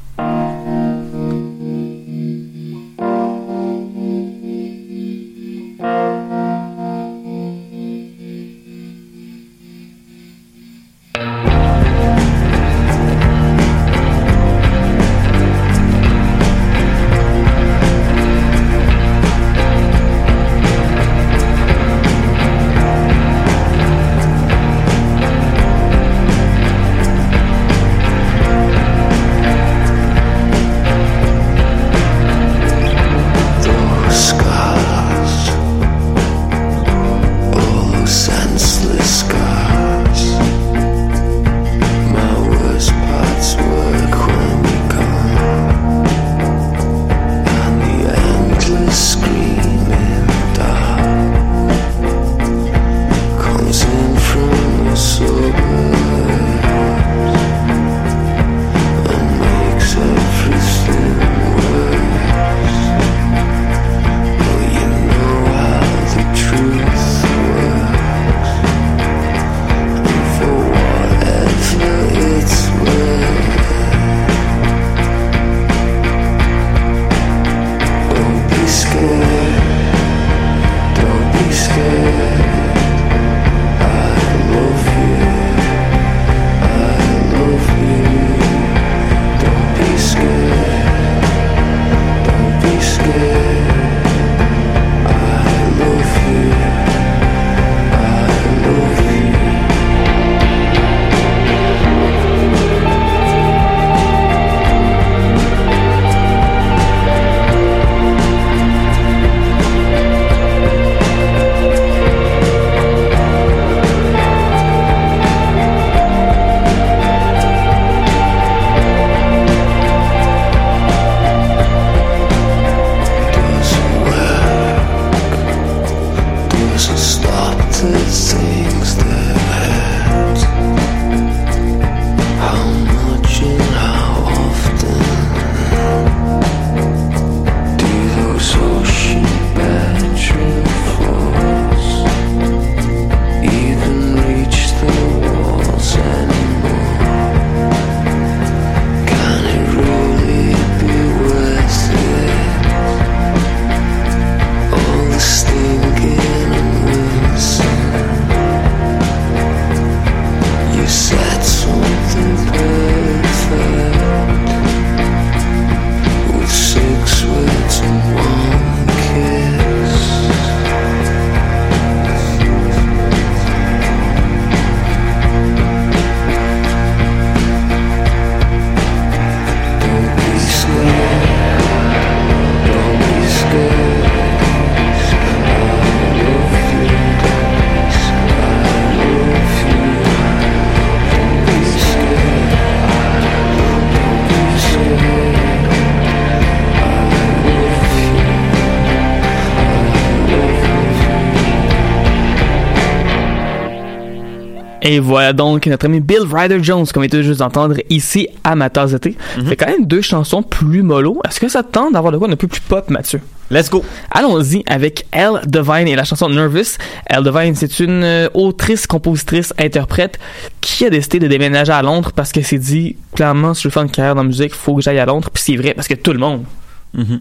Et 204.84 204.98
voilà 204.98 205.32
donc 205.32 205.66
notre 205.68 205.86
ami 205.86 206.00
Bill 206.00 206.22
Ryder 206.30 206.58
Jones, 206.62 206.84
qu'on 206.92 207.00
vient 207.00 207.22
juste 207.22 207.38
d'entendre 207.38 207.76
ici 207.88 208.26
à 208.42 208.56
ma 208.56 208.68
tasse 208.68 208.90
de 208.92 208.98
thé. 208.98 209.16
Fait 209.46 209.54
quand 209.56 209.68
même 209.68 209.86
deux 209.86 210.00
chansons 210.02 210.42
plus 210.42 210.82
mollo. 210.82 211.20
Est-ce 211.28 211.38
que 211.38 211.48
ça 211.48 211.62
te 211.62 211.70
tente 211.70 211.92
d'avoir 211.92 212.12
de 212.12 212.18
quoi 212.18 212.28
un 212.28 212.34
peu 212.36 212.48
plus 212.48 212.60
pop, 212.60 212.90
Mathieu? 212.90 213.20
Let's 213.50 213.70
go. 213.70 213.84
Allons-y 214.10 214.64
avec 214.66 215.06
Elle 215.12 215.40
Devine 215.46 215.86
et 215.86 215.94
la 215.94 216.04
chanson 216.04 216.28
Nervous. 216.28 216.78
Elle 217.06 217.22
Devine, 217.22 217.54
c'est 217.54 217.78
une 217.80 218.02
euh, 218.02 218.28
autrice, 218.34 218.86
compositrice, 218.86 219.52
interprète 219.58 220.18
qui 220.60 220.84
a 220.86 220.90
décidé 220.90 221.18
de 221.20 221.26
déménager 221.28 221.70
à 221.72 221.82
Londres 221.82 222.10
parce 222.16 222.32
qu'elle 222.32 222.46
s'est 222.46 222.58
dit, 222.58 222.96
clairement, 223.14 223.52
si 223.54 223.62
je 223.62 223.68
veux 223.68 223.72
faire 223.72 223.82
une 223.82 223.90
carrière 223.90 224.14
dans 224.14 224.22
la 224.22 224.28
musique, 224.28 224.54
faut 224.54 224.74
que 224.74 224.82
j'aille 224.82 224.98
à 224.98 225.04
Londres. 225.06 225.28
Puis 225.32 225.42
c'est 225.46 225.56
vrai, 225.56 225.74
parce 225.74 225.86
que 225.86 225.94
tout 225.94 226.12
le 226.12 226.18
monde, 226.18 226.44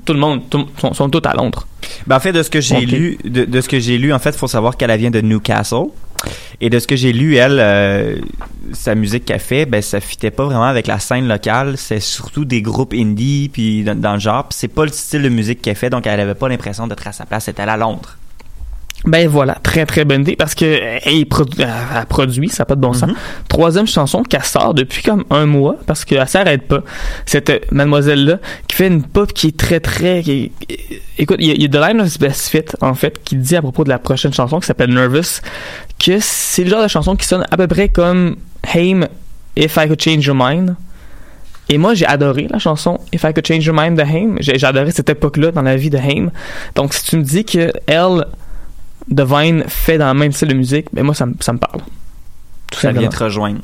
tout 0.05 0.13
le 0.13 0.19
monde, 0.19 0.41
tout- 0.49 0.67
sont, 0.79 0.93
sont 0.93 1.09
tous 1.09 1.21
à 1.27 1.33
Londres. 1.33 1.67
Ben, 2.07 2.15
en 2.15 2.19
fait, 2.19 2.31
de 2.31 2.41
ce 2.43 2.49
que 2.49 2.61
j'ai 2.61 2.79
lu, 2.85 3.17
de, 3.25 3.43
de 3.45 3.61
ce 3.61 3.67
que 3.69 3.79
j'ai 3.79 3.97
lu, 3.97 4.13
en 4.13 4.19
fait, 4.19 4.33
faut 4.35 4.47
savoir 4.47 4.77
qu'elle 4.77 4.97
vient 4.97 5.11
de 5.11 5.21
Newcastle. 5.21 5.87
Et 6.59 6.69
de 6.69 6.79
ce 6.79 6.87
que 6.87 6.95
j'ai 6.95 7.13
lu, 7.13 7.35
elle, 7.37 7.57
euh, 7.59 8.15
sa 8.73 8.95
musique 8.95 9.25
qu'elle 9.25 9.39
fait, 9.39 9.65
ben, 9.65 9.81
ça 9.81 9.99
fitait 9.99 10.31
pas 10.31 10.45
vraiment 10.45 10.65
avec 10.65 10.87
la 10.87 10.99
scène 10.99 11.27
locale. 11.27 11.75
C'est 11.77 11.99
surtout 11.99 12.45
des 12.45 12.61
groupes 12.61 12.93
indie, 12.93 13.49
puis 13.51 13.83
dans, 13.83 13.99
dans 13.99 14.13
le 14.13 14.19
genre. 14.19 14.47
Puis 14.47 14.57
c'est 14.59 14.67
pas 14.67 14.85
le 14.85 14.91
style 14.91 15.23
de 15.23 15.29
musique 15.29 15.61
qu'elle 15.61 15.75
fait, 15.75 15.89
donc 15.89 16.05
elle 16.07 16.19
avait 16.19 16.35
pas 16.35 16.49
l'impression 16.49 16.87
d'être 16.87 17.07
à 17.07 17.11
sa 17.11 17.25
place. 17.25 17.47
Elle 17.47 17.53
était 17.53 17.63
à 17.63 17.77
Londres. 17.77 18.17
Ben 19.03 19.27
voilà, 19.27 19.55
très 19.63 19.87
très 19.87 20.05
bonne 20.05 20.21
idée 20.21 20.35
parce 20.35 20.53
que 20.53 20.63
elle, 20.63 21.23
produ- 21.23 21.55
elle- 21.57 21.69
elle 21.97 22.05
produit, 22.05 22.49
ça 22.49 22.61
n'a 22.61 22.65
pas 22.65 22.75
de 22.75 22.81
bon 22.81 22.93
sens. 22.93 23.09
Troisième 23.47 23.87
chanson 23.87 24.21
qu'elle 24.21 24.43
sort 24.43 24.75
depuis 24.75 25.01
comme 25.01 25.23
un 25.31 25.47
mois 25.47 25.75
parce 25.87 26.05
qu'elle 26.05 26.27
s'arrête 26.27 26.67
pas. 26.67 26.81
Cette 27.25 27.49
euh, 27.49 27.57
mademoiselle-là 27.71 28.37
qui 28.67 28.75
fait 28.75 28.85
une 28.85 29.01
pop 29.01 29.33
qui 29.33 29.47
est 29.47 29.57
très 29.57 29.79
très... 29.79 30.21
qui 30.21 30.51
est- 30.69 31.01
écoute, 31.17 31.37
il 31.39 31.47
y, 31.47 31.49
a- 31.49 31.55
il 31.55 31.61
y 31.63 31.65
a 31.65 31.69
The 31.69 31.83
Line 31.93 32.01
of 32.01 32.19
Best 32.19 32.49
Fit 32.49 32.65
en 32.81 32.93
fait 32.93 33.19
qui 33.23 33.37
dit 33.37 33.55
à 33.55 33.63
propos 33.63 33.83
de 33.83 33.89
la 33.89 33.97
prochaine 33.97 34.33
chanson 34.35 34.59
qui 34.59 34.67
s'appelle 34.67 34.93
Nervous 34.93 35.41
que 36.03 36.19
c'est 36.19 36.63
le 36.63 36.69
genre 36.69 36.83
de 36.83 36.87
chanson 36.87 37.15
qui 37.15 37.25
sonne 37.27 37.45
à 37.51 37.57
peu 37.57 37.67
près 37.67 37.89
comme 37.89 38.35
Haim 38.73 39.07
If 39.55 39.75
I 39.77 39.87
Could 39.87 40.01
Change 40.01 40.25
Your 40.25 40.35
Mind. 40.37 40.75
Et 41.69 41.77
moi, 41.77 41.93
j'ai 41.93 42.05
adoré 42.05 42.47
la 42.49 42.59
chanson 42.59 42.99
If 43.13 43.23
I 43.23 43.33
Could 43.33 43.45
Change 43.47 43.65
Your 43.65 43.75
Mind 43.79 43.97
de 43.97 44.01
Haim. 44.03 44.35
J'ai 44.39 44.61
adoré 44.65 44.91
cette 44.91 45.09
époque-là 45.09 45.51
dans 45.51 45.61
la 45.61 45.77
vie 45.77 45.89
de 45.89 45.97
Haim. 45.97 46.31
Donc, 46.75 46.93
si 46.93 47.03
tu 47.05 47.17
me 47.17 47.23
dis 47.23 47.45
que 47.45 47.71
elle, 47.87 48.25
Divine, 49.09 49.63
fait 49.67 49.97
dans 49.97 50.11
le 50.13 50.19
même 50.19 50.31
style 50.31 50.47
de 50.49 50.53
musique, 50.53 50.87
ben 50.93 51.03
moi, 51.03 51.13
ça, 51.15 51.25
me- 51.25 51.33
ça 51.39 51.53
me 51.53 51.57
parle. 51.59 51.79
Tout 52.71 52.79
Ça 52.79 52.91
vient 52.91 53.01
simplement. 53.01 53.09
te 53.17 53.23
rejoindre. 53.23 53.59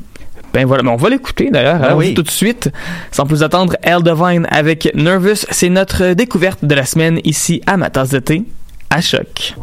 Ben 0.52 0.66
voilà, 0.66 0.82
mais 0.82 0.90
on 0.90 0.96
va 0.96 1.10
l'écouter 1.10 1.50
d'ailleurs. 1.50 1.78
Ah 1.82 1.86
Alors, 1.86 1.98
oui. 1.98 2.14
tout 2.14 2.22
de 2.22 2.30
suite, 2.30 2.70
sans 3.12 3.26
plus 3.26 3.42
attendre, 3.42 3.74
Elle 3.82 4.02
Divine 4.02 4.46
avec 4.50 4.90
Nervous. 4.94 5.44
C'est 5.50 5.68
notre 5.68 6.12
découverte 6.14 6.64
de 6.64 6.74
la 6.74 6.84
semaine 6.86 7.20
ici 7.24 7.60
à 7.66 7.76
ma 7.76 7.90
tasse 7.90 8.10
de 8.10 8.18
thé, 8.18 8.44
à 8.90 9.00
choc. 9.02 9.54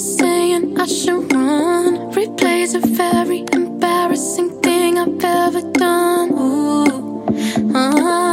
Saying 0.00 0.80
I 0.80 0.86
should 0.86 1.30
run. 1.32 2.10
Replays 2.12 2.74
a 2.74 2.80
very 2.86 3.44
embarrassing 3.52 4.50
thing 4.62 4.98
I've 4.98 5.22
ever 5.22 5.60
done. 5.72 6.30
Ooh, 6.32 7.24
uh, 7.74 8.29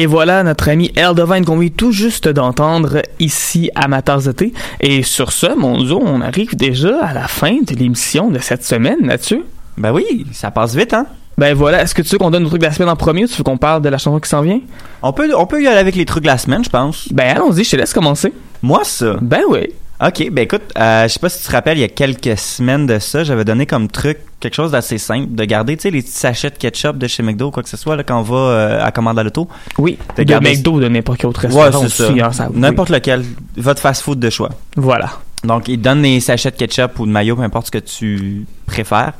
Et 0.00 0.06
voilà 0.06 0.42
notre 0.42 0.70
ami 0.70 0.90
Eldovine 0.96 1.44
qu'on 1.44 1.58
vient 1.58 1.68
tout 1.68 1.92
juste 1.92 2.26
d'entendre 2.26 3.02
ici 3.18 3.70
à 3.74 4.00
thé. 4.00 4.54
Et 4.80 5.02
sur 5.02 5.30
ce, 5.30 5.54
mon 5.54 5.76
Dieu, 5.76 5.92
on 5.92 6.22
arrive 6.22 6.56
déjà 6.56 7.04
à 7.04 7.12
la 7.12 7.28
fin 7.28 7.58
de 7.60 7.74
l'émission 7.74 8.30
de 8.30 8.38
cette 8.38 8.64
semaine, 8.64 9.00
Mathieu. 9.02 9.44
Ben 9.76 9.92
oui, 9.92 10.24
ça 10.32 10.50
passe 10.50 10.74
vite, 10.74 10.94
hein? 10.94 11.04
Ben 11.36 11.54
voilà, 11.54 11.82
est-ce 11.82 11.94
que 11.94 12.00
tu 12.00 12.08
veux 12.12 12.18
qu'on 12.18 12.30
donne 12.30 12.44
nos 12.44 12.48
trucs 12.48 12.62
de 12.62 12.66
la 12.66 12.72
semaine 12.72 12.88
en 12.88 12.96
premier 12.96 13.24
ou 13.24 13.26
tu 13.26 13.36
veux 13.36 13.44
qu'on 13.44 13.58
parle 13.58 13.82
de 13.82 13.90
la 13.90 13.98
chanson 13.98 14.18
qui 14.20 14.30
s'en 14.30 14.40
vient? 14.40 14.60
On 15.02 15.12
peut, 15.12 15.30
on 15.36 15.44
peut 15.44 15.62
y 15.62 15.66
aller 15.66 15.76
avec 15.76 15.94
les 15.94 16.06
trucs 16.06 16.22
de 16.22 16.28
la 16.28 16.38
semaine, 16.38 16.64
je 16.64 16.70
pense. 16.70 17.12
Ben 17.12 17.36
allons-y, 17.36 17.64
je 17.64 17.72
te 17.72 17.76
laisse 17.76 17.92
commencer. 17.92 18.32
Moi, 18.62 18.80
ça. 18.84 19.18
Ben 19.20 19.42
oui. 19.50 19.68
Ok, 20.02 20.30
ben 20.32 20.44
écoute, 20.44 20.62
euh, 20.78 21.02
je 21.02 21.08
sais 21.08 21.18
pas 21.20 21.28
si 21.28 21.40
tu 21.42 21.46
te 21.46 21.52
rappelles, 21.52 21.76
il 21.76 21.82
y 21.82 21.84
a 21.84 21.88
quelques 21.88 22.38
semaines 22.38 22.86
de 22.86 22.98
ça, 22.98 23.22
j'avais 23.22 23.44
donné 23.44 23.66
comme 23.66 23.86
truc 23.88 24.16
quelque 24.40 24.54
chose 24.54 24.70
d'assez 24.70 24.96
simple, 24.96 25.34
de 25.34 25.44
garder, 25.44 25.76
tu 25.76 25.82
sais, 25.82 25.90
les 25.90 26.00
petits 26.00 26.12
sachets 26.12 26.48
de 26.48 26.56
ketchup 26.56 26.96
de 26.96 27.06
chez 27.06 27.22
McDo 27.22 27.48
ou 27.48 27.50
quoi 27.50 27.62
que 27.62 27.68
ce 27.68 27.76
soit, 27.76 27.96
là, 27.96 28.02
quand 28.02 28.18
on 28.18 28.22
va 28.22 28.36
euh, 28.36 28.82
à 28.82 28.92
commande 28.92 29.18
à 29.18 29.22
l'auto. 29.22 29.46
Oui, 29.76 29.98
De 30.16 30.22
de 30.24 30.34
McDo 30.36 30.80
de 30.80 30.88
n'importe 30.88 31.18
quel 31.20 31.28
autre 31.28 31.46
Ouais, 31.48 31.64
restaurant 31.64 31.86
c'est 31.88 32.02
aussi, 32.08 32.20
hein, 32.22 32.32
ça- 32.32 32.48
oui. 32.50 32.58
N'importe 32.58 32.88
lequel, 32.88 33.24
votre 33.58 33.82
fast-food 33.82 34.18
de 34.18 34.30
choix. 34.30 34.48
Voilà. 34.76 35.10
Donc, 35.44 35.68
ils 35.68 35.78
donnent 35.78 36.02
les 36.02 36.20
sachets 36.20 36.50
de 36.50 36.56
ketchup 36.56 36.98
ou 36.98 37.04
de 37.06 37.10
mayo, 37.10 37.36
peu 37.36 37.42
importe 37.42 37.66
ce 37.66 37.70
que 37.70 37.78
tu 37.78 38.46
préfères. 38.64 39.12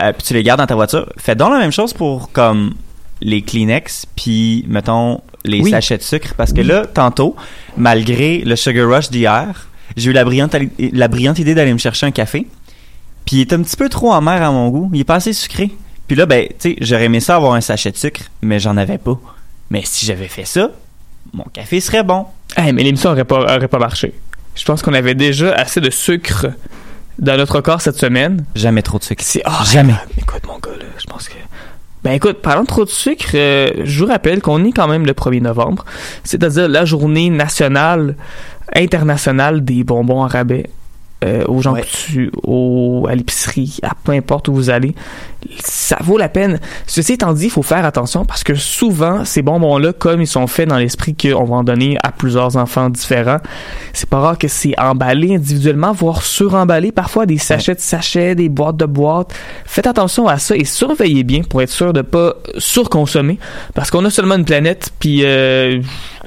Euh, 0.00 0.12
puis 0.14 0.22
tu 0.22 0.32
les 0.32 0.42
gardes 0.42 0.60
dans 0.60 0.66
ta 0.66 0.74
voiture. 0.74 1.12
Fais 1.18 1.34
donc 1.34 1.52
la 1.52 1.58
même 1.58 1.72
chose 1.72 1.92
pour 1.92 2.32
comme 2.32 2.72
les 3.20 3.42
Kleenex, 3.42 4.06
puis 4.16 4.64
mettons 4.66 5.20
les 5.44 5.60
Oui. 5.60 5.70
sachets 5.70 5.98
de 5.98 6.02
sucre. 6.02 6.32
Parce 6.38 6.54
que 6.54 6.62
là, 6.62 6.86
tantôt, 6.86 7.36
malgré 7.76 8.38
le 8.38 8.56
Sugar 8.56 8.88
Rush 8.88 9.10
d'hier, 9.10 9.66
j'ai 9.96 10.10
eu 10.10 10.12
la 10.12 10.24
brillante, 10.24 10.54
ali- 10.54 10.70
la 10.92 11.08
brillante 11.08 11.38
idée 11.38 11.54
d'aller 11.54 11.72
me 11.72 11.78
chercher 11.78 12.06
un 12.06 12.10
café. 12.10 12.46
Puis 13.24 13.36
il 13.36 13.40
est 13.40 13.52
un 13.52 13.62
petit 13.62 13.76
peu 13.76 13.88
trop 13.88 14.12
amer 14.12 14.42
à 14.42 14.50
mon 14.50 14.68
goût. 14.68 14.90
Il 14.92 15.00
est 15.00 15.04
pas 15.04 15.16
assez 15.16 15.32
sucré. 15.32 15.70
Puis 16.08 16.16
là, 16.16 16.26
ben, 16.26 16.46
tu 16.48 16.54
sais, 16.58 16.76
j'aurais 16.80 17.04
aimé 17.04 17.20
ça 17.20 17.36
avoir 17.36 17.54
un 17.54 17.60
sachet 17.60 17.90
de 17.92 17.96
sucre, 17.96 18.22
mais 18.42 18.58
j'en 18.58 18.76
avais 18.76 18.98
pas. 18.98 19.18
Mais 19.70 19.82
si 19.84 20.04
j'avais 20.04 20.28
fait 20.28 20.44
ça, 20.44 20.70
mon 21.32 21.44
café 21.44 21.80
serait 21.80 22.02
bon. 22.02 22.26
Eh, 22.58 22.72
mais 22.72 22.82
l'émission 22.82 23.10
aurait 23.10 23.24
pas, 23.24 23.56
aurait 23.56 23.68
pas 23.68 23.78
marché. 23.78 24.12
Je 24.54 24.64
pense 24.64 24.82
qu'on 24.82 24.92
avait 24.92 25.14
déjà 25.14 25.52
assez 25.54 25.80
de 25.80 25.88
sucre 25.88 26.48
dans 27.18 27.36
notre 27.36 27.60
corps 27.60 27.80
cette 27.80 27.96
semaine. 27.98 28.44
Jamais 28.54 28.82
trop 28.82 28.98
de 28.98 29.04
sucre. 29.04 29.22
C'est 29.24 29.42
ah, 29.44 29.62
Jamais. 29.70 29.94
Écoute, 30.18 30.42
mon 30.46 30.58
gars, 30.58 30.76
là, 30.78 30.84
je 30.98 31.04
pense 31.06 31.28
que. 31.28 31.34
Ben 32.04 32.12
écoute, 32.12 32.38
parlant 32.42 32.62
de 32.62 32.66
trop 32.66 32.84
de 32.84 32.90
sucre, 32.90 33.30
euh, 33.34 33.70
je 33.84 34.00
vous 34.00 34.10
rappelle 34.10 34.42
qu'on 34.42 34.64
est 34.64 34.72
quand 34.72 34.88
même 34.88 35.06
le 35.06 35.12
1er 35.12 35.40
novembre, 35.40 35.84
c'est-à-dire 36.24 36.68
la 36.68 36.84
journée 36.84 37.30
nationale, 37.30 38.16
internationale 38.74 39.64
des 39.64 39.84
bonbons 39.84 40.24
à 40.24 40.26
rabais. 40.26 40.68
Euh, 41.22 41.44
aux 41.46 41.60
gens 41.62 41.72
Ouais. 41.72 41.84
tu, 41.90 42.30
au, 42.42 43.06
à 43.08 43.14
l'épicerie, 43.14 43.78
à 43.82 43.92
peu 44.04 44.12
importe 44.12 44.48
où 44.48 44.54
vous 44.54 44.70
allez, 44.70 44.94
ça 45.64 45.96
vaut 46.00 46.18
la 46.18 46.28
peine. 46.28 46.60
Ceci 46.86 47.14
étant 47.14 47.32
dit, 47.32 47.44
il 47.44 47.50
faut 47.50 47.62
faire 47.62 47.84
attention 47.84 48.24
parce 48.24 48.44
que 48.44 48.54
souvent, 48.54 49.24
ces 49.24 49.42
bonbons-là, 49.42 49.92
comme 49.92 50.20
ils 50.20 50.26
sont 50.26 50.46
faits 50.46 50.68
dans 50.68 50.78
l'esprit 50.78 51.14
qu'on 51.14 51.44
va 51.44 51.56
en 51.56 51.64
donner 51.64 51.96
à 52.02 52.12
plusieurs 52.12 52.56
enfants 52.56 52.90
différents, 52.90 53.38
c'est 53.92 54.08
pas 54.08 54.20
rare 54.20 54.38
que 54.38 54.48
c'est 54.48 54.78
emballé 54.78 55.34
individuellement, 55.36 55.92
voire 55.92 56.22
suremballé, 56.22 56.92
parfois 56.92 57.26
des 57.26 57.38
sachets 57.38 57.74
de 57.74 57.80
sachets, 57.80 58.34
des 58.34 58.48
boîtes 58.48 58.76
de 58.76 58.86
boîtes. 58.86 59.32
Faites 59.64 59.86
attention 59.86 60.28
à 60.28 60.38
ça 60.38 60.56
et 60.56 60.64
surveillez 60.64 61.24
bien 61.24 61.42
pour 61.42 61.62
être 61.62 61.70
sûr 61.70 61.92
de 61.92 62.02
pas 62.02 62.34
surconsommer 62.58 63.38
parce 63.74 63.90
qu'on 63.90 64.04
a 64.04 64.10
seulement 64.10 64.36
une 64.36 64.44
planète 64.44 64.90
puis 64.98 65.20
euh, 65.24 65.80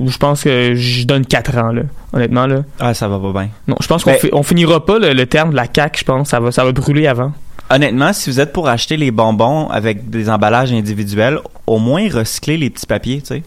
je 0.03 0.17
pense 0.17 0.43
que 0.43 0.73
je 0.75 1.05
donne 1.05 1.25
4 1.25 1.57
ans 1.57 1.71
là, 1.71 1.83
honnêtement 2.13 2.47
là. 2.47 2.63
Ah, 2.79 2.93
ça 2.93 3.07
va 3.07 3.19
pas 3.19 3.31
bien. 3.41 3.49
Non, 3.67 3.75
je 3.81 3.87
pense 3.87 4.03
qu'on 4.03 4.11
Ben- 4.11 4.19
fi- 4.19 4.29
finira 4.43 4.85
pas 4.85 4.99
le, 4.99 5.13
le 5.13 5.25
terme 5.25 5.51
de 5.51 5.55
la 5.55 5.67
CAQ, 5.73 5.99
je 5.99 6.03
pense, 6.05 6.29
ça 6.29 6.39
va 6.39 6.51
ça 6.51 6.63
va 6.65 6.71
brûler 6.71 7.07
avant. 7.07 7.31
Honnêtement, 7.69 8.13
si 8.13 8.29
vous 8.29 8.39
êtes 8.39 8.53
pour 8.53 8.67
acheter 8.67 8.95
les 8.97 9.09
bonbons 9.11 9.67
avec 9.69 10.09
des 10.09 10.29
emballages 10.29 10.71
individuels, 10.71 11.39
au 11.65 11.79
moins 11.79 12.07
recycler 12.09 12.57
les 12.57 12.69
petits 12.69 12.85
papiers, 12.85 13.21
tu 13.21 13.27
sais. 13.27 13.43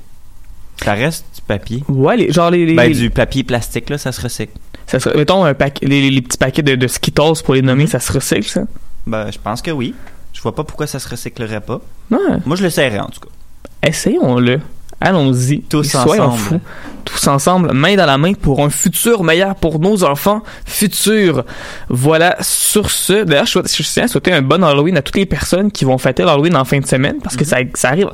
Ça 0.82 0.94
reste 0.94 1.24
du 1.34 1.40
papier. 1.42 1.82
Ouais, 1.88 2.16
les, 2.16 2.32
genre 2.32 2.50
les, 2.50 2.64
les- 2.66 2.74
Ben, 2.74 2.92
du 2.92 3.10
papier 3.10 3.42
plastique, 3.44 3.90
là, 3.90 3.98
ça 3.98 4.10
se 4.12 4.20
recycle. 4.20 4.52
ça 4.86 4.98
mettons 5.14 5.44
un 5.44 5.54
les, 5.82 6.10
les- 6.10 6.22
petits 6.22 6.38
paquets 6.38 6.62
de, 6.62 6.74
de 6.76 6.86
Skittles 6.86 7.42
pour 7.44 7.54
les 7.54 7.62
nommer, 7.62 7.84
Mhm. 7.84 7.88
ça 7.90 8.00
se 8.00 8.12
recycle 8.12 8.48
ça? 8.48 8.62
Ben, 9.06 9.30
je 9.30 9.38
pense 9.38 9.60
que 9.62 9.70
oui. 9.70 9.94
Je 10.32 10.40
vois 10.42 10.54
pas 10.54 10.62
pourquoi 10.64 10.86
ça 10.86 10.98
se 11.00 11.08
recyclerait 11.08 11.60
pas. 11.60 11.80
Ouais. 12.10 12.18
Moi, 12.46 12.54
je 12.56 12.62
l'essaierais, 12.62 13.00
en 13.00 13.08
tout 13.08 13.20
cas. 13.20 13.28
Essayons-le. 13.88 14.60
Allons-y. 15.00 15.60
Tous 15.62 15.84
soyons 15.84 16.24
ensemble. 16.24 16.38
fous. 16.38 16.60
Tous 17.04 17.26
ensemble, 17.28 17.72
main 17.72 17.94
dans 17.96 18.04
la 18.04 18.18
main 18.18 18.34
pour 18.34 18.62
un 18.62 18.68
futur 18.68 19.22
meilleur 19.24 19.54
pour 19.54 19.78
nos 19.78 20.04
enfants 20.04 20.42
futurs. 20.66 21.44
Voilà, 21.88 22.36
sur 22.40 22.90
ce, 22.90 23.24
d'ailleurs, 23.24 23.46
je, 23.46 23.52
souhaite- 23.52 23.74
je 23.76 23.82
tiens 23.82 24.04
à 24.04 24.08
souhaiter 24.08 24.32
un 24.32 24.42
bon 24.42 24.62
Halloween 24.62 24.96
à 24.98 25.02
toutes 25.02 25.16
les 25.16 25.24
personnes 25.24 25.70
qui 25.70 25.84
vont 25.84 25.96
fêter 25.98 26.24
l'Halloween 26.24 26.54
en 26.56 26.64
fin 26.64 26.80
de 26.80 26.86
semaine, 26.86 27.16
parce 27.22 27.36
que 27.36 27.44
ça, 27.44 27.58
ça 27.74 27.88
arrive. 27.90 28.08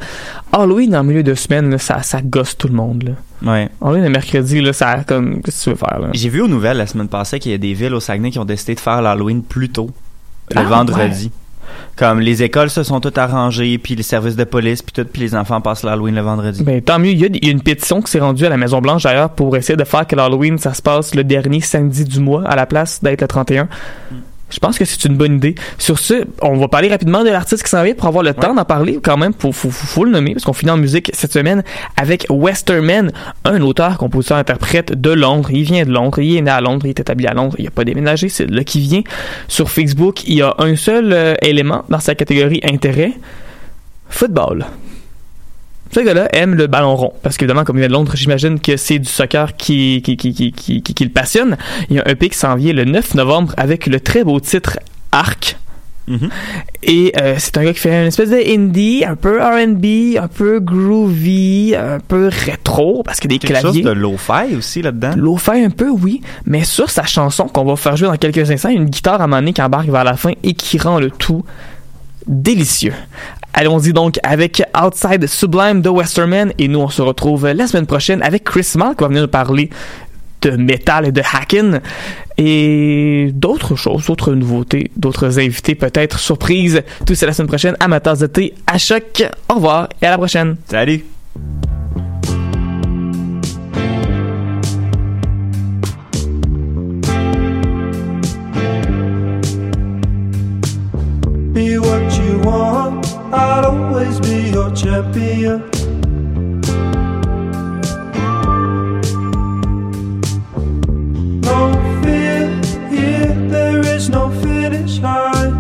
Halloween 0.53 0.95
en 0.95 1.03
milieu 1.03 1.23
de 1.25 1.35
semaine, 1.35 1.71
là, 1.71 1.79
ça, 1.79 2.03
ça 2.03 2.21
gosse 2.23 2.57
tout 2.57 2.69
le 2.69 2.75
monde. 2.75 3.03
Là. 3.43 3.51
Ouais. 3.53 3.69
Halloween 3.83 4.05
le 4.05 4.11
mercredi, 4.11 4.61
là, 4.61 4.73
ça 4.73 4.99
comme, 5.07 5.43
qu'est-ce 5.43 5.59
que 5.61 5.65
tu 5.65 5.71
veux 5.71 5.77
faire? 5.77 5.99
J'ai 6.13 6.29
vu 6.29 6.43
aux 6.43 6.49
nouvelles 6.49 6.77
la 6.77 6.87
semaine 6.87 7.09
passée 7.09 7.41
qu'il 7.41 7.51
y 7.51 7.55
a 7.55 7.59
des 7.59 7.75
villes 7.75 7.95
au 7.95 8.01
Saguenay 8.01 8.31
qui 8.31 8.39
ont 8.39 8.45
décidé 8.45 8.75
de 8.77 8.81
faire 8.81 9.03
l'Halloween 9.03 9.43
plus 9.43 9.71
tôt, 9.71 9.91
le 10.53 10.59
Ah, 10.61 10.63
vendredi. 10.65 11.33
Comme 11.97 12.21
les 12.21 12.43
écoles 12.43 12.71
se 12.71 12.83
sont 12.83 13.01
toutes 13.01 13.19
arrangées, 13.19 13.79
puis 13.79 13.95
les 13.95 14.03
services 14.03 14.37
de 14.37 14.45
police, 14.45 14.83
puis 14.83 14.93
tout, 14.93 15.09
puis 15.11 15.23
les 15.23 15.35
enfants 15.35 15.61
passent 15.61 15.85
l'Halloween 15.85 16.15
le 16.15 16.23
vendredi. 16.23 16.63
Ben, 16.65 16.83
tant 16.83 16.99
mieux. 16.99 17.11
Il 17.11 17.45
y, 17.45 17.49
a, 17.49 17.51
une 17.51 17.63
pétition 17.63 18.03
qui 18.03 18.11
s'est 18.11 18.19
rendue 18.19 18.45
à 18.47 18.49
la 18.49 18.57
Maison-Blanche, 18.57 19.05
d'ailleurs, 19.05 19.31
pour 19.31 19.57
essayer 19.57 19.77
de 19.77 19.85
faire 19.85 20.07
que 20.07 20.17
l'Halloween, 20.17 20.59
ça 20.59 20.75
se 20.75 20.83
passe 20.83 21.15
le 21.15 21.23
dernier 21.23 21.61
samedi 21.61 22.05
du 22.05 22.21
mois, 22.21 22.45
à 22.47 22.57
la 22.57 22.67
place 22.67 23.03
d'être 23.03 23.21
le 23.21 23.29
31. 23.29 23.69
Je 24.55 24.61
pense 24.61 24.79
que 24.79 24.85
c'est 24.85 25.05
une 25.07 25.17
bonne 25.17 25.37
idée. 25.37 25.57
Sur 25.79 25.99
ce, 25.99 26.25
on 26.41 26.57
va 26.57 26.69
parler 26.69 26.89
rapidement 26.89 27.25
de 27.25 27.29
l'artiste 27.29 27.65
qui 27.65 27.69
s'en 27.69 27.83
vient 27.83 27.95
pour 27.95 28.07
avoir 28.07 28.23
le 28.23 28.33
temps 28.33 28.55
d'en 28.55 28.65
parler 28.65 29.01
quand 29.03 29.17
même. 29.17 29.33
Faut, 29.37 29.51
faut, 29.51 29.71
faut 29.71 30.05
le 30.05 30.13
nommer 30.13 30.33
parce 30.33 30.45
qu'on 30.45 30.53
finit 30.53 30.71
en 30.71 30.77
musique 30.77 31.11
cette 31.13 31.33
semaine 31.33 31.65
avec 31.97 32.27
Westerman, 32.31 33.11
un 33.45 33.61
auteur, 33.63 33.99
compositeur, 33.99 34.39
interprète 34.39 35.01
de 35.01 35.11
Londres. 35.11 35.51
Il 35.51 35.65
vient 35.65 35.85
de 35.85 35.91
Londres, 35.91 36.21
il 36.21 36.37
est 36.37 36.41
né 36.43 36.53
à 36.53 36.61
Londres, 36.61 36.87
il 36.87 36.91
est 36.91 37.01
établi 37.01 37.27
à 37.27 37.35
Londres, 37.35 37.57
il 37.59 37.65
n'a 37.65 37.73
pas 37.73 37.85
déménagé, 37.85 38.29
c'est 38.29 38.47
de 38.47 38.55
là 38.55 38.63
qu'il 38.63 38.83
vient. 38.83 39.03
Sur 39.49 39.71
Facebook, 39.71 40.23
il 40.29 40.35
y 40.35 40.43
a 40.43 40.55
un 40.59 40.77
seul 40.77 41.13
euh, 41.13 41.35
élément 41.43 41.85
dans 41.89 42.01
sa 42.01 42.15
catégorie 42.15 42.61
intérêt, 42.63 43.13
football. 44.09 44.67
Ce 45.95 46.01
gars-là 46.01 46.29
aime 46.35 46.55
le 46.55 46.67
ballon 46.67 46.97
rond. 46.97 47.13
Parce 47.23 47.37
qu'évidemment, 47.37 47.65
comme 47.65 47.77
il 47.77 47.81
vient 47.81 47.89
de 47.89 47.93
Londres, 47.93 48.13
j'imagine 48.17 48.59
que 48.59 48.77
c'est 48.77 48.99
du 48.99 49.09
soccer 49.09 49.57
qui, 49.57 50.03
qui, 50.03 50.17
qui, 50.17 50.35
qui, 50.35 50.51
qui, 50.53 50.83
qui- 50.83 50.95
qui 50.95 51.05
le 51.05 51.11
passionne. 51.11 51.57
Il 51.89 51.97
y 51.97 51.99
a 52.01 52.03
un 52.07 52.11
EP 52.11 52.29
qui 52.29 52.37
s'en 52.39 52.57
vient 52.57 52.73
le 52.73 52.85
9 52.85 53.15
novembre 53.15 53.55
avec 53.57 53.87
le 53.87 54.01
très 54.01 54.25
beau 54.25 54.41
titre 54.41 54.79
Arc. 55.13 55.57
Mhm. 56.07 56.29
Et 56.83 57.13
euh, 57.19 57.37
c'est 57.39 57.57
un 57.57 57.65
gars 57.65 57.73
qui 57.73 57.79
fait 57.79 57.89
une 58.03 58.09
espèce 58.09 58.29
de 58.29 58.37
indie, 58.55 59.05
un 59.07 59.17
peu 59.17 59.41
R&B, 59.41 60.19
un 60.23 60.29
peu 60.29 60.61
groovy, 60.61 61.75
un 61.75 61.99
peu 62.01 62.29
rétro, 62.31 63.03
parce 63.05 63.21
que 63.21 63.29
des 63.29 63.39
Quelque 63.39 63.55
chose 63.55 63.63
claviers. 63.63 63.83
de 63.83 63.91
lo-fi 63.91 64.55
aussi 64.59 64.83
là-dedans. 64.83 65.37
Fait 65.39 65.65
un 65.65 65.71
peu, 65.71 65.89
oui, 65.89 66.21
mais 66.45 66.63
sur 66.65 66.91
sa 66.91 67.05
chanson 67.05 67.45
qu'on 67.47 67.65
va 67.65 67.77
faire 67.77 67.97
jouer 67.97 68.09
dans 68.09 68.17
quelques 68.17 68.51
instants, 68.51 68.69
il 68.69 68.75
y 68.75 68.79
a 68.79 68.81
une 68.83 68.91
guitare 68.91 69.21
à 69.21 69.25
un 69.25 69.27
moment 69.29 69.41
donné 69.41 69.53
qui 69.55 69.63
embarque 69.63 69.89
vers 69.89 70.05
la 70.05 70.17
fin 70.17 70.33
et 70.43 70.53
qui 70.55 70.77
rend 70.79 70.99
le 71.01 71.11
tout 71.11 71.45
délicieux. 72.27 72.95
Allons-y 73.53 73.93
donc 73.93 74.19
avec 74.23 74.63
Outside 74.77 75.27
Sublime 75.27 75.81
de 75.81 75.89
Westerman 75.89 76.53
et 76.59 76.67
nous 76.67 76.81
on 76.81 76.89
se 76.89 77.03
retrouve 77.03 77.47
la 77.49 77.67
semaine 77.67 77.87
prochaine 77.87 78.21
avec 78.23 78.45
Chris 78.45 78.73
Mal 78.77 78.97
qui 78.97 79.03
va 79.03 79.09
venir 79.09 79.23
nous 79.23 79.29
parler 79.29 79.71
de 80.43 80.51
métal 80.57 81.07
et 81.07 81.13
de 81.13 81.23
hacking 81.23 81.79
et 82.37 83.31
d'autres 83.33 83.77
choses, 83.77 84.07
d'autres 84.07 84.35
nouveautés, 84.35 84.91
d'autres 84.97 85.39
invités 85.39 85.75
peut-être 85.75 86.19
surprises. 86.19 86.83
Tout 87.07 87.15
ça 87.15 87.27
la 87.27 87.33
semaine 87.33 87.49
prochaine 87.49 87.77
à 87.81 87.89
ma 87.89 88.01
tasse 88.01 88.19
de 88.19 88.27
thé 88.27 88.55
à 88.67 88.79
choc. 88.79 89.25
Au 89.49 89.55
revoir 89.55 89.89
et 90.03 90.07
à 90.07 90.11
la 90.11 90.19
prochaine. 90.19 90.57
Salut! 90.69 91.05
Be 101.55 101.79
I'll 103.37 103.67
always 103.67 104.21
be 104.21 104.51
your 104.51 104.71
champion. 104.71 105.59
No 111.43 111.59
fear 112.01 112.47
here, 112.91 113.35
there 113.51 113.81
is 113.81 114.09
no 114.09 114.31
finish 114.41 115.01
line. 115.01 115.55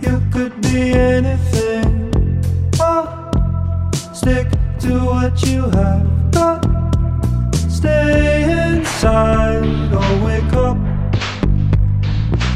You 0.00 0.16
could 0.32 0.58
be 0.62 0.92
anything. 0.94 2.10
Oh, 2.80 3.30
stick 4.14 4.48
to 4.80 4.92
what 5.04 5.42
you 5.46 5.60
have 5.60 6.30
got. 6.30 6.64
Stay 7.68 8.44
inside 8.50 9.92
or 9.92 10.24
wake 10.24 10.52
up 10.54 10.93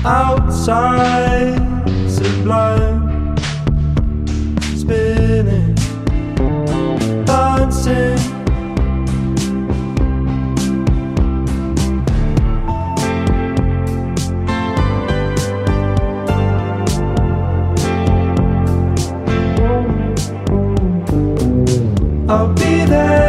outside 0.05 1.59
sublime 2.09 3.37
spinning 4.77 5.75
dancing. 7.25 8.19
I'll 22.31 22.53
be 22.55 22.85
there. 22.85 23.28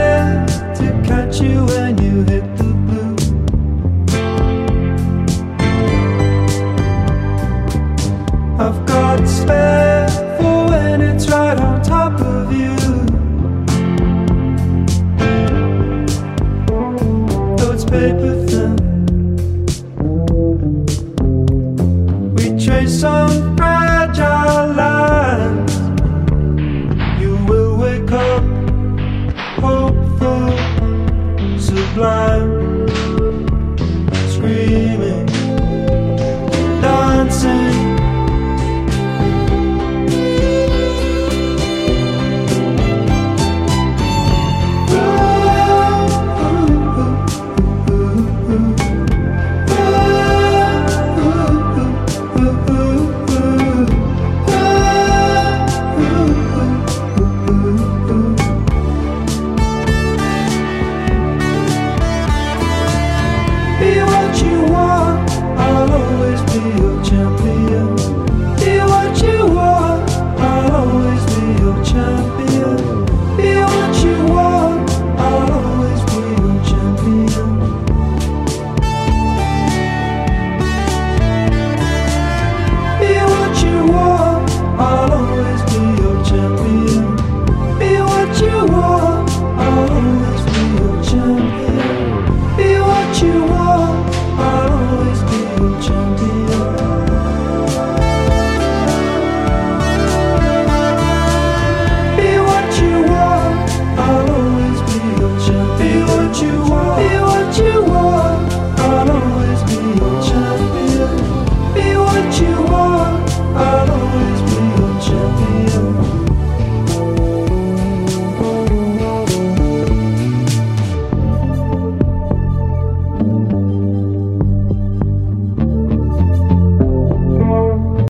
paper 17.90 18.39